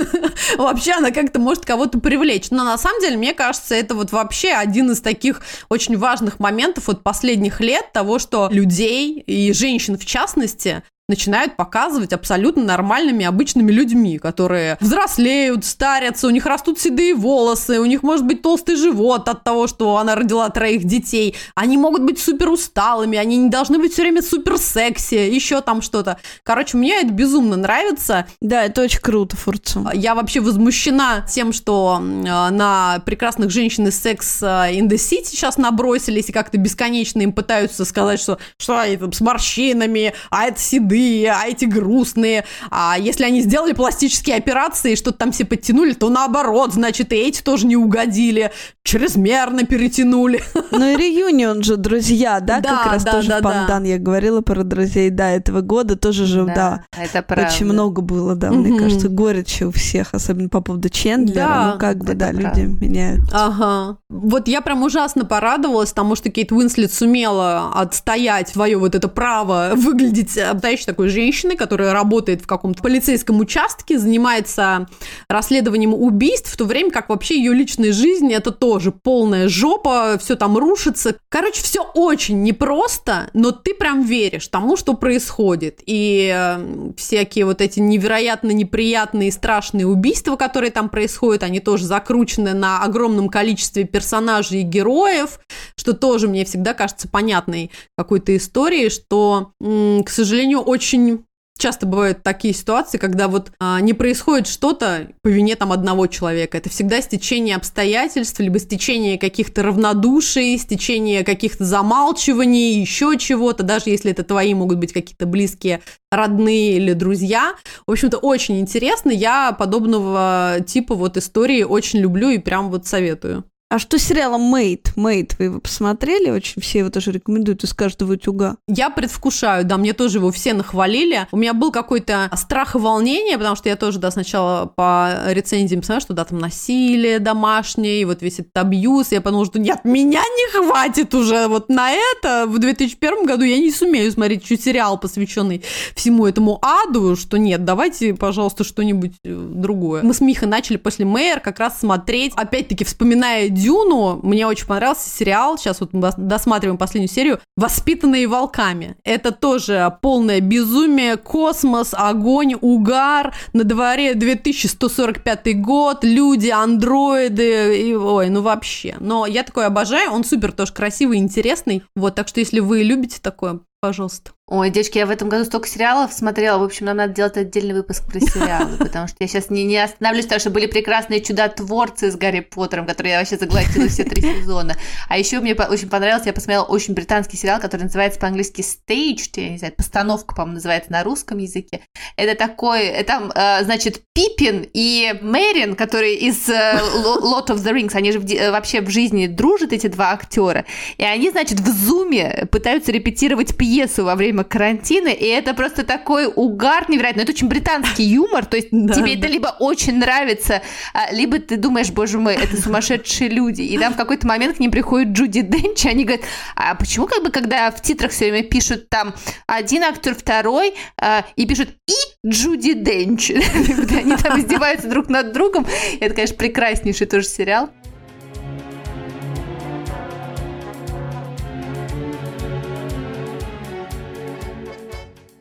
вообще 0.58 0.92
она 0.92 1.10
как-то 1.10 1.38
может 1.38 1.64
кого-то 1.64 2.00
привлечь. 2.00 2.50
Но 2.50 2.64
на 2.64 2.78
самом 2.78 3.00
деле, 3.00 3.16
мне 3.16 3.34
кажется, 3.34 3.74
это 3.74 3.94
вот 3.94 4.12
вообще 4.12 4.52
один 4.52 4.90
из 4.90 5.00
таких 5.00 5.42
очень 5.68 5.96
важных 5.96 6.38
моментов 6.38 6.86
вот 6.86 7.02
последних 7.02 7.60
лет 7.60 7.92
того, 7.92 8.18
что 8.18 8.48
людей 8.50 9.20
и 9.26 9.52
женщин 9.52 9.98
в 9.98 10.04
частности 10.04 10.82
начинают 11.10 11.56
показывать 11.56 12.14
абсолютно 12.14 12.64
нормальными, 12.64 13.26
обычными 13.26 13.70
людьми, 13.70 14.18
которые 14.18 14.78
взрослеют, 14.80 15.64
старятся, 15.64 16.26
у 16.26 16.30
них 16.30 16.46
растут 16.46 16.80
седые 16.80 17.14
волосы, 17.14 17.80
у 17.80 17.84
них 17.84 18.02
может 18.02 18.24
быть 18.24 18.40
толстый 18.40 18.76
живот 18.76 19.28
от 19.28 19.44
того, 19.44 19.66
что 19.66 19.98
она 19.98 20.14
родила 20.14 20.48
троих 20.48 20.84
детей. 20.84 21.36
Они 21.54 21.76
могут 21.76 22.02
быть 22.02 22.18
супер 22.18 22.48
усталыми, 22.48 23.18
они 23.18 23.36
не 23.36 23.50
должны 23.50 23.78
быть 23.78 23.92
все 23.92 24.02
время 24.02 24.22
супер 24.22 24.56
секси, 24.56 25.14
еще 25.14 25.60
там 25.60 25.82
что-то. 25.82 26.18
Короче, 26.44 26.76
мне 26.76 27.00
это 27.00 27.12
безумно 27.12 27.56
нравится. 27.56 28.26
Да, 28.40 28.64
это 28.64 28.82
очень 28.82 29.00
круто, 29.00 29.36
Фурцу. 29.36 29.88
Я 29.92 30.14
вообще 30.14 30.40
возмущена 30.40 31.26
тем, 31.28 31.52
что 31.52 32.00
э, 32.00 32.50
на 32.50 33.02
прекрасных 33.04 33.50
женщин 33.50 33.88
из 33.88 34.00
секс 34.00 34.42
in 34.42 34.88
the 34.88 34.94
City 34.94 35.24
сейчас 35.24 35.58
набросились 35.58 36.28
и 36.28 36.32
как-то 36.32 36.56
бесконечно 36.56 37.20
им 37.20 37.32
пытаются 37.32 37.84
сказать, 37.84 38.20
что, 38.20 38.38
что 38.58 38.78
они 38.78 38.96
там 38.96 39.12
с 39.12 39.20
морщинами, 39.20 40.14
а 40.30 40.44
это 40.44 40.60
седые, 40.60 40.99
а 41.26 41.46
эти 41.46 41.64
грустные. 41.64 42.44
А 42.70 42.96
если 42.98 43.24
они 43.24 43.40
сделали 43.42 43.72
пластические 43.72 44.36
операции, 44.36 44.94
что-то 44.94 45.18
там 45.18 45.32
все 45.32 45.44
подтянули, 45.44 45.92
то 45.92 46.08
наоборот, 46.08 46.72
значит, 46.74 47.12
и 47.12 47.16
эти 47.16 47.42
тоже 47.42 47.66
не 47.66 47.76
угодили, 47.76 48.52
чрезмерно 48.84 49.64
перетянули. 49.64 50.42
Ну 50.70 50.92
и 50.92 50.96
реюнион 50.96 51.62
же, 51.62 51.76
друзья, 51.76 52.40
да, 52.40 52.60
Да, 52.60 52.76
как 52.82 52.92
раз 52.92 53.04
да, 53.04 53.12
тоже 53.12 53.28
да, 53.28 53.38
в 53.38 53.42
да. 53.42 53.48
Пандан 53.50 53.84
я 53.84 53.98
говорила 53.98 54.40
про 54.40 54.62
друзей, 54.64 55.10
да, 55.10 55.30
этого 55.30 55.60
года 55.60 55.96
тоже 55.96 56.26
же, 56.26 56.44
да, 56.44 56.84
это 56.96 57.22
правда. 57.22 57.46
очень 57.52 57.66
много 57.66 58.02
было, 58.02 58.34
да, 58.34 58.50
мне 58.50 58.78
кажется, 58.78 59.08
горечи 59.08 59.64
у 59.64 59.70
всех, 59.72 60.14
особенно 60.14 60.48
по 60.48 60.60
поводу 60.60 60.88
Чендлера, 60.88 61.34
Да, 61.46 61.70
ну 61.74 61.78
как 61.78 61.98
бы, 61.98 62.14
да, 62.14 62.28
правда. 62.30 62.60
люди 62.60 62.84
меняют. 62.84 63.20
Ага. 63.32 63.98
Вот 64.08 64.48
я 64.48 64.60
прям 64.60 64.82
ужасно 64.82 65.24
порадовалась 65.24 65.92
тому, 65.92 66.16
что 66.16 66.30
Кейт 66.30 66.52
Уинслет 66.52 66.92
сумела 66.92 67.72
отстоять 67.74 68.48
свое 68.48 68.76
вот 68.76 68.94
это 68.94 69.08
право 69.08 69.72
выглядеть 69.74 70.36
настоящей 70.36 70.86
такой 70.90 71.08
женщиной, 71.08 71.56
которая 71.56 71.92
работает 71.92 72.42
в 72.42 72.46
каком-то 72.46 72.82
полицейском 72.82 73.38
участке, 73.38 73.96
занимается 73.96 74.88
расследованием 75.28 75.94
убийств, 75.94 76.52
в 76.52 76.56
то 76.56 76.64
время 76.64 76.90
как 76.90 77.08
вообще 77.08 77.36
ее 77.36 77.54
личная 77.54 77.92
жизнь 77.92 78.32
это 78.32 78.50
тоже 78.50 78.90
полная 78.90 79.48
жопа, 79.48 80.18
все 80.18 80.34
там 80.34 80.58
рушится. 80.58 81.14
Короче, 81.28 81.62
все 81.62 81.82
очень 81.94 82.42
непросто, 82.42 83.30
но 83.34 83.52
ты 83.52 83.72
прям 83.74 84.02
веришь 84.02 84.48
тому, 84.48 84.76
что 84.76 84.94
происходит. 84.94 85.80
И 85.86 86.32
э, 86.34 86.92
всякие 86.96 87.44
вот 87.44 87.60
эти 87.60 87.78
невероятно 87.78 88.50
неприятные 88.50 89.28
и 89.28 89.32
страшные 89.32 89.86
убийства, 89.86 90.34
которые 90.34 90.72
там 90.72 90.88
происходят, 90.88 91.44
они 91.44 91.60
тоже 91.60 91.84
закручены 91.84 92.52
на 92.54 92.82
огромном 92.82 93.28
количестве 93.28 93.84
персонажей 93.84 94.62
и 94.62 94.64
героев, 94.64 95.38
что 95.76 95.92
тоже 95.92 96.26
мне 96.26 96.44
всегда 96.44 96.74
кажется 96.74 97.08
понятной 97.08 97.70
какой-то 97.96 98.36
историей, 98.36 98.90
что, 98.90 99.52
к 99.60 100.08
сожалению, 100.08 100.60
очень 100.70 101.24
часто 101.58 101.84
бывают 101.84 102.22
такие 102.22 102.54
ситуации, 102.54 102.96
когда 102.96 103.28
вот 103.28 103.52
а, 103.60 103.80
не 103.80 103.92
происходит 103.92 104.46
что-то 104.46 105.08
по 105.22 105.28
вине 105.28 105.56
там 105.56 105.72
одного 105.72 106.06
человека. 106.06 106.56
Это 106.56 106.70
всегда 106.70 107.02
стечение 107.02 107.56
обстоятельств, 107.56 108.40
либо 108.40 108.58
стечение 108.58 109.18
каких-то 109.18 109.62
равнодуший, 109.62 110.56
стечение 110.56 111.22
каких-то 111.22 111.64
замалчиваний, 111.64 112.80
еще 112.80 113.18
чего-то, 113.18 113.62
даже 113.62 113.90
если 113.90 114.10
это 114.10 114.24
твои 114.24 114.54
могут 114.54 114.78
быть 114.78 114.92
какие-то 114.92 115.26
близкие 115.26 115.82
родные 116.10 116.76
или 116.76 116.94
друзья. 116.94 117.54
В 117.86 117.90
общем-то, 117.90 118.16
очень 118.16 118.58
интересно. 118.58 119.10
Я 119.10 119.52
подобного 119.52 120.58
типа 120.66 120.94
вот 120.94 121.16
истории 121.16 121.62
очень 121.62 121.98
люблю 121.98 122.30
и 122.30 122.38
прям 122.38 122.70
вот 122.70 122.86
советую. 122.86 123.44
А 123.70 123.78
что 123.78 124.00
с 124.00 124.02
сериалом 124.02 124.40
Мейт? 124.40 124.96
Мейт, 124.96 125.36
вы 125.38 125.44
его 125.44 125.60
посмотрели? 125.60 126.28
Очень 126.30 126.60
все 126.60 126.80
его 126.80 126.90
тоже 126.90 127.12
рекомендуют 127.12 127.62
из 127.62 127.72
каждого 127.72 128.14
утюга. 128.14 128.56
Я 128.66 128.90
предвкушаю, 128.90 129.64
да, 129.64 129.76
мне 129.76 129.92
тоже 129.92 130.18
его 130.18 130.32
все 130.32 130.54
нахвалили. 130.54 131.28
У 131.30 131.36
меня 131.36 131.54
был 131.54 131.70
какой-то 131.70 132.28
страх 132.34 132.74
и 132.74 132.78
волнение, 132.78 133.38
потому 133.38 133.54
что 133.54 133.68
я 133.68 133.76
тоже, 133.76 134.00
да, 134.00 134.10
сначала 134.10 134.66
по 134.66 135.20
рецензиям 135.28 135.84
смотрела, 135.84 136.00
что 136.00 136.14
да, 136.14 136.24
там 136.24 136.40
насилие 136.40 137.20
домашнее, 137.20 138.00
и 138.00 138.04
вот 138.04 138.22
весь 138.22 138.40
этот 138.40 138.56
абьюз. 138.56 139.12
Я 139.12 139.20
подумала, 139.20 139.46
что 139.46 139.60
нет, 139.60 139.84
меня 139.84 140.20
не 140.20 140.50
хватит 140.50 141.14
уже 141.14 141.46
вот 141.46 141.68
на 141.68 141.92
это. 141.92 142.46
В 142.48 142.58
2001 142.58 143.24
году 143.24 143.44
я 143.44 143.58
не 143.58 143.70
сумею 143.70 144.10
смотреть 144.10 144.44
чуть 144.44 144.64
сериал, 144.64 144.98
посвященный 144.98 145.62
всему 145.94 146.26
этому 146.26 146.58
аду, 146.60 147.14
что 147.14 147.36
нет, 147.36 147.64
давайте, 147.64 148.14
пожалуйста, 148.14 148.64
что-нибудь 148.64 149.12
э, 149.22 149.32
другое. 149.32 150.02
Мы 150.02 150.12
с 150.12 150.20
Михой 150.20 150.48
начали 150.48 150.76
после 150.76 151.04
Мэйр 151.04 151.38
как 151.38 151.60
раз 151.60 151.78
смотреть, 151.78 152.32
опять-таки, 152.34 152.82
вспоминая 152.84 153.48
Дюну, 153.60 154.20
мне 154.22 154.46
очень 154.46 154.66
понравился 154.66 155.08
сериал, 155.08 155.58
сейчас 155.58 155.80
вот 155.80 155.92
мы 155.92 156.00
дос- 156.00 156.14
досматриваем 156.16 156.78
последнюю 156.78 157.10
серию, 157.10 157.40
«Воспитанные 157.56 158.26
волками». 158.26 158.96
Это 159.04 159.32
тоже 159.32 159.96
полное 160.00 160.40
безумие, 160.40 161.16
космос, 161.16 161.90
огонь, 161.92 162.54
угар, 162.60 163.34
на 163.52 163.64
дворе 163.64 164.14
2145 164.14 165.60
год, 165.60 166.04
люди, 166.04 166.48
андроиды, 166.48 167.80
и, 167.80 167.94
ой, 167.94 168.30
ну 168.30 168.42
вообще. 168.42 168.96
Но 169.00 169.26
я 169.26 169.42
такой 169.42 169.66
обожаю, 169.66 170.12
он 170.12 170.24
супер 170.24 170.52
тоже 170.52 170.72
красивый, 170.72 171.18
интересный, 171.18 171.82
вот, 171.94 172.14
так 172.14 172.28
что 172.28 172.40
если 172.40 172.60
вы 172.60 172.82
любите 172.82 173.18
такое, 173.20 173.60
пожалуйста. 173.80 174.32
Ой, 174.50 174.68
девочки, 174.70 174.98
я 174.98 175.06
в 175.06 175.10
этом 175.10 175.28
году 175.28 175.44
столько 175.44 175.68
сериалов 175.68 176.12
смотрела. 176.12 176.58
В 176.58 176.64
общем, 176.64 176.86
нам 176.86 176.96
надо 176.96 177.14
делать 177.14 177.36
отдельный 177.36 177.72
выпуск 177.72 178.04
про 178.04 178.18
сериалы, 178.18 178.76
потому 178.78 179.06
что 179.06 179.16
я 179.20 179.28
сейчас 179.28 179.48
не, 179.48 179.62
не 179.62 179.76
остановлюсь, 179.76 180.24
потому 180.24 180.40
что 180.40 180.50
были 180.50 180.66
прекрасные 180.66 181.20
чудотворцы 181.20 182.10
с 182.10 182.16
Гарри 182.16 182.40
Поттером, 182.40 182.84
которые 182.84 183.12
я 183.12 183.18
вообще 183.20 183.36
заглотила 183.36 183.86
все 183.86 184.02
три 184.02 184.20
сезона. 184.20 184.74
А 185.08 185.16
еще 185.18 185.38
мне 185.38 185.54
очень 185.54 185.88
понравилось, 185.88 186.26
я 186.26 186.32
посмотрела 186.32 186.64
очень 186.64 186.94
британский 186.94 187.36
сериал, 187.36 187.60
который 187.60 187.84
называется 187.84 188.18
по-английски 188.18 188.62
Staged, 188.62 189.40
я 189.40 189.50
не 189.50 189.58
знаю, 189.58 189.72
постановка, 189.76 190.34
по-моему, 190.34 190.54
называется 190.54 190.90
на 190.90 191.04
русском 191.04 191.38
языке. 191.38 191.82
Это 192.16 192.36
такой, 192.36 192.86
э, 192.86 193.04
там, 193.04 193.30
э, 193.32 193.62
значит, 193.62 194.02
Пипин 194.14 194.66
и 194.74 195.14
Мэрин, 195.22 195.76
которые 195.76 196.16
из 196.16 196.48
э, 196.48 196.80
Lo- 196.96 197.22
Lord 197.22 197.46
of 197.50 197.58
the 197.58 197.72
Rings, 197.72 197.94
они 197.94 198.10
же 198.10 198.18
вообще 198.50 198.80
в 198.80 198.90
жизни 198.90 199.28
дружат, 199.28 199.72
эти 199.72 199.86
два 199.86 200.10
актера, 200.10 200.64
и 200.98 201.04
они, 201.04 201.30
значит, 201.30 201.60
в 201.60 201.68
зуме 201.68 202.48
пытаются 202.50 202.90
репетировать 202.90 203.56
пьесу 203.56 203.69
во 204.04 204.14
время 204.14 204.44
карантина, 204.44 205.08
и 205.08 205.26
это 205.26 205.54
просто 205.54 205.84
такой 205.84 206.26
угар 206.26 206.88
невероятный. 206.88 207.22
Это 207.22 207.32
очень 207.32 207.48
британский 207.48 208.04
юмор, 208.04 208.46
то 208.46 208.56
есть 208.56 208.68
Да, 208.72 208.94
тебе 208.94 209.14
да. 209.14 209.20
это 209.20 209.28
либо 209.28 209.56
очень 209.58 209.98
нравится, 209.98 210.62
а, 210.94 211.12
либо 211.12 211.38
ты 211.38 211.56
думаешь, 211.56 211.90
боже 211.90 212.18
мой, 212.18 212.34
это 212.34 212.60
сумасшедшие 212.60 213.28
люди. 213.28 213.62
И 213.62 213.78
там 213.78 213.94
в 213.94 213.96
какой-то 213.96 214.26
момент 214.26 214.56
к 214.56 214.60
ним 214.60 214.70
приходит 214.70 215.08
Джуди 215.08 215.42
Денч, 215.42 215.84
и 215.84 215.88
они 215.88 216.04
говорят, 216.04 216.24
а 216.56 216.74
почему 216.74 217.06
как 217.06 217.22
бы, 217.22 217.30
когда 217.30 217.70
в 217.70 217.80
титрах 217.82 218.12
все 218.12 218.30
время 218.30 218.48
пишут 218.48 218.88
там 218.88 219.14
один 219.46 219.82
актер, 219.82 220.14
второй, 220.14 220.74
а, 220.96 221.24
и 221.36 221.46
пишут 221.46 221.70
и 221.86 222.28
Джуди 222.28 222.74
Денч. 222.74 223.30
Они 223.30 224.16
там 224.16 224.38
издеваются 224.38 224.88
друг 224.88 225.08
над 225.08 225.32
другом. 225.32 225.66
Это, 226.00 226.14
конечно, 226.14 226.36
прекраснейший 226.36 227.06
тоже 227.06 227.26
сериал. 227.26 227.70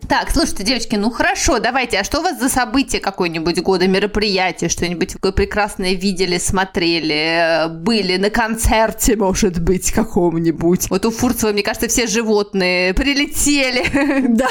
Так, 0.10 0.32
слушайте, 0.32 0.64
девочки, 0.64 0.96
ну 0.96 1.12
хорошо, 1.12 1.60
давайте. 1.60 2.00
А 2.00 2.04
что 2.04 2.20
у 2.20 2.24
вас 2.24 2.40
за 2.40 2.50
событие 2.50 3.00
какое-нибудь 3.00 3.62
года, 3.62 3.88
мероприятие, 3.88 4.68
что-нибудь 4.68 5.14
такое 5.14 5.32
прекрасное 5.32 5.94
видели, 5.94 6.40
смотрели, 6.40 7.68
были 7.70 8.18
на 8.18 8.32
концерте, 8.32 9.16
может 9.16 9.62
быть, 9.62 9.92
каком-нибудь? 9.92 10.90
Вот 10.90 11.06
у 11.06 11.12
Фурцева, 11.12 11.52
мне 11.52 11.62
кажется, 11.62 11.88
все 11.88 12.08
животные 12.08 12.96
прилетели. 12.96 13.86
Да, 14.40 14.48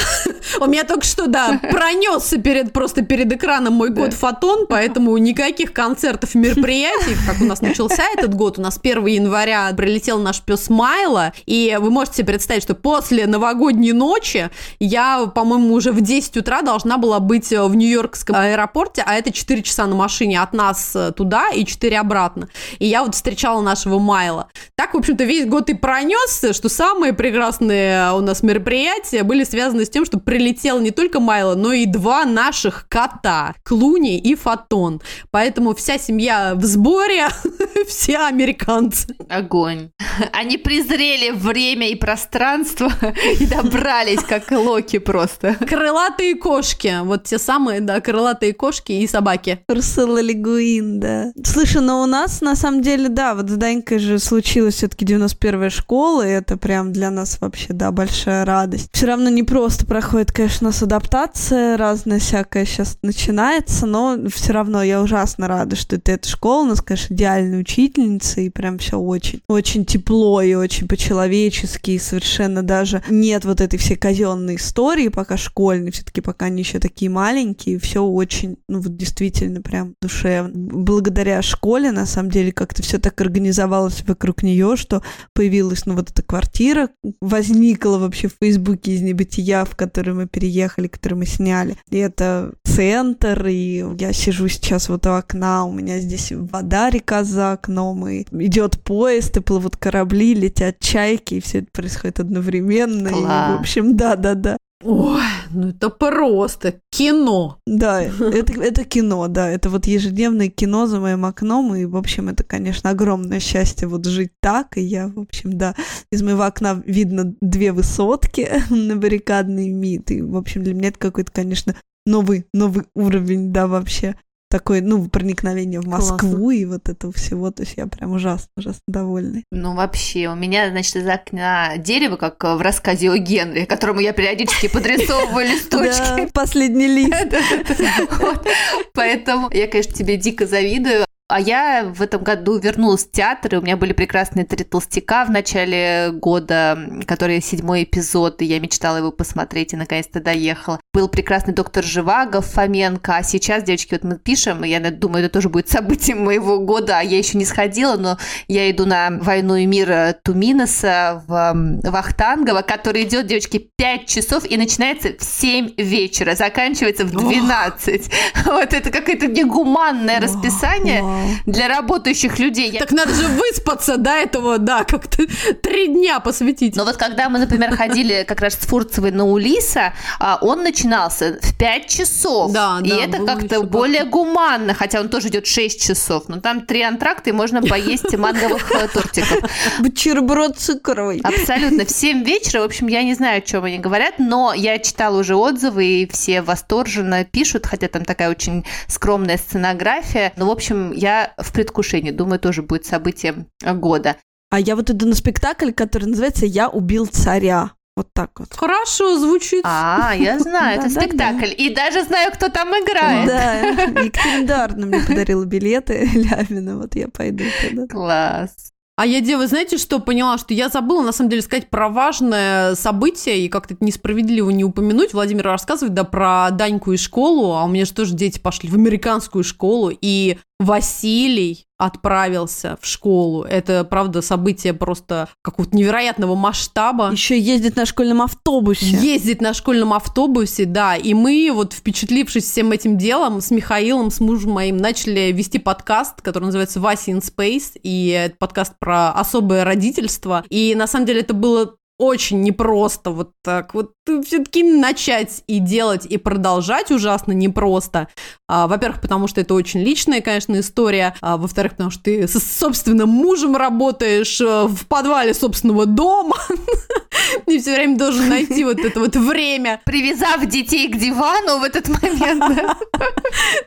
у 0.60 0.66
меня 0.66 0.84
только 0.84 1.04
что, 1.04 1.26
да, 1.26 1.60
пронесся 1.70 2.38
перед, 2.38 2.72
просто 2.72 3.02
перед 3.02 3.32
экраном 3.32 3.74
мой 3.74 3.90
год 3.90 4.12
фотон, 4.12 4.66
поэтому 4.68 5.16
никаких 5.16 5.72
концертов 5.72 6.34
мероприятий, 6.34 7.16
как 7.26 7.40
у 7.40 7.44
нас 7.44 7.60
начался 7.60 8.04
этот 8.16 8.34
год, 8.34 8.58
у 8.58 8.62
нас 8.62 8.78
1 8.80 9.06
января 9.06 9.72
прилетел 9.72 10.18
наш 10.18 10.40
пес 10.40 10.68
Майла, 10.68 11.32
и 11.46 11.76
вы 11.80 11.90
можете 11.90 12.18
себе 12.18 12.26
представить, 12.26 12.62
что 12.62 12.74
после 12.74 13.26
новогодней 13.26 13.92
ночи 13.92 14.50
я, 14.78 15.26
по-моему, 15.48 15.74
уже 15.74 15.92
в 15.92 16.02
10 16.02 16.36
утра 16.36 16.60
должна 16.60 16.98
была 16.98 17.20
быть 17.20 17.50
в 17.50 17.74
Нью-Йоркском 17.74 18.36
аэропорте, 18.36 19.02
а 19.06 19.14
это 19.14 19.32
4 19.32 19.62
часа 19.62 19.86
на 19.86 19.94
машине 19.94 20.42
от 20.42 20.52
нас 20.52 20.94
э, 20.94 21.10
туда 21.12 21.48
и 21.48 21.64
4 21.64 21.98
обратно. 21.98 22.48
И 22.78 22.86
я 22.86 23.02
вот 23.02 23.14
встречала 23.14 23.62
нашего 23.62 23.98
Майла. 23.98 24.48
Так, 24.74 24.92
в 24.92 24.98
общем-то, 24.98 25.24
весь 25.24 25.46
год 25.46 25.70
и 25.70 25.74
пронесся, 25.74 26.52
что 26.52 26.68
самые 26.68 27.14
прекрасные 27.14 28.12
у 28.12 28.20
нас 28.20 28.42
мероприятия 28.42 29.22
были 29.22 29.44
связаны 29.44 29.86
с 29.86 29.88
тем, 29.88 30.04
что 30.04 30.18
прилетел 30.18 30.80
не 30.80 30.90
только 30.90 31.18
Майло, 31.18 31.54
но 31.54 31.72
и 31.72 31.86
два 31.86 32.26
наших 32.26 32.86
кота, 32.90 33.54
Клуни 33.64 34.18
и 34.18 34.34
Фотон. 34.34 35.00
Поэтому 35.30 35.74
вся 35.74 35.96
семья 35.96 36.52
в 36.56 36.64
сборе, 36.64 37.28
все 37.88 38.18
американцы. 38.18 39.16
Огонь. 39.30 39.92
Они 40.32 40.58
презрели 40.58 41.30
время 41.30 41.88
и 41.88 41.94
пространство 41.94 42.92
и 43.40 43.46
добрались, 43.46 44.22
как 44.22 44.50
Локи 44.50 44.98
просто. 44.98 45.37
Пожалуйста. 45.38 45.66
Крылатые 45.66 46.34
кошки. 46.36 46.94
Вот 47.02 47.24
те 47.24 47.38
самые, 47.38 47.80
да, 47.80 48.00
крылатые 48.00 48.52
кошки 48.52 48.92
и 48.92 49.06
собаки. 49.06 49.60
Урсула 49.68 50.20
Легуин, 50.20 51.00
да. 51.00 51.32
Слушай, 51.44 51.82
но 51.82 52.02
у 52.02 52.06
нас, 52.06 52.40
на 52.40 52.56
самом 52.56 52.82
деле, 52.82 53.08
да, 53.08 53.34
вот 53.34 53.50
с 53.50 53.54
Данькой 53.54 53.98
же 53.98 54.18
случилась 54.18 54.74
все-таки 54.74 55.04
91-я 55.04 55.70
школа, 55.70 56.26
и 56.26 56.30
это 56.30 56.56
прям 56.56 56.92
для 56.92 57.10
нас 57.10 57.38
вообще, 57.40 57.72
да, 57.72 57.90
большая 57.90 58.44
радость. 58.44 58.90
Все 58.92 59.06
равно 59.06 59.30
не 59.30 59.42
просто 59.42 59.86
проходит, 59.86 60.32
конечно, 60.32 60.68
у 60.68 60.70
нас 60.70 60.82
адаптация, 60.82 61.76
разная 61.76 62.18
всякая 62.18 62.64
сейчас 62.64 62.98
начинается, 63.02 63.86
но 63.86 64.16
все 64.28 64.52
равно 64.52 64.82
я 64.82 65.00
ужасно 65.02 65.48
рада, 65.48 65.76
что 65.76 65.96
это 65.96 66.12
эта 66.12 66.28
школа, 66.28 66.62
у 66.62 66.66
нас, 66.66 66.80
конечно, 66.80 67.14
идеальная 67.14 67.60
учительница, 67.60 68.40
и 68.40 68.50
прям 68.50 68.78
все 68.78 68.98
очень, 68.98 69.40
очень 69.48 69.84
тепло 69.84 70.42
и 70.42 70.54
очень 70.54 70.88
по-человечески, 70.88 71.92
и 71.92 71.98
совершенно 71.98 72.62
даже 72.62 73.02
нет 73.08 73.44
вот 73.44 73.60
этой 73.60 73.78
всей 73.78 73.96
казенной 73.96 74.56
истории, 74.56 75.08
пока 75.28 75.36
школьной, 75.36 75.90
все-таки 75.90 76.22
пока 76.22 76.46
они 76.46 76.62
еще 76.62 76.78
такие 76.78 77.10
маленькие, 77.10 77.78
все 77.78 78.02
очень, 78.02 78.56
ну 78.66 78.80
вот 78.80 78.96
действительно 78.96 79.60
прям 79.60 79.94
душевно. 80.00 80.52
Благодаря 80.54 81.42
школе, 81.42 81.92
на 81.92 82.06
самом 82.06 82.30
деле, 82.30 82.50
как-то 82.50 82.82
все 82.82 82.98
так 82.98 83.20
организовалось 83.20 84.02
вокруг 84.06 84.42
нее, 84.42 84.76
что 84.76 85.02
появилась, 85.34 85.84
ну 85.84 85.94
вот 85.94 86.10
эта 86.10 86.22
квартира, 86.22 86.88
возникла 87.20 87.98
вообще 87.98 88.28
в 88.28 88.36
Фейсбуке 88.40 88.92
из 88.92 89.02
небытия, 89.02 89.66
в 89.66 89.76
который 89.76 90.14
мы 90.14 90.26
переехали, 90.26 90.88
который 90.88 91.14
мы 91.14 91.26
сняли. 91.26 91.76
И 91.90 91.98
это 91.98 92.54
центр, 92.64 93.48
и 93.48 93.84
я 93.98 94.14
сижу 94.14 94.48
сейчас 94.48 94.88
вот 94.88 95.06
у 95.06 95.10
окна, 95.10 95.66
у 95.66 95.72
меня 95.72 95.98
здесь 95.98 96.32
вода, 96.32 96.88
река 96.88 97.22
за 97.22 97.52
окном, 97.52 98.08
и 98.08 98.24
идет 98.46 98.80
поезд, 98.82 99.36
и 99.36 99.40
плывут 99.40 99.76
корабли, 99.76 100.32
летят 100.32 100.78
чайки, 100.80 101.34
и 101.34 101.40
все 101.40 101.58
это 101.58 101.68
происходит 101.70 102.20
одновременно. 102.20 103.08
И, 103.08 103.12
Класс. 103.12 103.58
в 103.58 103.60
общем, 103.60 103.94
да-да-да. 103.94 104.56
Ой, 104.84 105.22
ну 105.50 105.70
это 105.70 105.90
просто 105.90 106.80
кино. 106.90 107.58
Да, 107.66 108.00
это, 108.00 108.52
это 108.62 108.84
кино, 108.84 109.26
да, 109.26 109.50
это 109.50 109.70
вот 109.70 109.86
ежедневное 109.86 110.50
кино 110.50 110.86
за 110.86 111.00
моим 111.00 111.24
окном, 111.24 111.74
и, 111.74 111.84
в 111.84 111.96
общем, 111.96 112.28
это, 112.28 112.44
конечно, 112.44 112.90
огромное 112.90 113.40
счастье 113.40 113.88
вот 113.88 114.06
жить 114.06 114.30
так, 114.40 114.76
и 114.78 114.80
я, 114.80 115.08
в 115.08 115.18
общем, 115.18 115.58
да, 115.58 115.74
из 116.12 116.22
моего 116.22 116.44
окна 116.44 116.80
видно 116.86 117.34
две 117.40 117.72
высотки 117.72 118.48
на 118.70 118.94
баррикадный 118.94 119.70
МИД, 119.70 120.10
и, 120.12 120.22
в 120.22 120.36
общем, 120.36 120.62
для 120.62 120.74
меня 120.74 120.90
это 120.90 120.98
какой-то, 121.00 121.32
конечно, 121.32 121.74
новый, 122.06 122.46
новый 122.54 122.84
уровень, 122.94 123.52
да, 123.52 123.66
вообще, 123.66 124.16
такой, 124.48 124.80
ну, 124.80 125.08
проникновение 125.08 125.80
в 125.80 125.86
Москву 125.86 126.50
и 126.50 126.64
вот 126.64 126.88
этого 126.88 127.12
всего, 127.12 127.50
то 127.50 127.62
есть 127.62 127.74
я 127.76 127.86
прям 127.86 128.12
ужасно, 128.12 128.48
ужасно 128.56 128.82
довольна. 128.86 129.42
Ну, 129.50 129.74
вообще, 129.74 130.28
у 130.28 130.34
меня, 130.34 130.70
значит, 130.70 130.96
из 130.96 131.06
окна 131.06 131.76
дерево, 131.76 132.16
как 132.16 132.42
в 132.42 132.60
рассказе 132.60 133.10
о 133.10 133.18
Генри, 133.18 133.64
которому 133.64 134.00
я 134.00 134.12
периодически 134.12 134.68
подрисовываю 134.68 135.46
листочки. 135.52 136.30
последний 136.32 136.86
лист. 136.86 137.14
Поэтому 138.94 139.50
я, 139.52 139.66
конечно, 139.66 139.92
тебе 139.92 140.16
дико 140.16 140.46
завидую. 140.46 141.07
А 141.30 141.40
я 141.40 141.84
в 141.84 142.00
этом 142.00 142.22
году 142.22 142.58
вернулась 142.58 143.04
в 143.04 143.10
театр, 143.10 143.54
и 143.54 143.58
у 143.58 143.60
меня 143.60 143.76
были 143.76 143.92
прекрасные 143.92 144.46
три 144.46 144.64
толстяка 144.64 145.26
в 145.26 145.30
начале 145.30 146.08
года, 146.10 146.78
которые 147.06 147.42
седьмой 147.42 147.82
эпизод, 147.82 148.40
и 148.40 148.46
я 148.46 148.58
мечтала 148.60 148.96
его 148.96 149.12
посмотреть, 149.12 149.74
и 149.74 149.76
наконец-то 149.76 150.20
доехала. 150.20 150.80
Был 150.94 151.06
прекрасный 151.08 151.52
доктор 151.52 151.84
Живаго, 151.84 152.40
Фоменко, 152.40 153.16
а 153.16 153.22
сейчас, 153.22 153.62
девочки, 153.62 153.92
вот 153.92 154.04
мы 154.04 154.18
пишем, 154.18 154.64
и 154.64 154.70
я 154.70 154.80
думаю, 154.90 155.22
это 155.22 155.34
тоже 155.34 155.50
будет 155.50 155.68
событием 155.68 156.24
моего 156.24 156.60
года, 156.60 156.98
а 156.98 157.02
я 157.02 157.18
еще 157.18 157.36
не 157.36 157.44
сходила, 157.44 157.98
но 157.98 158.16
я 158.48 158.70
иду 158.70 158.86
на 158.86 159.10
«Войну 159.20 159.56
и 159.56 159.66
мир» 159.66 160.14
Туминаса 160.24 161.22
в 161.26 161.34
м, 161.34 161.80
Вахтангово, 161.80 162.62
который 162.62 163.02
идет, 163.02 163.26
девочки, 163.26 163.68
5 163.76 164.06
часов 164.06 164.46
и 164.50 164.56
начинается 164.56 165.10
в 165.18 165.22
7 165.22 165.74
вечера, 165.76 166.34
заканчивается 166.34 167.04
в 167.04 167.10
12. 167.10 168.10
Вот 168.46 168.72
это 168.72 168.90
какое-то 168.90 169.26
негуманное 169.26 170.20
расписание. 170.20 171.17
Для 171.46 171.68
работающих 171.68 172.38
людей. 172.38 172.70
Я- 172.70 172.80
Так 172.80 172.92
надо 172.92 173.14
же 173.14 173.26
выспаться 173.28 173.96
до 173.96 174.10
этого, 174.10 174.58
да, 174.58 174.84
как-то 174.84 175.24
три 175.62 175.88
дня 175.88 176.20
посвятить. 176.20 176.76
Но 176.76 176.84
вот 176.84 176.96
когда 176.96 177.28
мы, 177.28 177.38
например, 177.38 177.76
ходили 177.76 178.24
как 178.26 178.40
раз 178.40 178.54
с 178.54 178.66
Фурцевой 178.66 179.10
на 179.10 179.24
Улиса, 179.24 179.92
а, 180.20 180.38
он 180.40 180.62
начинался 180.62 181.38
в 181.40 181.56
5 181.58 181.88
часов. 181.88 182.52
Да, 182.52 182.80
и 182.84 182.88
да, 182.90 182.96
это 183.04 183.24
как-то 183.24 183.62
более 183.62 184.04
гуманно, 184.04 184.74
хотя 184.74 185.00
он 185.00 185.08
тоже 185.08 185.28
идет 185.28 185.46
6 185.46 185.82
часов. 185.82 186.24
Но 186.28 186.40
там 186.40 186.62
три 186.66 186.82
антракта, 186.82 187.30
и 187.30 187.32
можно 187.32 187.62
поесть 187.62 188.16
манговых 188.16 188.68
тортиков. 188.92 189.50
Бутерброд 189.80 190.58
цукровый. 190.58 191.20
Абсолютно. 191.22 191.84
В 191.84 191.90
7 191.90 192.24
вечера, 192.24 192.60
в 192.60 192.64
общем, 192.64 192.86
я 192.88 193.02
не 193.02 193.14
знаю, 193.14 193.38
о 193.38 193.40
чем 193.40 193.64
они 193.64 193.78
говорят, 193.78 194.14
но 194.18 194.52
я 194.54 194.78
читала 194.78 195.18
уже 195.20 195.34
отзывы, 195.36 195.84
и 195.84 196.08
все 196.10 196.42
восторженно 196.42 197.24
пишут, 197.24 197.66
хотя 197.66 197.88
там 197.88 198.04
такая 198.04 198.30
очень 198.30 198.64
скромная 198.86 199.36
сценография. 199.38 200.32
Но, 200.36 200.46
в 200.46 200.50
общем, 200.50 200.92
я 200.92 201.07
в 201.36 201.52
предвкушении. 201.52 202.10
Думаю, 202.10 202.38
тоже 202.38 202.62
будет 202.62 202.86
событием 202.86 203.46
года. 203.62 204.16
А 204.50 204.60
я 204.60 204.76
вот 204.76 204.90
иду 204.90 205.06
на 205.06 205.14
спектакль, 205.14 205.72
который 205.72 206.06
называется 206.06 206.46
«Я 206.46 206.68
убил 206.68 207.06
царя». 207.06 207.72
Вот 207.96 208.08
так 208.14 208.38
вот. 208.38 208.54
Хорошо 208.54 209.18
звучит. 209.18 209.62
А, 209.64 210.14
я 210.16 210.38
знаю, 210.38 210.78
это 210.78 210.88
спектакль. 211.00 211.50
И 211.56 211.74
даже 211.74 212.04
знаю, 212.04 212.30
кто 212.32 212.48
там 212.48 212.68
играет. 212.68 213.26
Да, 213.26 213.54
Екатерина 214.02 214.46
Дарна 214.46 214.86
мне 214.86 215.00
подарила 215.00 215.44
билеты 215.44 216.08
Лямина, 216.14 216.78
вот 216.78 216.94
я 216.94 217.08
пойду 217.08 217.42
тогда. 217.60 217.88
Класс. 217.88 218.70
А 218.98 219.04
я, 219.04 219.20
дева, 219.20 219.46
знаете, 219.46 219.78
что 219.78 219.98
поняла? 219.98 220.38
Что 220.38 220.54
я 220.54 220.68
забыла, 220.68 221.02
на 221.02 221.12
самом 221.12 221.30
деле, 221.30 221.42
сказать 221.42 221.70
про 221.70 221.88
важное 221.88 222.74
событие, 222.74 223.44
и 223.44 223.48
как-то 223.48 223.74
это 223.74 223.84
несправедливо 223.84 224.50
не 224.50 224.64
упомянуть. 224.64 225.12
Владимир 225.12 225.44
рассказывает, 225.44 225.94
да, 225.94 226.04
про 226.04 226.50
Даньку 226.50 226.92
и 226.92 226.96
школу, 226.96 227.54
а 227.54 227.64
у 227.64 227.68
меня 227.68 227.84
же 227.84 227.92
тоже 227.92 228.14
дети 228.14 228.38
пошли 228.40 228.68
в 228.68 228.74
американскую 228.74 229.44
школу, 229.44 229.92
и 229.92 230.38
Василий 230.58 231.66
отправился 231.78 232.76
в 232.82 232.86
школу. 232.86 233.44
Это, 233.44 233.84
правда, 233.84 234.20
событие 234.20 234.74
просто 234.74 235.28
какого-то 235.42 235.76
невероятного 235.76 236.34
масштаба. 236.34 237.10
Еще 237.12 237.38
ездит 237.38 237.76
на 237.76 237.86
школьном 237.86 238.22
автобусе. 238.22 238.86
Ездить 238.86 239.40
на 239.40 239.54
школьном 239.54 239.92
автобусе, 239.92 240.64
да. 240.64 240.96
И 240.96 241.14
мы, 241.14 241.50
вот 241.54 241.72
впечатлившись 241.72 242.44
всем 242.44 242.72
этим 242.72 242.98
делом, 242.98 243.40
с 243.40 243.52
Михаилом, 243.52 244.10
с 244.10 244.18
мужем 244.18 244.50
моим, 244.52 244.76
начали 244.76 245.30
вести 245.32 245.60
подкаст, 245.60 246.20
который 246.20 246.46
называется 246.46 246.80
«Вася 246.80 247.12
in 247.12 247.22
Space», 247.22 247.78
и 247.80 248.08
это 248.08 248.34
подкаст 248.36 248.74
про 248.80 249.12
особое 249.12 249.64
родительство. 249.64 250.44
И 250.50 250.74
на 250.74 250.88
самом 250.88 251.06
деле 251.06 251.20
это 251.20 251.34
было 251.34 251.76
очень 251.98 252.42
непросто 252.42 253.10
вот 253.10 253.32
так 253.42 253.74
вот 253.74 253.92
все-таки 254.24 254.62
начать 254.62 255.42
и 255.46 255.58
делать, 255.58 256.06
и 256.06 256.16
продолжать 256.16 256.90
ужасно 256.90 257.32
непросто. 257.32 258.08
А, 258.48 258.66
во-первых, 258.66 259.00
потому 259.00 259.26
что 259.26 259.40
это 259.40 259.54
очень 259.54 259.80
личная, 259.80 260.20
конечно, 260.20 260.58
история. 260.60 261.14
А, 261.20 261.36
во-вторых, 261.36 261.72
потому 261.72 261.90
что 261.90 262.04
ты 262.04 262.28
со 262.28 262.40
собственным 262.40 263.08
мужем 263.08 263.56
работаешь 263.56 264.40
э, 264.40 264.66
в 264.66 264.86
подвале 264.86 265.34
собственного 265.34 265.86
дома. 265.86 266.36
И 267.46 267.58
все 267.58 267.74
время 267.74 267.98
должен 267.98 268.28
найти 268.28 268.64
вот 268.64 268.78
это 268.78 269.00
вот 269.00 269.16
время. 269.16 269.80
Привязав 269.84 270.46
детей 270.46 270.88
к 270.88 270.96
дивану 270.96 271.58
в 271.58 271.64
этот 271.64 271.88
момент. 271.88 272.44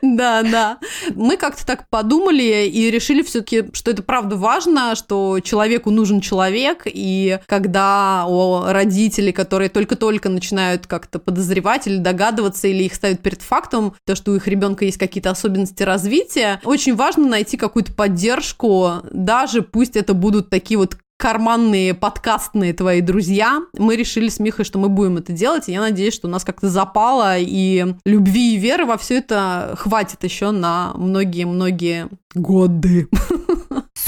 Да, 0.02 0.42
да. 0.42 0.78
Мы 1.14 1.36
как-то 1.36 1.64
так 1.64 1.88
подумали 1.88 2.66
и 2.66 2.90
решили 2.90 3.22
все-таки, 3.22 3.64
что 3.72 3.90
это 3.90 4.02
правда 4.02 4.36
важно, 4.36 4.94
что 4.96 5.40
человеку 5.40 5.90
нужен 5.90 6.20
человек, 6.20 6.82
и 6.86 7.38
когда 7.46 8.21
о 8.26 8.72
родители, 8.72 9.30
которые 9.30 9.68
только-только 9.68 10.28
начинают 10.28 10.86
как-то 10.86 11.18
подозревать 11.18 11.86
или 11.86 11.96
догадываться, 11.96 12.68
или 12.68 12.84
их 12.84 12.94
ставят 12.94 13.20
перед 13.20 13.42
фактом, 13.42 13.94
то, 14.06 14.14
что 14.14 14.32
у 14.32 14.36
их 14.36 14.46
ребенка 14.46 14.84
есть 14.84 14.98
какие-то 14.98 15.30
особенности 15.30 15.82
развития, 15.82 16.60
очень 16.64 16.94
важно 16.94 17.26
найти 17.28 17.56
какую-то 17.56 17.92
поддержку, 17.92 19.02
даже 19.10 19.62
пусть 19.62 19.96
это 19.96 20.14
будут 20.14 20.50
такие 20.50 20.78
вот 20.78 20.96
карманные 21.22 21.94
подкастные 21.94 22.72
твои 22.72 23.00
друзья. 23.00 23.62
Мы 23.78 23.94
решили 23.94 24.28
с 24.28 24.40
Михой, 24.40 24.64
что 24.64 24.80
мы 24.80 24.88
будем 24.88 25.18
это 25.18 25.32
делать, 25.32 25.68
и 25.68 25.72
я 25.72 25.80
надеюсь, 25.80 26.14
что 26.14 26.26
у 26.26 26.30
нас 26.30 26.42
как-то 26.42 26.68
запало, 26.68 27.38
и 27.38 27.94
любви 28.04 28.56
и 28.56 28.58
веры 28.58 28.86
во 28.86 28.98
все 28.98 29.18
это 29.18 29.76
хватит 29.78 30.24
еще 30.24 30.50
на 30.50 30.92
многие-многие 30.96 32.08
годы. 32.34 33.06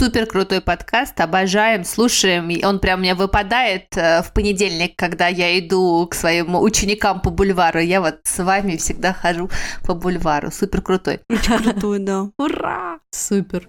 Супер 0.05 0.27
крутой 0.27 0.61
подкаст, 0.61 1.19
обожаем, 1.19 1.83
слушаем. 1.83 2.51
Он 2.63 2.79
прям 2.79 3.01
меня 3.01 3.15
выпадает 3.15 3.87
э, 3.97 4.21
в 4.21 4.35
понедельник, 4.35 4.97
когда 4.97 5.29
я 5.29 5.59
иду 5.59 6.07
к 6.07 6.15
своим 6.15 6.57
ученикам 6.57 7.23
по 7.23 7.31
бульвару. 7.31 7.81
Я 7.81 8.03
вот 8.03 8.17
с 8.25 8.45
вами 8.45 8.77
всегда 8.77 9.15
хожу 9.15 9.49
по 9.83 9.95
бульвару. 9.95 10.51
Супер 10.51 10.83
крутой. 10.83 11.21
Очень 11.31 11.57
крутой, 11.57 11.99
да. 12.01 12.29
Ура! 12.39 12.99
Супер. 13.13 13.67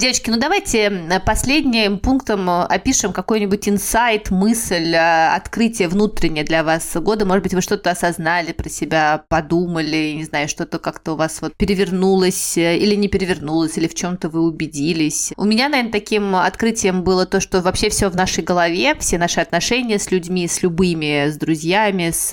Девочки, 0.00 0.30
ну 0.30 0.38
давайте 0.38 1.20
последним 1.26 1.98
пунктом 1.98 2.48
э, 2.48 2.64
опишем 2.64 3.12
какой-нибудь 3.12 3.68
инсайт, 3.68 4.30
мысль, 4.30 4.94
э, 4.94 5.34
открытие 5.34 5.88
внутреннее 5.88 6.42
для 6.42 6.64
вас 6.64 6.96
года. 6.96 7.26
Может 7.26 7.42
быть, 7.42 7.52
вы 7.52 7.60
что-то 7.60 7.90
осознали 7.90 8.52
про 8.52 8.70
себя, 8.70 9.24
подумали, 9.28 10.14
не 10.16 10.24
знаю, 10.24 10.48
что-то 10.48 10.78
как-то 10.78 11.12
у 11.12 11.16
вас 11.16 11.42
вот 11.42 11.54
перевернулось 11.54 12.56
э, 12.56 12.78
или 12.78 12.94
не 12.94 13.08
перевернулось, 13.08 13.76
или 13.76 13.88
в 13.88 13.94
чем-то 13.94 14.30
вы 14.30 14.40
убедились. 14.40 15.34
У 15.36 15.44
меня, 15.44 15.68
наверное, 15.68 15.92
таким 15.92 16.34
открытием 16.34 17.04
было 17.04 17.26
то, 17.26 17.38
что 17.38 17.60
вообще 17.60 17.90
все 17.90 18.08
в 18.08 18.16
нашей 18.16 18.42
голове, 18.42 18.94
все 18.94 19.18
наши 19.18 19.40
отношения 19.40 19.98
с 19.98 20.10
людьми, 20.10 20.48
с 20.48 20.62
любыми, 20.62 21.28
с 21.28 21.36
друзьями, 21.36 22.10
с 22.10 22.30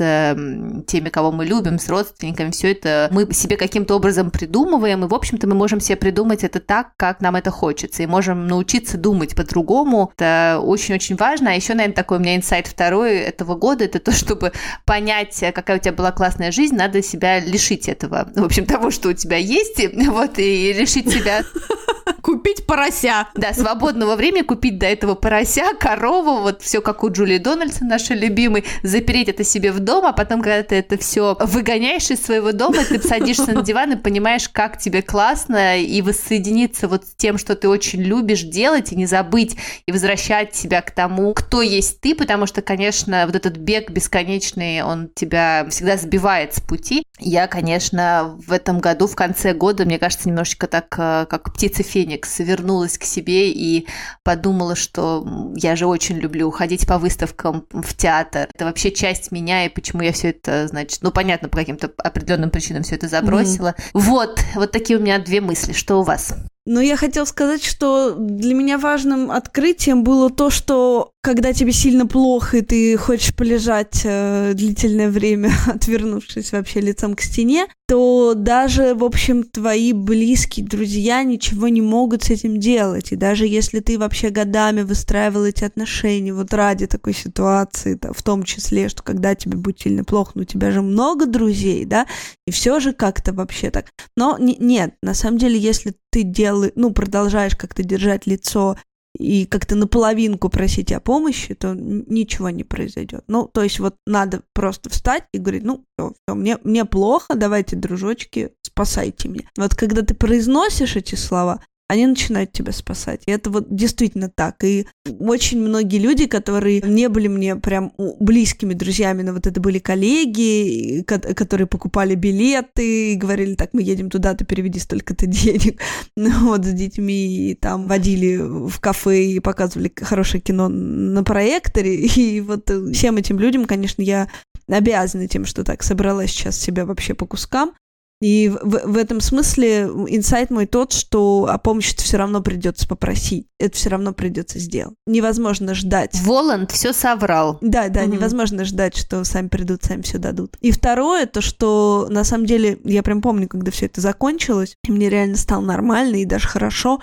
теми, 0.88 1.10
кого 1.10 1.34
мы 1.34 1.44
любим, 1.44 1.80
с 1.80 1.90
родственниками, 1.90 2.52
все 2.52 2.72
это 2.72 3.10
мы 3.12 3.30
себе 3.34 3.58
каким-то 3.58 3.96
образом 3.96 4.32
придумываем, 4.32 5.04
и, 5.04 5.10
в 5.10 5.14
общем-то, 5.14 5.48
мы 5.48 5.56
можем 5.56 5.82
себе 5.82 5.98
придумать 5.98 6.46
это 6.46 6.62
так, 6.62 6.92
как 6.96 7.20
нам 7.20 7.36
это 7.36 7.57
хочется, 7.58 8.04
и 8.04 8.06
можем 8.06 8.48
научиться 8.48 8.98
думать 8.98 9.36
по-другому. 9.36 10.12
Это 10.16 10.60
очень-очень 10.64 11.16
важно. 11.16 11.52
А 11.52 11.54
еще, 11.54 11.74
наверное, 11.74 11.96
такой 11.96 12.18
у 12.18 12.22
меня 12.22 12.36
инсайт 12.36 12.68
второй 12.68 13.18
этого 13.18 13.56
года, 13.56 13.84
это 13.84 14.00
то, 14.00 14.12
чтобы 14.12 14.52
понять, 14.86 15.44
какая 15.54 15.78
у 15.78 15.80
тебя 15.80 15.94
была 15.94 16.12
классная 16.12 16.52
жизнь, 16.52 16.76
надо 16.76 17.02
себя 17.02 17.40
лишить 17.40 17.90
этого, 17.90 18.30
в 18.36 18.44
общем, 18.44 18.66
того, 18.66 18.92
что 18.92 19.10
у 19.10 19.14
тебя 19.14 19.38
есть, 19.38 19.82
вот, 20.08 20.38
и 20.40 20.74
решить 20.74 21.12
себя 21.12 21.44
Купить 22.22 22.66
порося. 22.66 23.28
да, 23.36 23.54
свободного 23.54 24.16
времени 24.16 24.42
купить 24.42 24.78
до 24.78 24.86
этого 24.86 25.16
порося, 25.16 25.74
корову, 25.80 26.42
вот 26.42 26.62
все 26.62 26.82
как 26.82 27.04
у 27.04 27.10
Джулии 27.10 27.38
Дональдсон, 27.38 27.88
нашей 27.88 28.18
любимой, 28.18 28.66
запереть 28.84 29.30
это 29.30 29.44
себе 29.44 29.72
в 29.72 29.80
дом, 29.80 30.06
а 30.06 30.14
потом, 30.14 30.42
когда 30.42 30.64
ты 30.64 30.76
это 30.76 30.98
все 30.98 31.38
выгоняешь 31.40 32.10
из 32.10 32.22
своего 32.22 32.52
дома, 32.52 32.84
ты 32.84 33.02
садишься 33.02 33.54
на 33.54 33.62
диван 33.62 33.94
и 33.94 33.96
понимаешь, 33.96 34.50
как 34.50 34.78
тебе 34.78 35.02
классно, 35.02 35.80
и 35.80 36.02
воссоединиться 36.02 36.88
вот 36.88 37.06
с 37.06 37.16
тем, 37.16 37.38
что 37.38 37.47
ты 37.56 37.70
очень 37.70 38.02
любишь 38.02 38.44
делать, 38.44 38.92
и 38.92 38.96
не 38.96 39.06
забыть, 39.06 39.58
и 39.86 39.92
возвращать 39.92 40.56
себя 40.56 40.82
к 40.82 40.92
тому, 40.92 41.34
кто 41.34 41.62
есть 41.62 42.02
ты, 42.02 42.16
потому 42.16 42.46
что, 42.46 42.62
конечно, 42.62 43.26
вот 43.26 43.36
этот 43.36 43.58
бег 43.58 43.90
бесконечный, 43.92 44.82
он 44.82 45.10
тебя 45.14 45.68
всегда 45.70 45.98
сбивает 45.98 46.54
с 46.54 46.60
пути. 46.60 47.04
Я, 47.20 47.48
конечно, 47.48 48.38
в 48.46 48.52
этом 48.52 48.80
году, 48.80 49.08
в 49.08 49.16
конце 49.16 49.54
года, 49.54 49.86
мне 49.86 50.00
кажется, 50.00 50.30
немножечко 50.30 50.68
так, 50.68 50.94
э, 50.98 51.26
как 51.30 51.54
птица 51.54 51.84
Феникс, 51.84 52.40
вернулась 52.40 52.98
к 52.98 53.04
себе 53.04 53.52
и 53.52 53.88
подумала, 54.24 54.76
что 54.76 55.52
я 55.56 55.76
же 55.76 55.88
очень 55.88 56.18
люблю 56.18 56.52
ходить 56.52 56.86
по 56.86 56.98
выставкам 56.98 57.66
в 57.72 57.96
театр. 57.96 58.50
Это 58.54 58.66
вообще 58.66 58.92
часть 58.92 59.32
меня, 59.32 59.66
и 59.66 59.70
почему 59.70 60.02
я 60.02 60.12
все 60.12 60.30
это, 60.30 60.68
значит, 60.68 61.00
ну, 61.02 61.12
понятно, 61.12 61.50
по 61.50 61.58
каким-то 61.58 61.92
определенным 61.98 62.50
причинам 62.50 62.84
все 62.84 62.96
это 62.96 63.08
забросила. 63.08 63.76
Вот, 63.94 64.40
вот 64.56 64.72
такие 64.72 65.00
у 65.00 65.02
меня 65.02 65.20
две 65.20 65.42
мысли. 65.42 65.74
Что 65.74 66.00
у 66.00 66.04
вас? 66.04 66.36
Но 66.70 66.82
я 66.82 66.98
хотела 66.98 67.24
сказать, 67.24 67.64
что 67.64 68.14
для 68.14 68.54
меня 68.54 68.78
важным 68.78 69.32
открытием 69.32 70.04
было 70.04 70.30
то, 70.30 70.50
что 70.50 71.14
когда 71.28 71.52
тебе 71.52 71.74
сильно 71.74 72.08
плохо, 72.08 72.60
и 72.60 72.62
ты 72.62 72.96
хочешь 72.96 73.36
полежать 73.36 74.00
э, 74.06 74.54
длительное 74.54 75.10
время, 75.10 75.52
отвернувшись 75.68 76.54
вообще 76.54 76.80
лицом 76.80 77.16
к 77.16 77.22
стене, 77.22 77.68
то 77.86 78.34
даже, 78.34 78.96
в 78.96 79.04
общем, 79.04 79.44
твои 79.44 79.92
близкие 79.92 80.66
друзья 80.66 81.24
ничего 81.24 81.68
не 81.68 81.82
могут 81.82 82.24
с 82.24 82.30
этим 82.30 82.62
делать. 82.62 83.12
И 83.12 83.18
даже 83.18 83.46
если 83.46 83.82
ты 83.82 84.00
вообще 84.00 84.30
годами 84.30 84.84
выстраивал 84.84 85.44
эти 85.44 85.66
отношения 85.66 86.34
вот 86.34 86.54
ради 86.54 86.88
такой 86.88 87.14
ситуации, 87.14 87.96
да, 88.02 88.14
в 88.14 88.24
том 88.24 88.44
числе, 88.44 88.88
что 88.88 89.04
когда 89.04 89.36
тебе 89.36 89.58
будет 89.58 89.82
сильно 89.82 90.06
плохо, 90.06 90.32
ну 90.36 90.44
у 90.44 90.46
тебя 90.46 90.72
же 90.72 90.82
много 90.82 91.26
друзей, 91.26 91.84
да, 91.84 92.08
и 92.46 92.52
все 92.52 92.80
же 92.80 92.94
как-то 92.94 93.34
вообще 93.34 93.70
так. 93.70 93.88
Но 94.16 94.38
не- 94.38 94.56
нет, 94.60 94.96
на 95.02 95.14
самом 95.14 95.40
деле, 95.40 95.60
если 95.60 95.94
ты 96.10 96.24
делаешь, 96.24 96.72
ну, 96.76 96.92
продолжаешь 96.92 97.56
как-то 97.56 97.84
держать 97.84 98.26
лицо 98.28 98.78
и 99.18 99.46
как-то 99.46 99.76
наполовинку 99.76 100.50
просить 100.50 100.92
о 100.92 101.00
помощи, 101.00 101.56
то 101.56 101.74
ничего 101.74 102.50
не 102.50 102.64
произойдет. 102.64 103.24
Ну, 103.28 103.50
то 103.52 103.64
есть 103.64 103.80
вот 103.80 103.96
надо 104.06 104.42
просто 104.54 104.90
встать 104.90 105.24
и 105.34 105.40
говорить, 105.40 105.64
ну, 105.64 105.84
все, 105.98 106.14
мне, 106.36 106.58
мне 106.64 106.86
плохо, 106.86 107.36
давайте, 107.36 107.76
дружочки, 107.76 108.52
спасайте 108.62 109.30
меня. 109.30 109.50
Вот 109.58 109.76
когда 109.76 110.04
ты 110.04 110.14
произносишь 110.14 110.96
эти 110.96 111.16
слова, 111.16 111.62
они 111.88 112.06
начинают 112.06 112.52
тебя 112.52 112.74
спасать. 112.74 113.22
И 113.26 113.32
это 113.32 113.50
вот 113.50 113.74
действительно 113.74 114.30
так. 114.30 114.64
И 114.64 114.88
очень 115.20 115.62
многие 115.62 116.00
люди, 116.00 116.26
которые 116.26 116.82
не 116.82 117.08
были 117.08 117.28
мне 117.28 117.56
прям 117.56 117.94
близкими 118.20 118.74
друзьями, 118.74 119.22
но 119.22 119.34
вот 119.34 119.48
это 119.48 119.62
были 119.62 119.80
коллеги, 119.80 121.04
которые 121.04 121.68
покупали 121.68 122.16
билеты 122.16 123.14
и 123.14 123.16
говорили, 123.16 123.56
так, 123.56 123.70
мы 123.74 123.82
едем 123.82 124.10
туда, 124.10 124.34
ты 124.34 124.44
переведи 124.44 124.80
столько-то 124.80 125.26
денег. 125.26 125.82
Ну 126.20 126.50
вот 126.50 126.66
с 126.66 126.74
детьми 126.74 127.52
и 127.52 127.56
там 127.56 127.88
водили 127.88 128.38
в 128.38 128.80
кафе 128.80 129.26
и 129.26 129.40
показывали 129.40 129.92
хорошее 129.96 130.42
кино 130.42 130.68
на 130.68 131.24
проекторе. 131.24 131.96
И 132.18 132.42
вот 132.42 132.70
э, 132.70 132.92
всем 132.92 133.18
этим 133.18 133.40
людям, 133.40 133.66
конечно, 133.66 134.02
я 134.02 134.28
обязана 134.68 135.28
тем, 135.28 135.46
что 135.46 135.64
так 135.64 135.84
собрала 135.84 136.26
сейчас 136.28 136.60
себя 136.60 136.86
вообще 136.86 137.14
по 137.14 137.26
кускам. 137.26 137.74
И 138.20 138.50
в, 138.50 138.88
в- 138.94 138.98
этом 138.98 139.22
смысле 139.22 139.84
инсайт 140.08 140.50
мой 140.50 140.66
тот, 140.66 140.92
что 140.92 141.48
о 141.52 141.58
помощи 141.60 141.96
все 141.98 142.18
равно 142.18 142.42
придется 142.42 142.88
попросить. 142.88 143.48
Это 143.60 143.76
все 143.78 143.90
равно 143.90 144.12
придется 144.12 144.58
сделать. 144.58 144.96
Невозможно 145.06 145.76
ждать. 145.76 146.20
Воланд 146.24 146.72
все 146.72 146.94
соврал. 146.94 147.60
Да, 147.62 147.90
да, 147.90 148.04
Мгм. 148.04 148.14
невозможно 148.14 148.66
ждать, 148.66 148.98
что 148.98 149.24
сами 149.24 149.50
придут, 149.50 149.84
сами 149.84 150.02
все 150.02 150.18
дадут. 150.18 150.58
И 150.62 150.72
второе, 150.72 151.28
то, 151.28 151.42
что 151.42 152.08
на 152.10 152.24
самом 152.24 152.48
деле, 152.48 152.80
я 152.84 153.04
прям 153.04 153.22
помню, 153.22 153.48
когда 153.48 153.70
все 153.72 153.86
это 153.86 154.02
закончилось, 154.02 154.76
и 154.88 154.92
мне 154.92 155.10
реально 155.10 155.38
стало 155.38 155.62
нормально 155.62 156.16
и 156.16 156.26
даже 156.26 156.48
хорошо. 156.48 157.00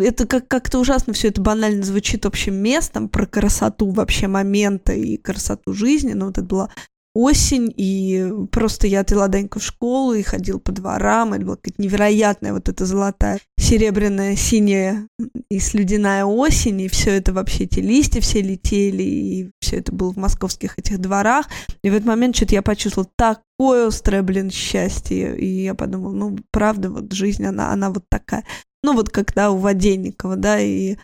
Это 0.00 0.26
как- 0.26 0.48
как-то 0.48 0.80
ужасно 0.80 1.12
все 1.12 1.28
это 1.28 1.40
банально 1.40 1.84
звучит 1.84 2.26
общим 2.26 2.54
местом 2.56 3.08
про 3.08 3.26
красоту 3.26 3.90
вообще 3.92 4.26
момента 4.26 4.92
и 4.92 5.16
красоту 5.18 5.72
жизни. 5.72 6.14
Но 6.14 6.26
вот 6.26 6.38
это 6.38 6.46
была 6.46 6.70
осень, 7.18 7.74
и 7.76 8.32
просто 8.52 8.86
я 8.86 9.00
отвела 9.00 9.26
Даньку 9.26 9.58
в 9.58 9.64
школу 9.64 10.14
и 10.14 10.22
ходила 10.22 10.58
по 10.58 10.70
дворам, 10.70 11.32
это 11.32 11.44
была 11.44 11.56
какая-то 11.56 11.82
невероятная 11.82 12.52
вот 12.52 12.68
эта 12.68 12.86
золотая, 12.86 13.40
серебряная, 13.58 14.36
синяя 14.36 15.08
и 15.50 15.58
слюдяная 15.58 16.24
осень, 16.24 16.80
и 16.82 16.88
все 16.88 17.10
это 17.10 17.32
вообще, 17.32 17.64
эти 17.64 17.80
листья 17.80 18.20
все 18.20 18.40
летели, 18.40 19.02
и 19.02 19.50
все 19.60 19.78
это 19.78 19.92
было 19.92 20.12
в 20.12 20.16
московских 20.16 20.78
этих 20.78 21.00
дворах, 21.00 21.46
и 21.82 21.90
в 21.90 21.94
этот 21.94 22.06
момент 22.06 22.36
что-то 22.36 22.54
я 22.54 22.62
почувствовала 22.62 23.10
такое 23.16 23.88
острое, 23.88 24.22
блин, 24.22 24.52
счастье, 24.52 25.36
и 25.36 25.64
я 25.64 25.74
подумала, 25.74 26.12
ну, 26.12 26.38
правда, 26.52 26.88
вот 26.88 27.12
жизнь, 27.12 27.44
она, 27.44 27.72
она 27.72 27.90
вот 27.90 28.04
такая. 28.08 28.44
Ну, 28.84 28.94
вот 28.94 29.10
когда 29.10 29.50
у 29.50 29.56
Воденникова, 29.56 30.36
да, 30.36 30.60
и 30.60 30.96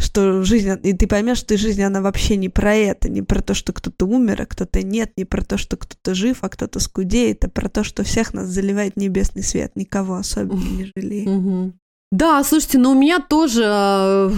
что 0.00 0.42
жизнь, 0.42 0.70
и 0.82 0.92
ты 0.92 1.06
поймешь, 1.06 1.38
что 1.38 1.56
жизнь, 1.56 1.82
она 1.82 2.00
вообще 2.00 2.36
не 2.36 2.48
про 2.48 2.74
это, 2.74 3.08
не 3.08 3.22
про 3.22 3.40
то, 3.42 3.54
что 3.54 3.72
кто-то 3.72 4.06
умер, 4.06 4.42
а 4.42 4.46
кто-то 4.46 4.82
нет, 4.82 5.12
не 5.16 5.24
про 5.24 5.44
то, 5.44 5.58
что 5.58 5.76
кто-то 5.76 6.14
жив, 6.14 6.38
а 6.40 6.48
кто-то 6.48 6.80
скудеет, 6.80 7.44
а 7.44 7.48
про 7.48 7.68
то, 7.68 7.84
что 7.84 8.02
всех 8.02 8.34
нас 8.34 8.48
заливает 8.48 8.96
небесный 8.96 9.42
свет, 9.42 9.76
никого 9.76 10.16
особенно 10.16 10.58
не 10.58 10.90
жалеет. 10.96 11.74
Да, 12.12 12.42
слушайте, 12.42 12.78
но 12.78 12.90
у 12.90 12.94
меня 12.94 13.20
тоже, 13.20 14.32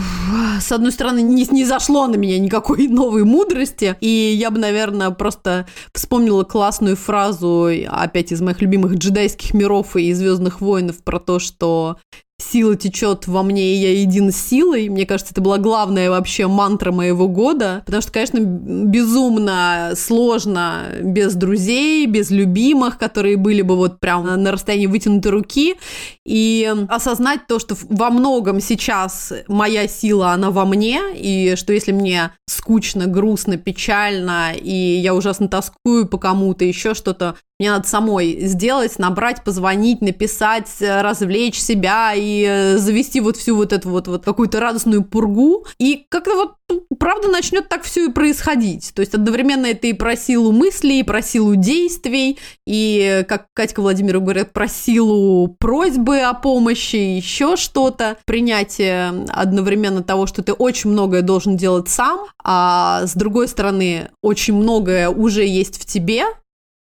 с 0.61 0.71
одной 0.71 0.93
стороны, 0.93 1.23
не, 1.23 1.47
не 1.51 1.65
зашло 1.65 2.07
на 2.07 2.17
меня 2.17 2.39
никакой 2.39 2.87
новой 2.89 3.25
мудрости, 3.25 3.97
и 4.03 4.09
я 4.09 4.51
бы, 4.51 4.59
наверное, 4.59 5.11
просто 5.11 5.67
вспомнила 5.95 6.45
классную 6.45 6.97
фразу, 6.97 7.71
опять 7.89 8.31
из 8.31 8.43
моих 8.43 8.61
любимых 8.61 8.97
джедайских 8.97 9.55
миров 9.55 9.97
и 9.97 10.13
Звездных 10.13 10.61
воинов, 10.61 11.03
про 11.03 11.19
то, 11.19 11.39
что 11.39 11.97
сила 12.43 12.77
течет 12.77 13.27
во 13.27 13.43
мне, 13.43 13.75
и 13.75 13.79
я 13.79 14.01
един 14.01 14.33
с 14.33 14.37
силой. 14.37 14.89
Мне 14.89 15.07
кажется, 15.07 15.33
это 15.33 15.41
была 15.41 15.59
главная 15.59 16.11
вообще 16.11 16.47
мантра 16.47 16.93
моего 16.93 17.29
года, 17.29 17.83
потому 17.87 18.03
что, 18.03 18.13
конечно, 18.13 18.39
безумно 18.41 19.93
сложно 19.97 20.87
без 21.03 21.35
друзей, 21.35 22.07
без 22.07 22.31
любимых, 22.31 22.99
которые 22.99 23.37
были 23.37 23.63
бы 23.63 23.77
вот 23.77 24.01
прям 24.01 24.43
на 24.43 24.53
расстоянии 24.53 24.87
вытянутой 24.87 25.33
руки, 25.33 25.77
и 26.25 26.73
осознать 26.89 27.47
то, 27.47 27.59
что 27.59 27.77
во 27.89 28.11
многом 28.11 28.61
сейчас 28.61 29.33
моя 29.49 29.89
сила, 29.89 30.33
она 30.33 30.51
во 30.51 30.65
мне, 30.65 31.01
и 31.15 31.55
что 31.57 31.73
если 31.73 31.93
мне 31.93 32.33
скучно, 32.47 33.07
грустно, 33.07 33.57
печально, 33.57 34.53
и 34.55 34.73
я 34.73 35.15
ужасно 35.15 35.49
тоскую 35.49 36.07
по 36.07 36.19
кому-то, 36.19 36.65
еще 36.65 36.95
что-то, 36.95 37.37
мне 37.63 37.71
надо 37.71 37.87
самой 37.87 38.41
сделать, 38.47 38.99
набрать, 38.99 39.45
позвонить, 39.45 40.01
написать, 40.01 40.69
э, 40.81 41.01
развлечь 41.01 41.61
себя 41.61 42.13
и 42.13 42.45
э, 42.45 42.77
завести 42.77 43.21
вот 43.21 43.37
всю 43.37 43.55
вот 43.55 43.73
эту 43.73 43.89
вот, 43.89 44.09
вот 44.09 44.25
какую-то 44.25 44.59
радостную 44.59 45.05
пургу. 45.05 45.65
И 45.79 46.05
как-то 46.09 46.35
вот 46.35 46.55
ну, 46.69 46.85
правда 46.99 47.29
начнет 47.29 47.69
так 47.69 47.85
все 47.85 48.07
и 48.07 48.13
происходить. 48.13 48.93
То 48.95 49.01
есть 49.01 49.15
одновременно 49.15 49.67
это 49.67 49.87
и 49.87 49.93
про 49.93 50.17
силу 50.17 50.51
мыслей, 50.51 51.01
и 51.01 51.03
про 51.05 51.23
силу 51.23 51.55
действий, 51.55 52.37
и, 52.67 53.21
э, 53.21 53.25
как 53.25 53.47
Катька 53.55 53.81
Владимиру 53.81 54.21
говорят, 54.21 54.53
про 54.53 54.67
силу 54.67 55.55
просьбы 55.61 56.19
о 56.19 56.35
помощи, 56.35 56.97
еще 56.97 57.55
что-то. 57.55 58.17
Принятие 58.25 59.25
одновременно 59.29 60.03
того, 60.03 60.27
что 60.27 60.43
ты 60.43 60.53
очень 60.53 60.91
многое 60.91 61.23
должен 61.23 61.57
делать 61.57 61.89
сам, 61.89 62.27
а 62.43 63.07
с 63.07 63.15
другой 63.15 63.47
стороны, 63.47 64.11
очень 64.21 64.55
многое 64.55 65.09
уже 65.09 65.47
есть 65.47 65.81
в 65.81 65.87
тебе, 65.87 66.25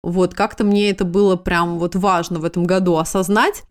вот 0.03 0.35
как-то 0.35 0.65
мне 0.65 0.91
это 0.91 1.05
было 1.05 1.37
прям 1.37 1.79
вот 1.79 1.95
важно 1.95 2.39
в 2.39 2.47
этом 2.47 2.65
году 2.65 2.97
осознать. 2.97 3.65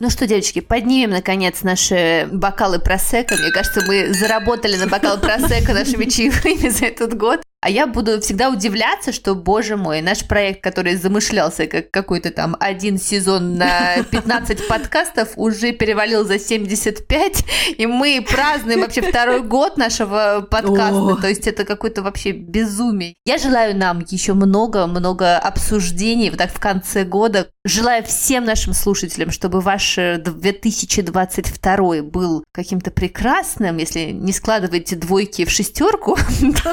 Ну 0.00 0.10
что, 0.10 0.28
девочки, 0.28 0.60
поднимем, 0.60 1.10
наконец, 1.10 1.62
наши 1.62 2.28
бокалы 2.30 2.78
просека. 2.78 3.34
Мне 3.34 3.50
кажется, 3.50 3.82
мы 3.84 4.14
заработали 4.14 4.76
на 4.76 4.86
бокал 4.86 5.18
просека 5.18 5.74
нашими 5.74 6.04
чаевыми 6.04 6.68
за 6.68 6.86
этот 6.86 7.16
год. 7.16 7.40
А 7.60 7.70
я 7.70 7.88
буду 7.88 8.20
всегда 8.20 8.50
удивляться, 8.50 9.10
что, 9.10 9.34
боже 9.34 9.76
мой, 9.76 10.00
наш 10.00 10.24
проект, 10.24 10.62
который 10.62 10.94
замышлялся 10.94 11.66
как 11.66 11.90
какой-то 11.90 12.30
там 12.30 12.56
один 12.60 12.98
сезон 12.98 13.56
на 13.56 14.04
15 14.10 14.68
подкастов, 14.68 15.30
уже 15.34 15.72
перевалил 15.72 16.24
за 16.24 16.38
75, 16.38 17.44
и 17.76 17.86
мы 17.86 18.24
празднуем 18.28 18.82
вообще 18.82 19.02
второй 19.02 19.42
год 19.42 19.76
нашего 19.76 20.46
подкаста. 20.48 21.14
О. 21.14 21.16
То 21.16 21.28
есть 21.28 21.48
это 21.48 21.64
какое-то 21.64 22.02
вообще 22.02 22.30
безумие. 22.30 23.14
Я 23.24 23.38
желаю 23.38 23.76
нам 23.76 24.04
еще 24.08 24.34
много-много 24.34 25.36
обсуждений 25.36 26.30
вот 26.30 26.38
так 26.38 26.52
в 26.52 26.60
конце 26.60 27.02
года. 27.02 27.48
Желаю 27.64 28.04
всем 28.04 28.44
нашим 28.44 28.72
слушателям, 28.72 29.32
чтобы 29.32 29.60
ваш 29.60 29.98
э, 29.98 30.18
2022 30.18 32.02
был 32.02 32.44
каким-то 32.52 32.92
прекрасным, 32.92 33.78
если 33.78 34.12
не 34.12 34.32
складываете 34.32 34.94
двойки 34.94 35.44
в 35.44 35.50
шестерку, 35.50 36.16
то 36.62 36.72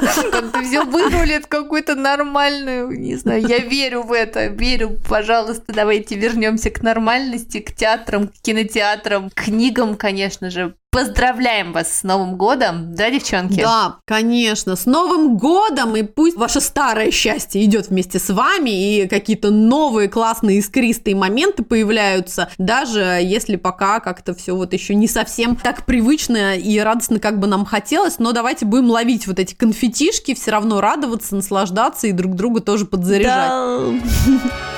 все 0.76 0.84
вырулит 0.86 1.48
какую-то 1.48 1.96
нормальную, 1.96 2.90
не 2.92 3.16
знаю, 3.16 3.46
я 3.48 3.60
верю 3.60 4.04
в 4.04 4.12
это, 4.12 4.48
верю, 4.48 5.00
пожалуйста, 5.08 5.74
давайте 5.74 6.16
вернемся 6.16 6.70
к 6.70 6.82
нормальности, 6.82 7.60
к 7.60 7.74
театрам, 7.74 8.28
к 8.28 8.34
кинотеатрам, 8.42 9.30
к 9.30 9.34
книгам, 9.46 9.96
конечно 9.96 10.50
же. 10.50 10.76
Поздравляем 10.96 11.74
вас 11.74 11.92
с 11.92 12.04
Новым 12.04 12.38
годом, 12.38 12.96
да, 12.96 13.10
девчонки? 13.10 13.60
Да, 13.60 13.98
конечно. 14.06 14.78
С 14.78 14.86
Новым 14.86 15.36
годом! 15.36 15.94
И 15.98 16.04
пусть 16.04 16.38
ваше 16.38 16.62
старое 16.62 17.12
счастье 17.12 17.62
идет 17.66 17.90
вместе 17.90 18.18
с 18.18 18.30
вами, 18.30 18.70
и 19.02 19.08
какие-то 19.10 19.52
новые 19.52 20.08
классные 20.08 20.60
искристые 20.60 21.18
моменты 21.18 21.64
появляются, 21.64 22.50
даже 22.58 23.02
если 23.22 23.58
пока 23.58 24.00
как-то 24.00 24.34
все 24.34 24.56
вот 24.56 24.72
еще 24.72 24.96
не 24.96 25.10
совсем 25.10 25.58
так 25.58 25.86
привычно 25.86 26.56
и 26.56 26.80
радостно, 26.80 27.20
как 27.20 27.40
бы 27.42 27.48
нам 27.48 27.66
хотелось, 27.66 28.18
но 28.20 28.32
давайте 28.32 28.66
будем 28.66 28.90
ловить 28.90 29.28
вот 29.28 29.38
эти 29.38 29.54
конфетишки, 29.54 30.34
все 30.34 30.52
равно 30.52 30.80
радоваться, 30.80 31.36
наслаждаться 31.36 32.08
и 32.08 32.14
друг 32.14 32.36
друга 32.36 32.62
тоже 32.62 32.86
подзаряжать. 32.86 33.50
Да. 33.50 33.82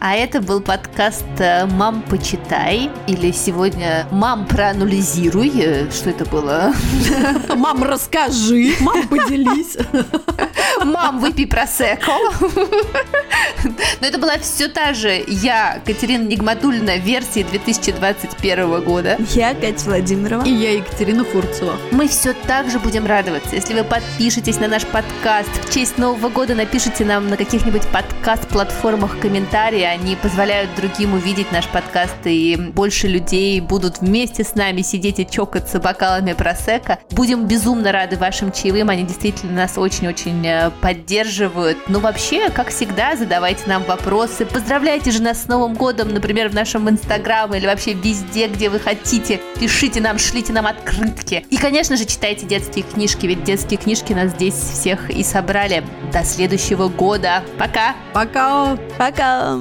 А 0.05 0.17
это 0.17 0.41
был 0.41 0.61
подкаст 0.61 1.25
э, 1.39 1.65
«Мам, 1.65 2.03
почитай» 2.03 2.91
или 3.07 3.31
сегодня 3.31 4.05
«Мам, 4.11 4.47
проанализируй». 4.47 5.53
Э, 5.55 5.91
Что 5.93 6.11
это 6.11 6.25
было? 6.25 6.75
Мам, 7.55 7.85
расскажи, 7.85 8.73
мам, 8.81 9.07
поделись. 9.07 9.77
«Мам, 10.85 11.21
выпей 11.21 11.47
просекко». 11.47 12.11
Но 14.01 14.07
это 14.09 14.19
была 14.19 14.39
все 14.39 14.67
та 14.67 14.93
же 14.93 15.23
я, 15.29 15.81
Катерина 15.85 16.25
Нигматульна, 16.25 16.97
версии 16.97 17.45
2021 17.45 18.83
года. 18.83 19.17
Я 19.31 19.55
Катя 19.55 19.85
Владимирова. 19.87 20.45
И 20.45 20.51
я 20.51 20.73
Екатерина 20.75 21.25
Фурцева. 21.25 21.77
Мы 21.93 22.09
все 22.09 22.33
так 22.33 22.71
же 22.71 22.81
будем 22.81 23.07
радоваться, 23.07 23.55
если 23.55 23.75
вы 23.75 23.85
подпишетесь 23.85 24.59
на 24.59 24.67
наш 24.67 24.85
подкаст. 24.85 25.51
В 25.65 25.73
честь 25.73 25.97
Нового 25.99 26.29
года 26.29 26.57
напишите 26.57 27.05
нам 27.05 27.29
на 27.29 27.37
каких-нибудь 27.37 27.87
подкаст-платформах 27.89 29.21
комментарии. 29.21 29.92
Они 29.93 30.17
позволяют 30.17 30.75
другим 30.75 31.13
увидеть 31.13 31.53
наш 31.53 31.69
подкаст, 31.69 32.17
и 32.25 32.57
больше 32.57 33.09
людей 33.09 33.61
будут 33.61 33.99
вместе 33.99 34.43
с 34.43 34.55
нами 34.55 34.81
сидеть 34.81 35.19
и 35.19 35.27
чокаться 35.29 35.81
бокалами 35.81 36.33
просека. 36.33 36.99
Будем 37.11 37.47
безумно 37.47 37.93
рады 37.93 38.17
вашим 38.17 38.53
чаевым. 38.53 38.89
Они 38.89 39.03
действительно 39.03 39.53
нас 39.53 39.77
очень-очень 39.77 40.47
э, 40.47 40.71
поддерживают. 40.81 41.77
Ну, 41.89 42.01
вообще, 42.01 42.49
как 42.49 42.71
всегда, 42.71 43.17
задавайте 43.17 43.65
нам 43.67 43.83
вопросы. 43.83 44.47
Поздравляйте 44.47 45.11
же 45.11 45.21
нас 45.21 45.43
с 45.43 45.47
Новым 45.47 45.75
годом, 45.75 46.09
например, 46.09 46.49
в 46.49 46.55
нашем 46.55 46.89
Инстаграме 46.89 47.59
или 47.59 47.67
вообще 47.67 47.93
везде, 47.93 48.49
где 48.49 48.71
вы 48.71 48.81
хотите. 48.81 49.43
Пишите 49.61 50.01
нам, 50.01 50.19
шлите 50.19 50.55
нам 50.55 50.67
открытки. 50.67 51.45
И, 51.51 51.59
конечно 51.59 51.99
же, 51.99 52.07
читайте 52.07 52.47
детские 52.47 52.87
книжки, 52.87 53.27
ведь 53.27 53.45
детские 53.45 53.77
книжки 53.77 54.15
нас 54.15 54.31
здесь 54.31 54.55
всех 54.55 55.11
и 55.11 55.23
собрали. 55.23 55.85
До 56.15 56.25
следующего 56.25 56.89
года. 56.89 57.43
Пока! 57.59 57.95
Пока! 58.15 58.79
Пока. 58.97 59.59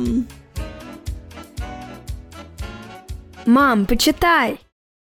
Мам, 3.56 3.86
почитай. 3.86 4.60